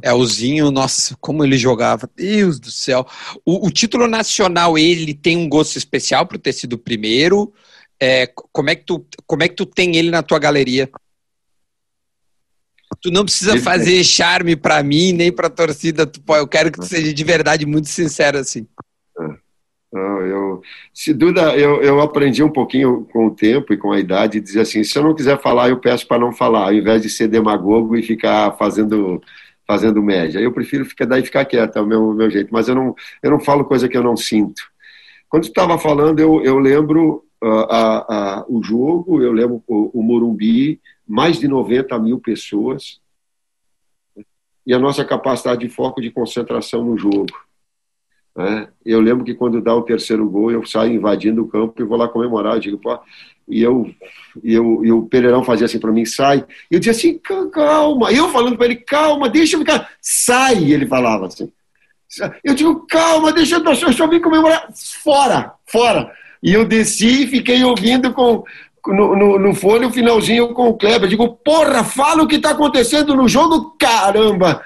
É, 0.03 0.13
o 0.13 0.25
Zinho, 0.25 0.71
nossa, 0.71 1.17
como 1.21 1.45
ele 1.45 1.57
jogava, 1.57 2.09
Deus 2.17 2.59
do 2.59 2.71
céu. 2.71 3.07
O, 3.45 3.67
o 3.67 3.71
título 3.71 4.09
nacional, 4.09 4.77
ele 4.77 5.15
tem 5.15 5.37
um 5.37 5.49
gosto 5.49 5.77
especial 5.77 6.27
por 6.27 6.39
ter 6.39 6.53
sido 6.53 6.75
o 6.75 6.79
primeiro. 6.79 7.53
É, 8.01 8.27
como, 8.53 8.71
é 8.71 8.77
que 8.77 8.85
tu, 8.85 9.05
como 9.27 9.43
é 9.43 9.49
que 9.49 9.55
tu 9.55 9.67
tem 9.67 9.97
ele 9.97 10.11
na 10.11 10.23
tua 10.23 10.39
galeria? 10.39 10.89
Tu 13.01 13.11
não 13.11 13.25
precisa 13.25 13.53
ele 13.53 13.61
fazer 13.61 13.95
tem. 13.95 14.05
charme 14.05 14.57
para 14.57 14.83
mim, 14.83 15.13
nem 15.13 15.31
pra 15.31 15.51
torcida. 15.51 16.07
Tu, 16.07 16.21
eu 16.29 16.47
quero 16.47 16.71
que 16.73 16.81
tu 16.81 16.87
seja 16.87 17.13
de 17.13 17.25
verdade 17.25 17.67
muito 17.67 17.89
sincero 17.89 18.39
assim. 18.39 18.67
Eu, 19.91 20.61
se 20.93 21.15
Duda, 21.15 21.57
eu, 21.57 21.83
eu 21.83 22.01
aprendi 22.01 22.43
um 22.43 22.51
pouquinho 22.51 23.07
com 23.11 23.27
o 23.27 23.35
tempo 23.35 23.73
e 23.73 23.77
com 23.77 23.91
a 23.91 23.99
idade, 23.99 24.41
dizer 24.41 24.61
assim, 24.61 24.85
se 24.85 24.99
eu 24.99 25.03
não 25.03 25.15
quiser 25.15 25.41
falar, 25.41 25.71
eu 25.71 25.79
peço 25.79 26.07
para 26.07 26.19
não 26.19 26.31
falar, 26.31 26.65
ao 26.65 26.75
invés 26.75 27.01
de 27.01 27.09
ser 27.09 27.27
demagogo 27.29 27.97
e 27.97 28.03
ficar 28.03 28.53
fazendo 28.59 29.21
fazendo 29.67 30.03
média. 30.03 30.41
Eu 30.41 30.51
prefiro 30.51 30.85
ficar 30.87 31.05
daí 31.05 31.23
ficar 31.23 31.45
quieto, 31.45 31.77
é 31.77 31.83
o 31.83 31.87
meu, 31.87 32.15
meu 32.15 32.31
jeito, 32.31 32.51
mas 32.51 32.69
eu 32.69 32.75
não, 32.75 32.95
eu 33.23 33.31
não 33.31 33.39
falo 33.39 33.67
coisa 33.67 33.87
que 33.87 33.97
eu 33.97 34.03
não 34.03 34.17
sinto. 34.17 34.63
Quando 35.29 35.43
tu 35.43 35.49
estava 35.51 35.79
falando, 35.79 36.21
eu, 36.21 36.43
eu 36.43 36.59
lembro 36.59 37.23
uh, 37.43 37.67
a, 37.69 38.39
a, 38.41 38.45
o 38.49 38.63
jogo, 38.63 39.23
eu 39.23 39.31
lembro 39.31 39.63
o, 39.67 40.01
o 40.01 40.03
Morumbi, 40.03 40.81
mais 41.07 41.39
de 41.39 41.47
90 41.47 41.99
mil 41.99 42.19
pessoas, 42.19 42.99
e 44.67 44.73
a 44.73 44.79
nossa 44.79 45.05
capacidade 45.05 45.61
de 45.61 45.69
foco 45.69 46.01
de 46.01 46.11
concentração 46.11 46.83
no 46.83 46.97
jogo. 46.97 47.27
Né? 48.39 48.69
Eu 48.87 49.01
lembro 49.01 49.25
que 49.25 49.35
quando 49.35 49.61
dá 49.61 49.75
o 49.75 49.83
terceiro 49.83 50.31
gol, 50.31 50.53
eu 50.53 50.65
saio 50.65 50.95
invadindo 50.95 51.43
o 51.43 51.49
campo 51.49 51.83
e 51.83 51.85
vou 51.85 51.99
lá 51.99 52.07
comemorar. 52.07 52.55
Eu 52.55 52.61
digo, 52.61 52.79
pô, 52.79 52.97
e 53.49 53.61
eu, 53.61 53.91
e 54.45 54.55
eu, 54.55 54.85
e 54.85 54.93
o 54.93 55.03
Pereirão 55.03 55.43
fazia 55.43 55.65
assim 55.65 55.81
para 55.81 55.91
mim, 55.91 56.05
sai. 56.05 56.45
E 56.71 56.77
eu 56.77 56.79
dizia 56.79 56.93
assim, 56.93 57.21
calma. 57.53 58.13
Eu 58.13 58.29
falando 58.29 58.57
para 58.57 58.67
ele, 58.67 58.77
calma, 58.77 59.29
deixa 59.29 59.57
eu 59.57 59.61
ficar. 59.61 59.91
Sai, 60.01 60.71
ele 60.71 60.87
falava 60.87 61.27
assim. 61.27 61.51
Eu 62.45 62.55
digo, 62.55 62.87
calma, 62.89 63.33
deixa 63.33 63.57
eu, 63.57 63.65
eu 63.65 63.93
só 63.93 64.07
vim 64.07 64.21
comemorar. 64.21 64.69
Fora, 65.03 65.55
fora. 65.67 66.13
E 66.41 66.55
eu 66.55 66.65
desci 66.65 67.25
e 67.25 67.27
fiquei 67.27 67.65
ouvindo 67.65 68.13
com, 68.13 68.45
no, 68.87 69.17
no, 69.17 69.39
no 69.41 69.53
fone 69.53 69.85
o 69.85 69.91
finalzinho 69.91 70.55
com 70.55 70.69
o 70.69 70.79
Kleber. 70.79 71.07
Eu 71.07 71.09
digo, 71.09 71.29
porra, 71.45 71.83
fala 71.83 72.23
o 72.23 72.29
que 72.29 72.37
está 72.37 72.51
acontecendo 72.51 73.17
no 73.17 73.27
jogo, 73.27 73.75
caramba. 73.77 74.63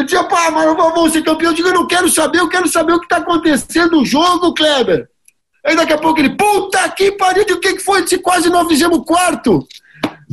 Ele 0.00 0.06
dizia, 0.06 0.24
pá, 0.24 0.50
mas 0.50 0.64
vamos 0.64 1.12
ser 1.12 1.22
campeão. 1.22 1.50
Eu 1.50 1.54
digo, 1.54 1.68
eu 1.68 1.74
não 1.74 1.86
quero 1.86 2.08
saber, 2.08 2.38
eu 2.38 2.48
quero 2.48 2.66
saber 2.68 2.94
o 2.94 2.98
que 2.98 3.04
está 3.04 3.18
acontecendo 3.18 3.98
no 3.98 4.04
jogo, 4.04 4.54
Kleber. 4.54 5.08
Aí 5.64 5.76
daqui 5.76 5.92
a 5.92 5.98
pouco 5.98 6.18
ele, 6.18 6.30
puta 6.30 6.88
que 6.90 7.12
pariu, 7.12 7.42
o 7.42 7.60
que, 7.60 7.74
que 7.74 7.80
foi? 7.80 8.06
Se 8.06 8.16
quase 8.18 8.48
nós 8.48 8.66
fizemos 8.66 9.04
quarto. 9.04 9.66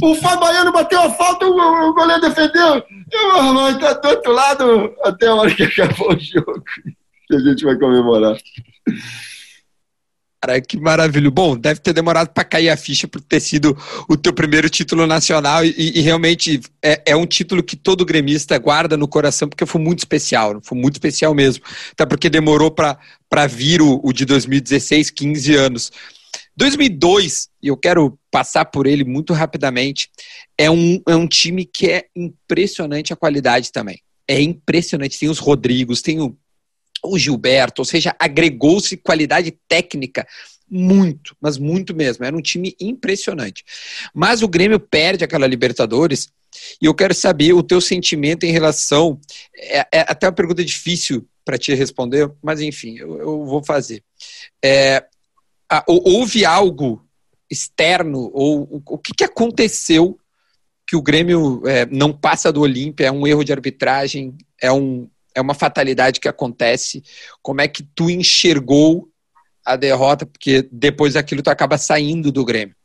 O 0.01 0.15
Fabaiano 0.15 0.71
bateu 0.71 1.01
a 1.01 1.10
falta, 1.10 1.45
o, 1.45 1.93
goleiro 1.93 2.21
defendeu. 2.21 2.82
Eu, 3.12 3.53
mas 3.53 3.77
tá 3.77 3.93
do 3.93 4.08
outro 4.08 4.32
lado 4.32 4.95
até 5.03 5.27
a 5.27 5.36
hora 5.36 5.53
que 5.53 5.63
acabou 5.63 6.13
o 6.13 6.19
jogo. 6.19 6.63
Que 7.27 7.36
a 7.36 7.39
gente 7.39 7.65
vai 7.65 7.75
comemorar. 7.77 8.38
Cara, 10.39 10.62
que 10.62 10.80
maravilha. 10.80 11.32
Bom, 11.32 11.58
deve 11.58 11.80
ter 11.80 11.93
demorado 11.93 12.30
para 12.30 12.43
cair 12.43 12.69
a 12.69 12.78
ficha 12.78 13.08
por 13.08 13.19
ter 13.21 13.39
sido 13.39 13.76
o 14.08 14.15
teu 14.15 14.32
primeiro 14.32 14.69
título 14.69 15.08
nacional 15.08 15.65
e, 15.65 15.73
e 15.95 16.00
realmente 16.02 16.62
é, 16.84 17.02
é, 17.08 17.15
um 17.15 17.26
título 17.26 17.63
que 17.63 17.76
todo 17.76 18.06
gremista 18.06 18.58
guarda 18.60 18.95
no 18.95 19.08
coração 19.08 19.50
porque 19.50 19.65
foi 19.65 19.82
muito 19.82 20.00
especial, 20.00 20.60
foi 20.63 20.77
muito 20.77 20.96
especial 20.96 21.33
mesmo. 21.33 21.63
Até 21.92 22.06
porque 22.06 22.29
demorou 22.29 22.69
para 22.69 23.48
vir 23.48 23.81
o, 23.81 24.00
o 24.04 24.13
de 24.13 24.25
2016, 24.25 25.10
15 25.10 25.56
anos. 25.56 25.92
2002, 26.56 27.50
e 27.62 27.67
eu 27.67 27.77
quero 27.77 28.17
passar 28.31 28.65
por 28.65 28.85
ele 28.85 29.04
muito 29.04 29.33
rapidamente, 29.33 30.10
é 30.58 30.69
um, 30.69 31.02
é 31.08 31.15
um 31.15 31.27
time 31.27 31.65
que 31.65 31.88
é 31.88 32.06
impressionante 32.15 33.12
a 33.12 33.15
qualidade 33.15 33.71
também. 33.71 34.02
É 34.27 34.42
impressionante. 34.42 35.19
Tem 35.19 35.29
os 35.29 35.40
Rodrigos, 35.40 36.02
tem 36.02 36.19
o 36.19 36.35
o 37.12 37.17
Gilberto, 37.17 37.81
ou 37.81 37.85
seja, 37.85 38.15
agregou-se 38.19 38.97
qualidade 38.97 39.51
técnica 39.67 40.25
muito, 40.69 41.35
mas 41.39 41.58
muito 41.58 41.95
mesmo. 41.95 42.25
Era 42.25 42.35
um 42.35 42.41
time 42.41 42.75
impressionante. 42.79 43.63
Mas 44.13 44.41
o 44.41 44.47
Grêmio 44.47 44.79
perde 44.79 45.23
aquela 45.23 45.47
Libertadores 45.47 46.29
e 46.81 46.85
eu 46.85 46.93
quero 46.93 47.13
saber 47.13 47.53
o 47.53 47.63
teu 47.63 47.79
sentimento 47.79 48.45
em 48.45 48.51
relação. 48.51 49.19
É, 49.55 49.87
é 49.91 49.99
até 50.01 50.27
uma 50.27 50.33
pergunta 50.33 50.63
difícil 50.63 51.27
para 51.45 51.58
te 51.58 51.73
responder, 51.73 52.29
mas 52.43 52.60
enfim, 52.60 52.97
eu, 52.97 53.17
eu 53.19 53.45
vou 53.45 53.63
fazer. 53.63 54.03
É, 54.63 55.05
a, 55.69 55.83
houve 55.87 56.43
algo 56.43 57.05
externo 57.49 58.29
ou 58.33 58.63
o, 58.63 58.81
o 58.85 58.97
que, 58.97 59.13
que 59.13 59.23
aconteceu 59.23 60.19
que 60.85 60.95
o 60.95 61.01
Grêmio 61.01 61.62
é, 61.65 61.85
não 61.85 62.12
passa 62.12 62.51
do 62.51 62.62
Olímpia? 62.62 63.08
É 63.08 63.12
um 63.12 63.25
erro 63.25 63.43
de 63.43 63.53
arbitragem? 63.53 64.35
É, 64.62 64.71
um, 64.71 65.10
é 65.38 65.42
uma 65.42 65.54
fatalidade 65.54 66.19
que 66.19 66.27
acontece? 66.27 67.04
Como 67.42 67.62
é 67.62 67.67
que 67.67 67.83
tu 67.83 68.10
enxergou 68.10 69.08
a 69.63 69.75
derrota, 69.75 70.25
porque 70.25 70.67
depois 70.71 71.13
daquilo 71.13 71.44
tu 71.44 71.50
acaba 71.50 71.77
saindo 71.77 72.31
do 72.31 72.46
Grêmio. 72.46 72.75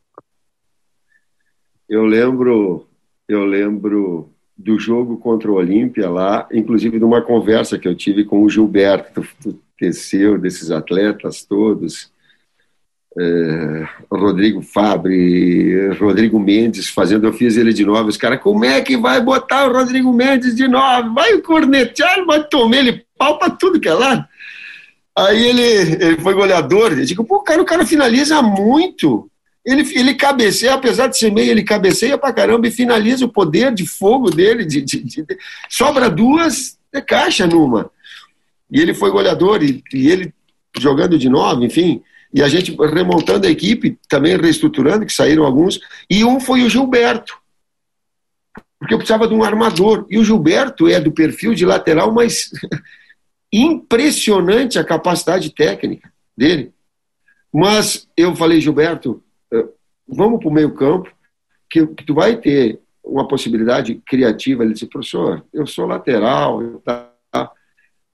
Eu 1.88 2.04
lembro, 2.04 2.88
eu 3.28 3.44
lembro 3.44 4.30
do 4.58 4.78
jogo 4.78 5.16
contra 5.16 5.50
o 5.50 5.54
Olímpia 5.54 6.10
lá, 6.10 6.48
inclusive 6.52 6.98
de 6.98 7.04
uma 7.04 7.22
conversa 7.22 7.78
que 7.78 7.86
eu 7.86 7.94
tive 7.94 8.24
com 8.24 8.42
o 8.42 8.50
Gilberto 8.50 9.24
Teceu, 9.78 10.36
desses 10.38 10.70
atletas 10.70 11.44
todos, 11.44 12.12
é, 13.18 13.88
Rodrigo 14.10 14.62
Fabre, 14.62 15.88
Rodrigo 15.98 16.40
Mendes 16.40 16.88
fazendo, 16.88 17.26
eu 17.26 17.32
fiz 17.32 17.56
ele 17.56 17.72
de 17.72 17.84
novo, 17.84 18.08
os 18.08 18.16
caras, 18.16 18.40
como 18.40 18.64
é 18.64 18.80
que 18.80 18.96
vai 18.96 19.20
botar 19.20 19.68
o 19.68 19.72
Rodrigo 19.72 20.12
Mendes 20.12 20.54
de 20.54 20.66
novo? 20.66 21.14
Vai 21.14 21.38
cornetear, 21.38 22.24
vai 22.24 22.42
tomar 22.44 22.76
ele 22.76 23.04
pau 23.18 23.38
pra 23.38 23.50
tudo 23.50 23.80
que 23.80 23.88
é 23.88 23.92
lado. 23.92 24.24
Aí 25.16 25.46
ele, 25.46 25.62
ele 26.04 26.16
foi 26.20 26.34
goleador. 26.34 26.92
Eu 26.92 27.04
digo, 27.04 27.24
pô, 27.24 27.40
cara, 27.40 27.60
o 27.60 27.66
cara 27.66 27.86
finaliza 27.86 28.40
muito. 28.40 29.30
Ele, 29.64 29.82
ele 29.94 30.14
cabeceia, 30.14 30.74
apesar 30.74 31.06
de 31.06 31.18
ser 31.18 31.30
meio, 31.30 31.50
ele 31.50 31.62
cabeceia 31.62 32.16
pra 32.16 32.32
caramba 32.32 32.66
e 32.66 32.70
finaliza 32.70 33.26
o 33.26 33.32
poder 33.32 33.72
de 33.74 33.86
fogo 33.86 34.30
dele. 34.30 34.64
De, 34.64 34.80
de, 34.80 35.02
de, 35.02 35.24
sobra 35.68 36.08
duas, 36.08 36.78
é 36.92 37.00
caixa 37.00 37.46
numa. 37.46 37.90
E 38.70 38.80
ele 38.80 38.94
foi 38.94 39.10
goleador, 39.10 39.62
e, 39.62 39.84
e 39.92 40.10
ele 40.10 40.32
jogando 40.78 41.18
de 41.18 41.28
novo, 41.28 41.62
enfim. 41.62 42.02
E 42.32 42.42
a 42.42 42.48
gente 42.48 42.74
remontando 42.74 43.46
a 43.46 43.50
equipe, 43.50 43.98
também 44.08 44.36
reestruturando, 44.36 45.04
que 45.04 45.12
saíram 45.12 45.44
alguns. 45.44 45.78
E 46.08 46.24
um 46.24 46.40
foi 46.40 46.62
o 46.62 46.70
Gilberto. 46.70 47.36
Porque 48.78 48.94
eu 48.94 48.98
precisava 48.98 49.28
de 49.28 49.34
um 49.34 49.44
armador. 49.44 50.06
E 50.10 50.18
o 50.18 50.24
Gilberto 50.24 50.88
é 50.88 50.98
do 50.98 51.12
perfil 51.12 51.54
de 51.54 51.66
lateral, 51.66 52.12
mas 52.12 52.50
impressionante 53.52 54.78
a 54.78 54.84
capacidade 54.84 55.50
técnica 55.50 56.10
dele. 56.36 56.72
Mas 57.52 58.08
eu 58.16 58.34
falei, 58.34 58.60
Gilberto, 58.60 59.22
eh, 59.52 59.68
vamos 60.08 60.40
para 60.40 60.48
o 60.48 60.52
meio 60.52 60.72
campo, 60.74 61.12
que, 61.68 61.86
tu 61.86 62.14
vai 62.14 62.36
ter 62.36 62.80
uma 63.04 63.28
possibilidade 63.28 63.96
criativa. 64.06 64.64
Ele 64.64 64.72
disse, 64.72 64.86
professor, 64.86 65.44
eu 65.52 65.66
sou 65.66 65.86
lateral. 65.86 66.80
Tá? 66.80 67.10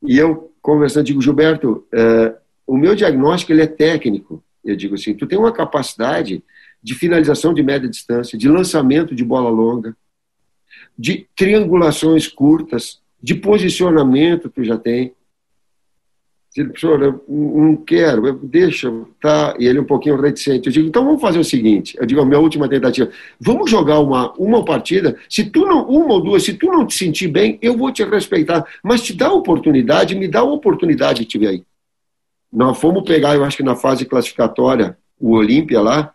E 0.03 0.19
eu, 0.19 0.53
conversando, 0.61 1.07
digo, 1.07 1.23
Gilberto, 1.23 1.87
é, 1.93 2.35
o 2.69 2.77
meu 2.77 2.95
diagnóstico 2.95 3.51
ele 3.51 3.63
é 3.63 3.67
técnico. 3.67 4.45
Eu 4.63 4.77
digo 4.77 4.95
assim, 4.95 5.15
tu 5.15 5.27
tem 5.27 5.39
uma 5.39 5.51
capacidade 5.51 6.45
de 6.83 6.95
finalização 6.95 7.55
de 7.55 7.63
média 7.63 7.89
distância, 7.89 8.39
de 8.39 8.47
lançamento 8.47 9.15
de 9.15 9.25
bola 9.25 9.49
longa, 9.49 9.97
de 10.97 11.27
triangulações 11.35 12.29
curtas, 12.29 13.01
de 13.21 13.35
posicionamento 13.35 14.51
tu 14.51 14.63
já 14.63 14.77
tem. 14.77 15.15
Ele, 16.55 16.69
professor, 16.69 17.01
eu 17.03 17.25
não 17.29 17.77
quero, 17.77 18.27
eu, 18.27 18.35
deixa, 18.35 18.93
tá? 19.21 19.55
E 19.59 19.67
ele 19.67 19.79
um 19.79 19.85
pouquinho 19.85 20.21
reticente. 20.21 20.67
Eu 20.67 20.73
digo, 20.73 20.89
então 20.89 21.05
vamos 21.05 21.21
fazer 21.21 21.39
o 21.39 21.45
seguinte, 21.45 21.97
eu 21.99 22.05
digo, 22.05 22.21
a 22.21 22.25
minha 22.25 22.41
última 22.41 22.69
tentativa, 22.69 23.11
vamos 23.41 23.71
jogar 23.71 24.01
uma, 24.01 24.33
uma 24.33 24.65
partida, 24.65 25.17
se 25.29 25.45
tu 25.45 25.65
não, 25.65 25.89
uma 25.89 26.15
ou 26.15 26.21
duas, 26.23 26.43
se 26.43 26.55
tu 26.55 26.67
não 26.67 26.87
te 26.87 26.95
sentir 26.95 27.29
bem, 27.29 27.59
eu 27.63 27.77
vou 27.77 27.93
te 27.93 28.05
respeitar, 28.05 28.67
mas 28.83 29.03
te 29.03 29.15
dá 29.15 29.29
a 29.29 29.33
oportunidade, 29.33 30.17
me 30.17 30.27
dá 30.27 30.41
a 30.41 30.45
oportunidade 30.45 31.21
de 31.21 31.27
te 31.27 31.39
ver 31.39 31.47
aí. 31.49 31.65
Nós 32.53 32.79
fomos 32.79 33.03
pegar, 33.05 33.35
eu 33.35 33.45
acho 33.45 33.57
que 33.57 33.63
na 33.63 33.77
fase 33.77 34.05
classificatória, 34.05 34.97
o 35.21 35.33
Olímpia 35.33 35.81
lá, 35.81 36.15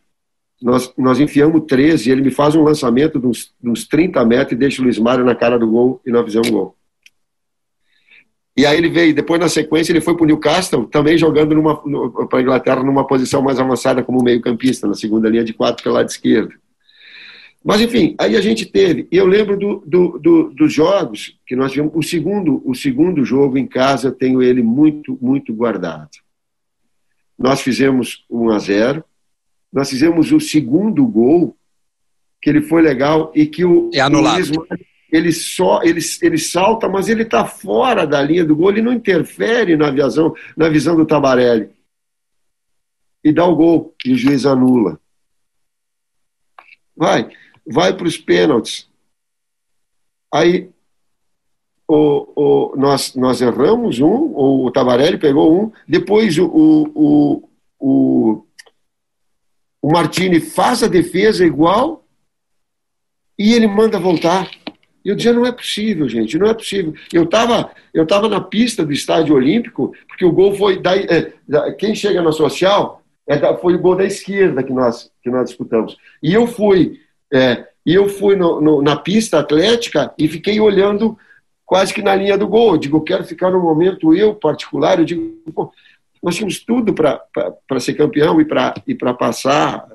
nós, 0.61 0.93
nós 0.97 1.19
enfiamos 1.19 1.63
13, 1.67 2.09
ele 2.09 2.21
me 2.21 2.31
faz 2.31 2.55
um 2.55 2.63
lançamento 2.63 3.19
de 3.19 3.27
uns, 3.27 3.53
de 3.61 3.69
uns 3.69 3.86
30 3.88 4.23
metros 4.25 4.53
e 4.53 4.55
deixa 4.55 4.81
o 4.81 4.86
Luiz 4.86 4.97
Mário 4.97 5.25
na 5.25 5.36
cara 5.36 5.59
do 5.59 5.67
gol 5.67 6.01
e 6.05 6.11
nós 6.11 6.23
fizemos 6.25 6.47
um 6.49 6.53
gol. 6.53 6.75
E 8.55 8.65
aí 8.65 8.77
ele 8.77 8.89
veio, 8.89 9.15
depois 9.15 9.41
na 9.41 9.49
sequência 9.49 9.91
ele 9.91 9.99
foi 9.99 10.15
para 10.15 10.23
o 10.23 10.27
Newcastle, 10.27 10.86
também 10.86 11.17
jogando 11.17 11.55
para 12.29 12.39
a 12.39 12.41
Inglaterra 12.41 12.84
numa 12.84 13.05
posição 13.05 13.41
mais 13.41 13.59
avançada 13.59 14.03
como 14.03 14.23
meio 14.23 14.41
campista, 14.41 14.88
na 14.88 14.93
segunda 14.93 15.27
linha 15.27 15.43
de 15.43 15.53
quatro 15.53 15.84
pelo 15.84 15.95
lado 15.95 16.07
esquerdo. 16.07 16.53
Mas 17.64 17.80
enfim, 17.80 18.14
aí 18.20 18.36
a 18.36 18.41
gente 18.41 18.66
teve, 18.66 19.07
eu 19.09 19.26
lembro 19.26 19.57
do, 19.57 19.84
do, 19.86 20.20
do, 20.20 20.49
dos 20.51 20.74
jogos 20.74 21.39
que 21.47 21.55
nós 21.55 21.72
tivemos, 21.72 21.93
o 21.95 22.03
segundo, 22.03 22.61
o 22.66 22.76
segundo 22.76 23.24
jogo 23.24 23.57
em 23.57 23.66
casa 23.66 24.09
eu 24.09 24.11
tenho 24.11 24.43
ele 24.43 24.61
muito, 24.61 25.18
muito 25.22 25.53
guardado. 25.53 26.09
Nós 27.39 27.61
fizemos 27.61 28.26
1 28.30 28.49
a 28.49 28.59
0 28.59 29.03
nós 29.72 29.89
fizemos 29.89 30.32
o 30.32 30.39
segundo 30.39 31.03
gol, 31.07 31.57
que 32.39 32.47
ele 32.47 32.61
foi 32.61 32.82
legal 32.84 33.32
e 33.34 33.47
que 33.47 33.66
o, 33.66 33.89
é 33.91 34.01
anulado. 34.01 34.59
o 34.59 34.68
ele 35.11 35.32
só 35.32 35.82
ele, 35.84 35.99
ele 36.22 36.38
salta, 36.39 36.89
mas 36.89 37.07
ele 37.07 37.22
está 37.22 37.45
fora 37.45 38.05
da 38.05 38.22
linha 38.22 38.43
do 38.43 38.55
gol, 38.55 38.72
ele 38.72 38.82
não 38.82 38.91
interfere 38.91 39.78
na 39.78 39.91
visão, 39.91 40.34
na 40.57 40.70
visão 40.70 40.95
do 40.95 41.05
Tabarelli. 41.05 41.70
E 43.24 43.32
dá 43.32 43.45
o 43.45 43.55
gol, 43.55 43.95
e 44.03 44.14
o 44.14 44.18
juiz 44.18 44.45
anula. 44.45 44.99
Vai, 46.95 47.30
vai 47.66 47.95
para 47.95 48.07
os 48.07 48.18
pênaltis. 48.18 48.89
Aí 50.34 50.70
o, 51.88 52.28
o, 52.36 52.76
nós, 52.76 53.16
nós 53.16 53.41
erramos 53.41 53.99
um, 53.99 54.34
o 54.36 54.72
Tabarelli 54.72 55.18
pegou 55.18 55.64
um, 55.64 55.72
depois 55.88 56.38
o, 56.38 56.45
o, 56.45 57.49
o, 57.80 58.45
o 59.82 59.91
Martini 59.91 60.39
faz 60.39 60.82
a 60.82 60.88
defesa 60.88 61.45
igual 61.45 62.05
e 63.38 63.53
ele 63.53 63.68
manda 63.68 63.99
voltar. 63.99 64.49
Eu 65.03 65.16
dizia, 65.16 65.34
não 65.34 65.45
é 65.45 65.51
possível, 65.51 66.07
gente, 66.07 66.38
não 66.38 66.47
é 66.47 66.53
possível. 66.53 66.93
Eu 67.11 67.24
estava 67.24 67.72
eu 67.93 68.07
tava 68.07 68.28
na 68.28 68.41
pista 68.41 68.86
do 68.86 68.91
Estádio 68.91 69.36
Olímpico, 69.36 69.93
porque 70.07 70.26
o 70.26 70.32
gol 70.32 70.55
foi 70.55 70.82
da, 70.82 70.97
é, 70.97 71.34
da 71.47 71.74
quem 71.74 71.93
chega 71.93 72.22
na 72.22 72.32
social 72.32 73.03
é 73.28 73.38
da, 73.38 73.55
foi 73.55 73.76
o 73.76 73.80
gol 73.80 73.95
da 73.95 74.05
esquerda 74.05 74.64
que 74.64 74.74
nós, 74.74 75.11
que 75.22 75.30
nós 75.30 75.49
disputamos. 75.49 75.97
E 76.22 76.34
eu 76.34 76.47
fui, 76.47 76.99
é, 77.34 77.65
e 77.84 77.95
eu 77.95 78.07
fui 78.07 78.36
no, 78.36 78.61
no, 78.61 78.81
na 78.81 78.95
pista 78.95 79.39
atlética 79.39 80.13
e 80.17 80.27
fiquei 80.27 80.59
olhando 80.59 81.17
quase 81.65 81.91
que 81.91 82.01
na 82.01 82.13
linha 82.13 82.38
do 82.38 82.47
gol. 82.47 82.73
Eu 82.73 82.77
digo, 82.77 83.01
quero 83.01 83.23
ficar 83.23 83.49
no 83.49 83.59
momento 83.59 84.13
eu 84.13 84.36
particular, 84.36 84.99
eu 84.99 85.05
digo, 85.05 85.41
nós 86.21 86.36
tínhamos 86.36 86.59
tudo 86.59 86.93
para 86.93 87.79
ser 87.79 87.95
campeão 87.95 88.39
e 88.39 88.45
para 88.45 88.75
e 88.88 88.95
passar 88.95 89.86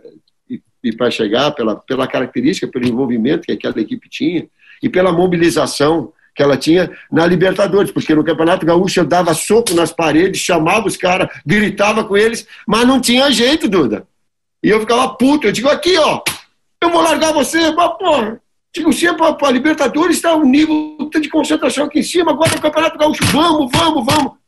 e, 0.51 0.61
e 0.82 0.93
para 0.93 1.11
chegar 1.11 1.53
pela, 1.53 1.76
pela 1.76 2.09
característica, 2.09 2.66
pelo 2.66 2.86
envolvimento 2.86 3.47
que 3.47 3.53
aquela 3.53 3.80
equipe 3.80 4.09
tinha 4.09 4.49
e 4.82 4.89
pela 4.89 5.12
mobilização 5.12 6.12
que 6.34 6.43
ela 6.43 6.57
tinha 6.57 6.91
na 7.11 7.26
Libertadores, 7.26 7.91
porque 7.91 8.14
no 8.14 8.22
Campeonato 8.22 8.64
Gaúcho 8.64 9.01
eu 9.01 9.05
dava 9.05 9.34
soco 9.34 9.74
nas 9.74 9.93
paredes, 9.93 10.41
chamava 10.41 10.86
os 10.86 10.97
caras, 10.97 11.28
gritava 11.45 12.05
com 12.05 12.16
eles, 12.16 12.47
mas 12.66 12.86
não 12.86 13.01
tinha 13.01 13.30
jeito, 13.30 13.68
Duda. 13.68 14.07
E 14.62 14.68
eu 14.70 14.78
ficava 14.80 15.09
puto, 15.14 15.49
eu 15.49 15.53
digo, 15.53 15.68
aqui, 15.68 15.97
ó, 15.99 16.20
eu 16.81 16.91
vou 16.91 17.03
largar 17.03 17.33
você, 17.33 17.70
mas, 17.72 17.99
porra, 17.99 18.41
é 18.76 19.35
para 19.35 19.51
Libertadores, 19.51 20.16
está 20.16 20.37
um 20.37 20.45
nível 20.45 20.97
de 21.20 21.29
concentração 21.29 21.87
aqui 21.87 22.01
em 22.01 22.03
cima, 22.03 22.33
agora 22.33 22.55
no 22.55 22.62
Campeonato 22.62 22.99
Gaúcho, 22.99 23.24
vamos, 23.33 23.70
vamos, 23.72 24.07
vamos. 24.07 24.39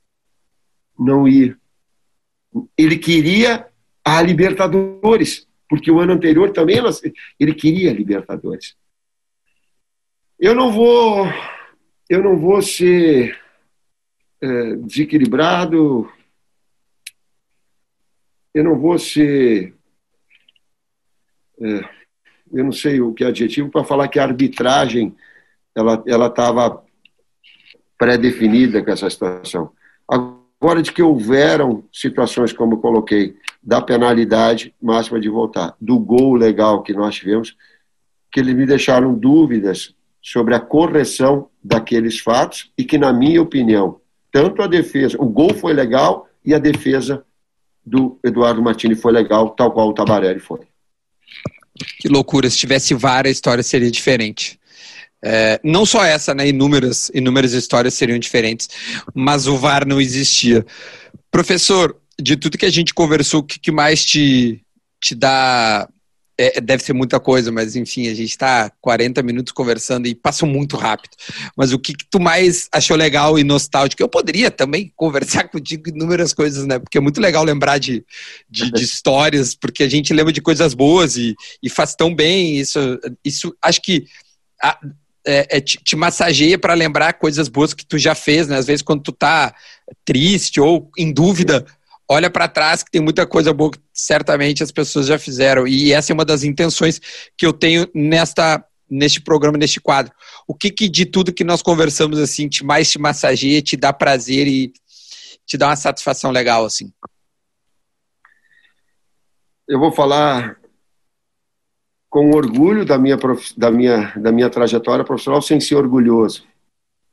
Não 0.99 1.26
ia. 1.26 1.57
Ele 2.76 2.99
queria 2.99 3.66
a 4.05 4.22
Libertadores, 4.22 5.49
porque 5.68 5.91
o 5.91 5.99
ano 5.99 6.12
anterior 6.12 6.53
também 6.53 6.76
ele 7.39 7.55
queria 7.55 7.91
a 7.91 7.95
Libertadores. 7.95 8.76
Eu 10.39 10.55
não 10.55 10.72
vou, 10.72 11.26
eu 12.09 12.22
não 12.22 12.39
vou 12.39 12.62
ser 12.62 13.39
é, 14.41 14.76
desequilibrado, 14.76 16.11
eu 18.55 18.64
não 18.64 18.78
vou 18.78 18.99
ser, 18.99 19.74
é, 21.61 21.99
eu 22.53 22.64
não 22.64 22.72
sei 22.72 23.01
o 23.01 23.12
que 23.12 23.24
é 23.24 23.28
adjetivo 23.28 23.70
para 23.70 23.84
falar 23.84 24.09
que 24.09 24.18
a 24.18 24.24
arbitragem 24.24 25.14
ela 25.74 26.26
estava 26.26 26.82
pré-definida 27.96 28.82
com 28.82 28.90
essa 28.90 29.09
situação. 29.09 29.70
Agora 30.09 30.82
de 30.82 30.92
que 30.92 31.03
houveram 31.03 31.84
situações 31.92 32.53
como 32.53 32.78
coloquei 32.78 33.36
da 33.62 33.80
penalidade 33.80 34.74
máxima 34.80 35.20
de 35.20 35.28
voltar, 35.28 35.74
do 35.80 35.98
gol 35.98 36.34
legal 36.34 36.82
que 36.82 36.92
nós 36.92 37.14
tivemos, 37.14 37.57
que 38.32 38.40
eles 38.40 38.55
me 38.55 38.66
deixaram 38.66 39.14
dúvidas 39.14 39.94
sobre 40.22 40.55
a 40.55 40.61
correção 40.61 41.48
daqueles 41.62 42.18
fatos 42.18 42.70
e 42.76 42.84
que, 42.84 42.98
na 42.98 43.12
minha 43.12 43.40
opinião, 43.40 44.01
tanto 44.30 44.62
a 44.62 44.66
defesa, 44.66 45.16
o 45.18 45.26
gol 45.26 45.55
foi 45.55 45.72
legal 45.72 46.28
e 46.44 46.55
a 46.55 46.59
defesa 46.59 47.24
do 47.84 48.18
Eduardo 48.22 48.62
Martini 48.62 48.94
foi 48.94 49.12
legal, 49.12 49.51
tal 49.51 49.72
qual 49.72 49.88
o 49.88 49.94
Tabarelli 49.94 50.40
foi. 50.40 50.61
Que 51.99 52.09
loucura, 52.09 52.49
se 52.49 52.59
tivesse 52.59 52.95
VAR 52.95 53.26
a 53.26 53.31
história 53.31 53.62
seria 53.62 53.91
diferente. 53.91 54.59
É, 55.22 55.61
não 55.62 55.85
só 55.85 56.05
essa, 56.05 56.35
né? 56.35 56.49
Inúmeras, 56.49 57.11
inúmeras 57.14 57.53
histórias 57.53 57.95
seriam 57.95 58.18
diferentes, 58.18 58.68
mas 59.14 59.47
o 59.47 59.57
VAR 59.57 59.87
não 59.87 60.01
existia. 60.01 60.64
Professor, 61.31 61.97
de 62.20 62.37
tudo 62.37 62.59
que 62.59 62.66
a 62.66 62.70
gente 62.70 62.95
conversou, 62.95 63.41
o 63.41 63.45
que, 63.45 63.59
que 63.59 63.70
mais 63.70 64.05
te, 64.05 64.62
te 65.01 65.14
dá 65.14 65.89
é, 66.41 66.59
deve 66.59 66.82
ser 66.82 66.95
muita 66.95 67.20
coisa, 67.20 67.53
mas 67.53 67.76
enfim, 67.76 68.09
a 68.09 68.14
gente 68.14 68.30
está 68.30 68.72
40 68.80 69.22
minutos 69.22 69.53
conversando 69.53 70.07
e 70.07 70.14
passou 70.14 70.49
muito 70.49 70.74
rápido. 70.74 71.14
Mas 71.55 71.70
o 71.70 71.78
que, 71.78 71.93
que, 71.93 72.07
tu 72.09 72.18
mais 72.18 72.66
achou 72.72 72.97
legal 72.97 73.38
e 73.38 73.45
nostálgico? 73.45 74.03
Eu 74.03 74.09
poderia 74.09 74.51
também 74.51 74.91
conversar 74.97 75.49
contigo 75.53 75.91
inúmeras 75.91 76.32
coisas, 76.32 76.66
né? 76.66 76.78
Porque 76.78 76.97
é 76.97 77.01
muito 77.01 77.20
legal 77.20 77.45
lembrar 77.45 77.76
de, 77.76 78.03
de, 78.49 78.70
de 78.72 78.82
histórias, 78.82 79.55
porque 79.55 79.82
a 79.82 79.88
gente 79.88 80.14
lembra 80.14 80.32
de 80.32 80.41
coisas 80.41 80.72
boas 80.72 81.18
e, 81.18 81.36
e 81.62 81.68
faz 81.68 81.95
tão 81.95 82.14
bem. 82.14 82.57
Isso, 82.57 82.78
isso 83.22 83.55
acho 83.61 83.82
que. 83.82 84.07
A, 84.62 84.78
é, 85.26 85.59
é, 85.59 85.61
te, 85.61 85.76
te, 85.84 85.95
massageia 85.95 86.59
para 86.59 86.72
lembrar 86.72 87.12
coisas 87.12 87.47
boas 87.47 87.74
que 87.74 87.84
tu 87.84 87.99
já 87.99 88.14
fez, 88.14 88.49
né? 88.49 88.57
Às 88.57 88.66
vezes 88.66 88.80
quando 88.80 89.03
tu 89.03 89.12
tá 89.12 89.55
triste 90.07 90.59
ou 90.59 90.91
em 90.97 91.12
dúvida, 91.12 91.66
olha 92.11 92.29
para 92.29 92.49
trás 92.49 92.83
que 92.83 92.91
tem 92.91 93.01
muita 93.01 93.25
coisa 93.25 93.55
boa 93.55 93.71
que 93.71 93.79
certamente 93.95 94.65
as 94.65 94.73
pessoas 94.73 95.07
já 95.07 95.17
fizeram. 95.17 95.65
E 95.65 95.93
essa 95.93 96.11
é 96.11 96.15
uma 96.15 96.25
das 96.25 96.43
intenções 96.43 97.01
que 97.39 97.47
eu 97.47 97.53
tenho 97.53 97.89
nesta 97.95 98.67
neste 98.91 99.21
programa, 99.21 99.57
neste 99.57 99.81
quadro. 99.81 100.13
O 100.49 100.53
que, 100.53 100.69
que 100.69 100.89
de 100.89 101.07
tudo 101.07 101.33
que 101.33 101.45
nós 101.45 101.63
conversamos 101.63 102.19
assim 102.19 102.49
te 102.49 102.65
mais 102.65 102.91
te 102.91 102.99
massageia, 102.99 103.63
te 103.63 103.77
dá 103.77 103.93
prazer 103.93 104.49
e 104.49 104.73
te 105.47 105.57
dá 105.57 105.69
uma 105.69 105.77
satisfação 105.77 106.33
legal 106.33 106.65
assim? 106.65 106.93
Eu 109.69 109.79
vou 109.79 109.93
falar 109.93 110.59
com 112.09 112.33
orgulho 112.33 112.85
da 112.85 112.99
minha, 112.99 113.17
da 113.57 113.71
minha, 113.71 114.13
da 114.17 114.33
minha 114.33 114.51
trajetória 114.51 115.05
profissional, 115.05 115.41
sem 115.41 115.61
ser 115.61 115.77
orgulhoso, 115.77 116.45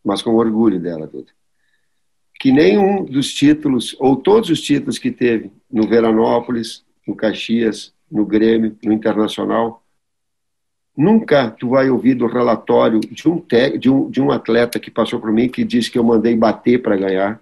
mas 0.04 0.24
com 0.24 0.34
orgulho 0.34 0.80
dela, 0.80 1.06
Duda 1.06 1.36
que 2.39 2.51
nenhum 2.51 3.03
dos 3.03 3.33
títulos, 3.33 3.95
ou 3.99 4.15
todos 4.15 4.49
os 4.49 4.61
títulos 4.61 4.99
que 4.99 5.11
teve 5.11 5.51
no 5.71 5.88
Veranópolis, 5.88 6.85
no 7.07 7.15
Caxias, 7.15 7.93
no 8.11 8.25
Grêmio, 8.25 8.77
no 8.83 8.93
Internacional, 8.93 9.83
nunca 10.95 11.49
tu 11.51 11.69
vai 11.69 11.89
ouvir 11.89 12.15
do 12.15 12.27
relatório 12.27 12.99
de 12.99 13.27
um, 13.27 13.43
de 13.79 13.89
um, 13.89 14.09
de 14.09 14.21
um 14.21 14.31
atleta 14.31 14.79
que 14.79 14.91
passou 14.91 15.19
por 15.19 15.31
mim 15.31 15.49
que 15.49 15.63
disse 15.63 15.91
que 15.91 15.99
eu 15.99 16.03
mandei 16.03 16.35
bater 16.35 16.81
para 16.81 16.97
ganhar, 16.97 17.41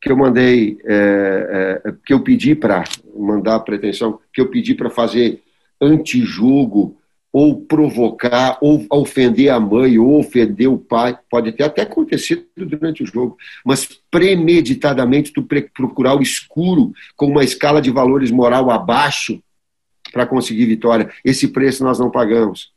que 0.00 0.12
eu 0.12 0.16
mandei, 0.16 0.78
é, 0.84 1.80
é, 1.86 1.94
que 2.04 2.12
eu 2.12 2.20
pedi 2.20 2.54
para 2.54 2.84
mandar 3.16 3.60
pretensão, 3.60 4.20
que 4.32 4.40
eu 4.40 4.50
pedi 4.50 4.74
para 4.74 4.90
fazer 4.90 5.42
antijogo, 5.80 6.98
ou 7.34 7.60
provocar, 7.60 8.58
ou 8.60 8.86
ofender 8.88 9.50
a 9.50 9.58
mãe, 9.58 9.98
ou 9.98 10.20
ofender 10.20 10.68
o 10.68 10.78
pai, 10.78 11.18
pode 11.28 11.50
ter 11.50 11.64
até 11.64 11.82
acontecido 11.82 12.46
durante 12.56 13.02
o 13.02 13.06
jogo, 13.06 13.36
mas 13.64 13.88
premeditadamente 14.08 15.32
tu 15.32 15.42
procurar 15.42 16.14
o 16.14 16.22
escuro 16.22 16.92
com 17.16 17.26
uma 17.26 17.42
escala 17.42 17.82
de 17.82 17.90
valores 17.90 18.30
moral 18.30 18.70
abaixo 18.70 19.42
para 20.12 20.24
conseguir 20.24 20.66
vitória. 20.66 21.10
Esse 21.24 21.48
preço 21.48 21.82
nós 21.82 21.98
não 21.98 22.08
pagamos. 22.08 22.72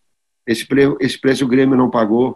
Esse, 0.48 0.66
pre 0.66 0.92
esse 1.00 1.22
preço 1.22 1.46
o 1.46 1.48
Grêmio 1.48 1.78
não 1.78 1.92
pagou. 1.92 2.36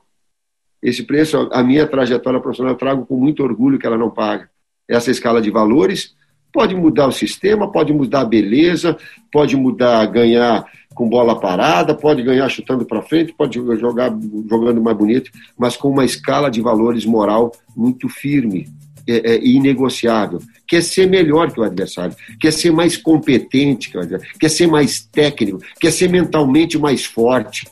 Esse 0.80 1.01
preço, 1.01 1.49
a 1.51 1.63
minha 1.63 1.88
trajetória 1.88 2.39
profissional, 2.39 2.74
eu 2.74 2.78
trago 2.78 3.03
com 3.03 3.17
muito 3.17 3.41
orgulho 3.41 3.80
que 3.80 3.88
ela 3.88 3.97
não 3.97 4.11
paga. 4.11 4.47
Essa 4.88 5.09
escala 5.09 5.41
de 5.41 5.49
valores 5.49 6.15
pode 6.51 6.75
mudar 6.75 7.07
o 7.07 7.11
sistema, 7.11 7.71
pode 7.71 7.93
mudar 7.93 8.21
a 8.21 8.25
beleza, 8.25 8.97
pode 9.31 9.55
mudar, 9.55 10.05
ganhar 10.07 10.65
com 10.93 11.07
bola 11.07 11.39
parada, 11.39 11.95
pode 11.95 12.21
ganhar 12.21 12.47
chutando 12.49 12.85
para 12.85 13.01
frente, 13.01 13.33
pode 13.33 13.57
jogar 13.79 14.13
jogando 14.49 14.81
mais 14.81 14.97
bonito, 14.97 15.31
mas 15.57 15.77
com 15.77 15.89
uma 15.89 16.03
escala 16.03 16.49
de 16.49 16.61
valores 16.61 17.05
moral 17.05 17.51
muito 17.75 18.09
firme 18.09 18.67
é, 19.07 19.33
é, 19.33 19.43
inegociável. 19.43 20.39
Quer 20.67 20.83
ser 20.83 21.09
melhor 21.09 21.51
que 21.51 21.59
o 21.59 21.63
adversário, 21.63 22.15
quer 22.39 22.51
ser 22.51 22.71
mais 22.71 22.97
competente 22.97 23.89
que 23.89 23.97
o 23.97 24.01
adversário, 24.01 24.37
quer 24.39 24.49
ser 24.49 24.67
mais 24.67 24.99
técnico, 24.99 25.59
quer 25.79 25.91
ser 25.91 26.09
mentalmente 26.09 26.77
mais 26.77 27.05
forte, 27.05 27.67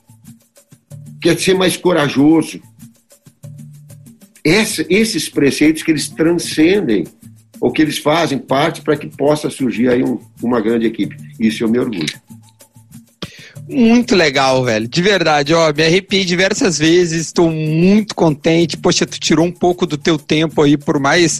quer 1.22 1.38
ser 1.38 1.56
mais 1.56 1.76
corajoso. 1.76 2.62
Esse, 4.44 4.88
esses 4.90 5.28
preceitos 5.28 5.84
que 5.84 5.92
eles 5.92 6.08
transcendem 6.10 7.06
ou 7.60 7.72
que 7.72 7.82
eles 7.82 7.98
fazem 7.98 8.38
parte 8.38 8.82
para 8.82 8.96
que 8.96 9.08
possa 9.08 9.50
surgir 9.50 9.90
aí 9.90 10.04
um, 10.04 10.20
uma 10.42 10.62
grande 10.62 10.86
equipe. 10.86 11.16
Isso 11.40 11.64
eu 11.64 11.70
me 11.70 11.80
orgulho. 11.80 12.08
Muito 13.70 14.16
legal, 14.16 14.66
velho. 14.66 14.88
De 14.88 15.00
verdade, 15.00 15.54
ó, 15.54 15.72
me 15.72 15.84
arrepiei 15.84 16.26
diversas 16.26 16.80
vezes, 16.80 17.28
estou 17.28 17.52
muito 17.52 18.16
contente. 18.16 18.76
Poxa, 18.76 19.06
tu 19.06 19.20
tirou 19.20 19.46
um 19.46 19.52
pouco 19.52 19.86
do 19.86 19.96
teu 19.96 20.18
tempo 20.18 20.64
aí, 20.64 20.76
por 20.76 21.00
mais 21.00 21.40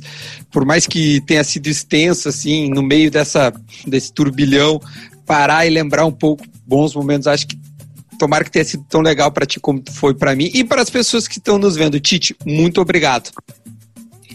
por 0.52 0.64
mais 0.64 0.86
que 0.86 1.22
tenha 1.22 1.44
sido 1.44 1.66
extenso 1.68 2.30
assim, 2.30 2.70
no 2.70 2.84
meio 2.84 3.10
dessa 3.10 3.52
desse 3.88 4.14
turbilhão, 4.14 4.80
parar 5.26 5.66
e 5.66 5.72
lembrar 5.72 6.06
um 6.06 6.12
pouco 6.12 6.46
bons 6.68 6.94
momentos. 6.94 7.26
Acho 7.26 7.48
que 7.48 7.58
tomara 8.20 8.44
que 8.44 8.52
tenha 8.52 8.66
sido 8.66 8.86
tão 8.88 9.02
legal 9.02 9.32
para 9.32 9.48
ti 9.48 9.60
como 9.60 9.82
foi 9.92 10.14
para 10.14 10.36
mim 10.36 10.52
e 10.54 10.64
para 10.64 10.84
as 10.84 10.90
pessoas 10.92 11.28
que 11.28 11.40
estão 11.40 11.58
nos 11.58 11.76
vendo. 11.76 12.00
Tite, 12.00 12.36
muito 12.46 12.80
obrigado. 12.80 13.32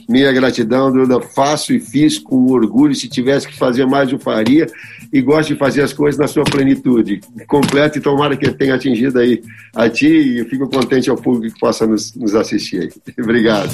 Minha 0.09 0.33
gratidão, 0.33 0.93
Duda. 0.93 1.21
Faço 1.21 1.73
e 1.73 1.81
fiz 1.81 2.19
com 2.19 2.47
orgulho. 2.47 2.95
Se 2.95 3.09
tivesse 3.09 3.49
que 3.49 3.57
fazer 3.57 3.87
mais, 3.87 4.11
eu 4.11 4.19
faria. 4.19 4.67
E 5.13 5.21
gosto 5.21 5.53
de 5.53 5.59
fazer 5.59 5.83
as 5.83 5.93
coisas 5.93 6.19
na 6.19 6.27
sua 6.27 6.45
plenitude. 6.45 7.21
Completo 7.47 7.99
e 7.99 8.01
tomara 8.01 8.37
que 8.37 8.51
tenha 8.53 8.75
atingido 8.75 9.19
aí 9.19 9.43
a 9.75 9.89
ti. 9.89 10.07
E 10.07 10.45
fico 10.45 10.69
contente 10.69 11.09
ao 11.09 11.17
público 11.17 11.55
que 11.55 11.61
possa 11.61 11.87
nos, 11.87 12.15
nos 12.15 12.35
assistir. 12.35 12.93
Obrigado. 13.19 13.71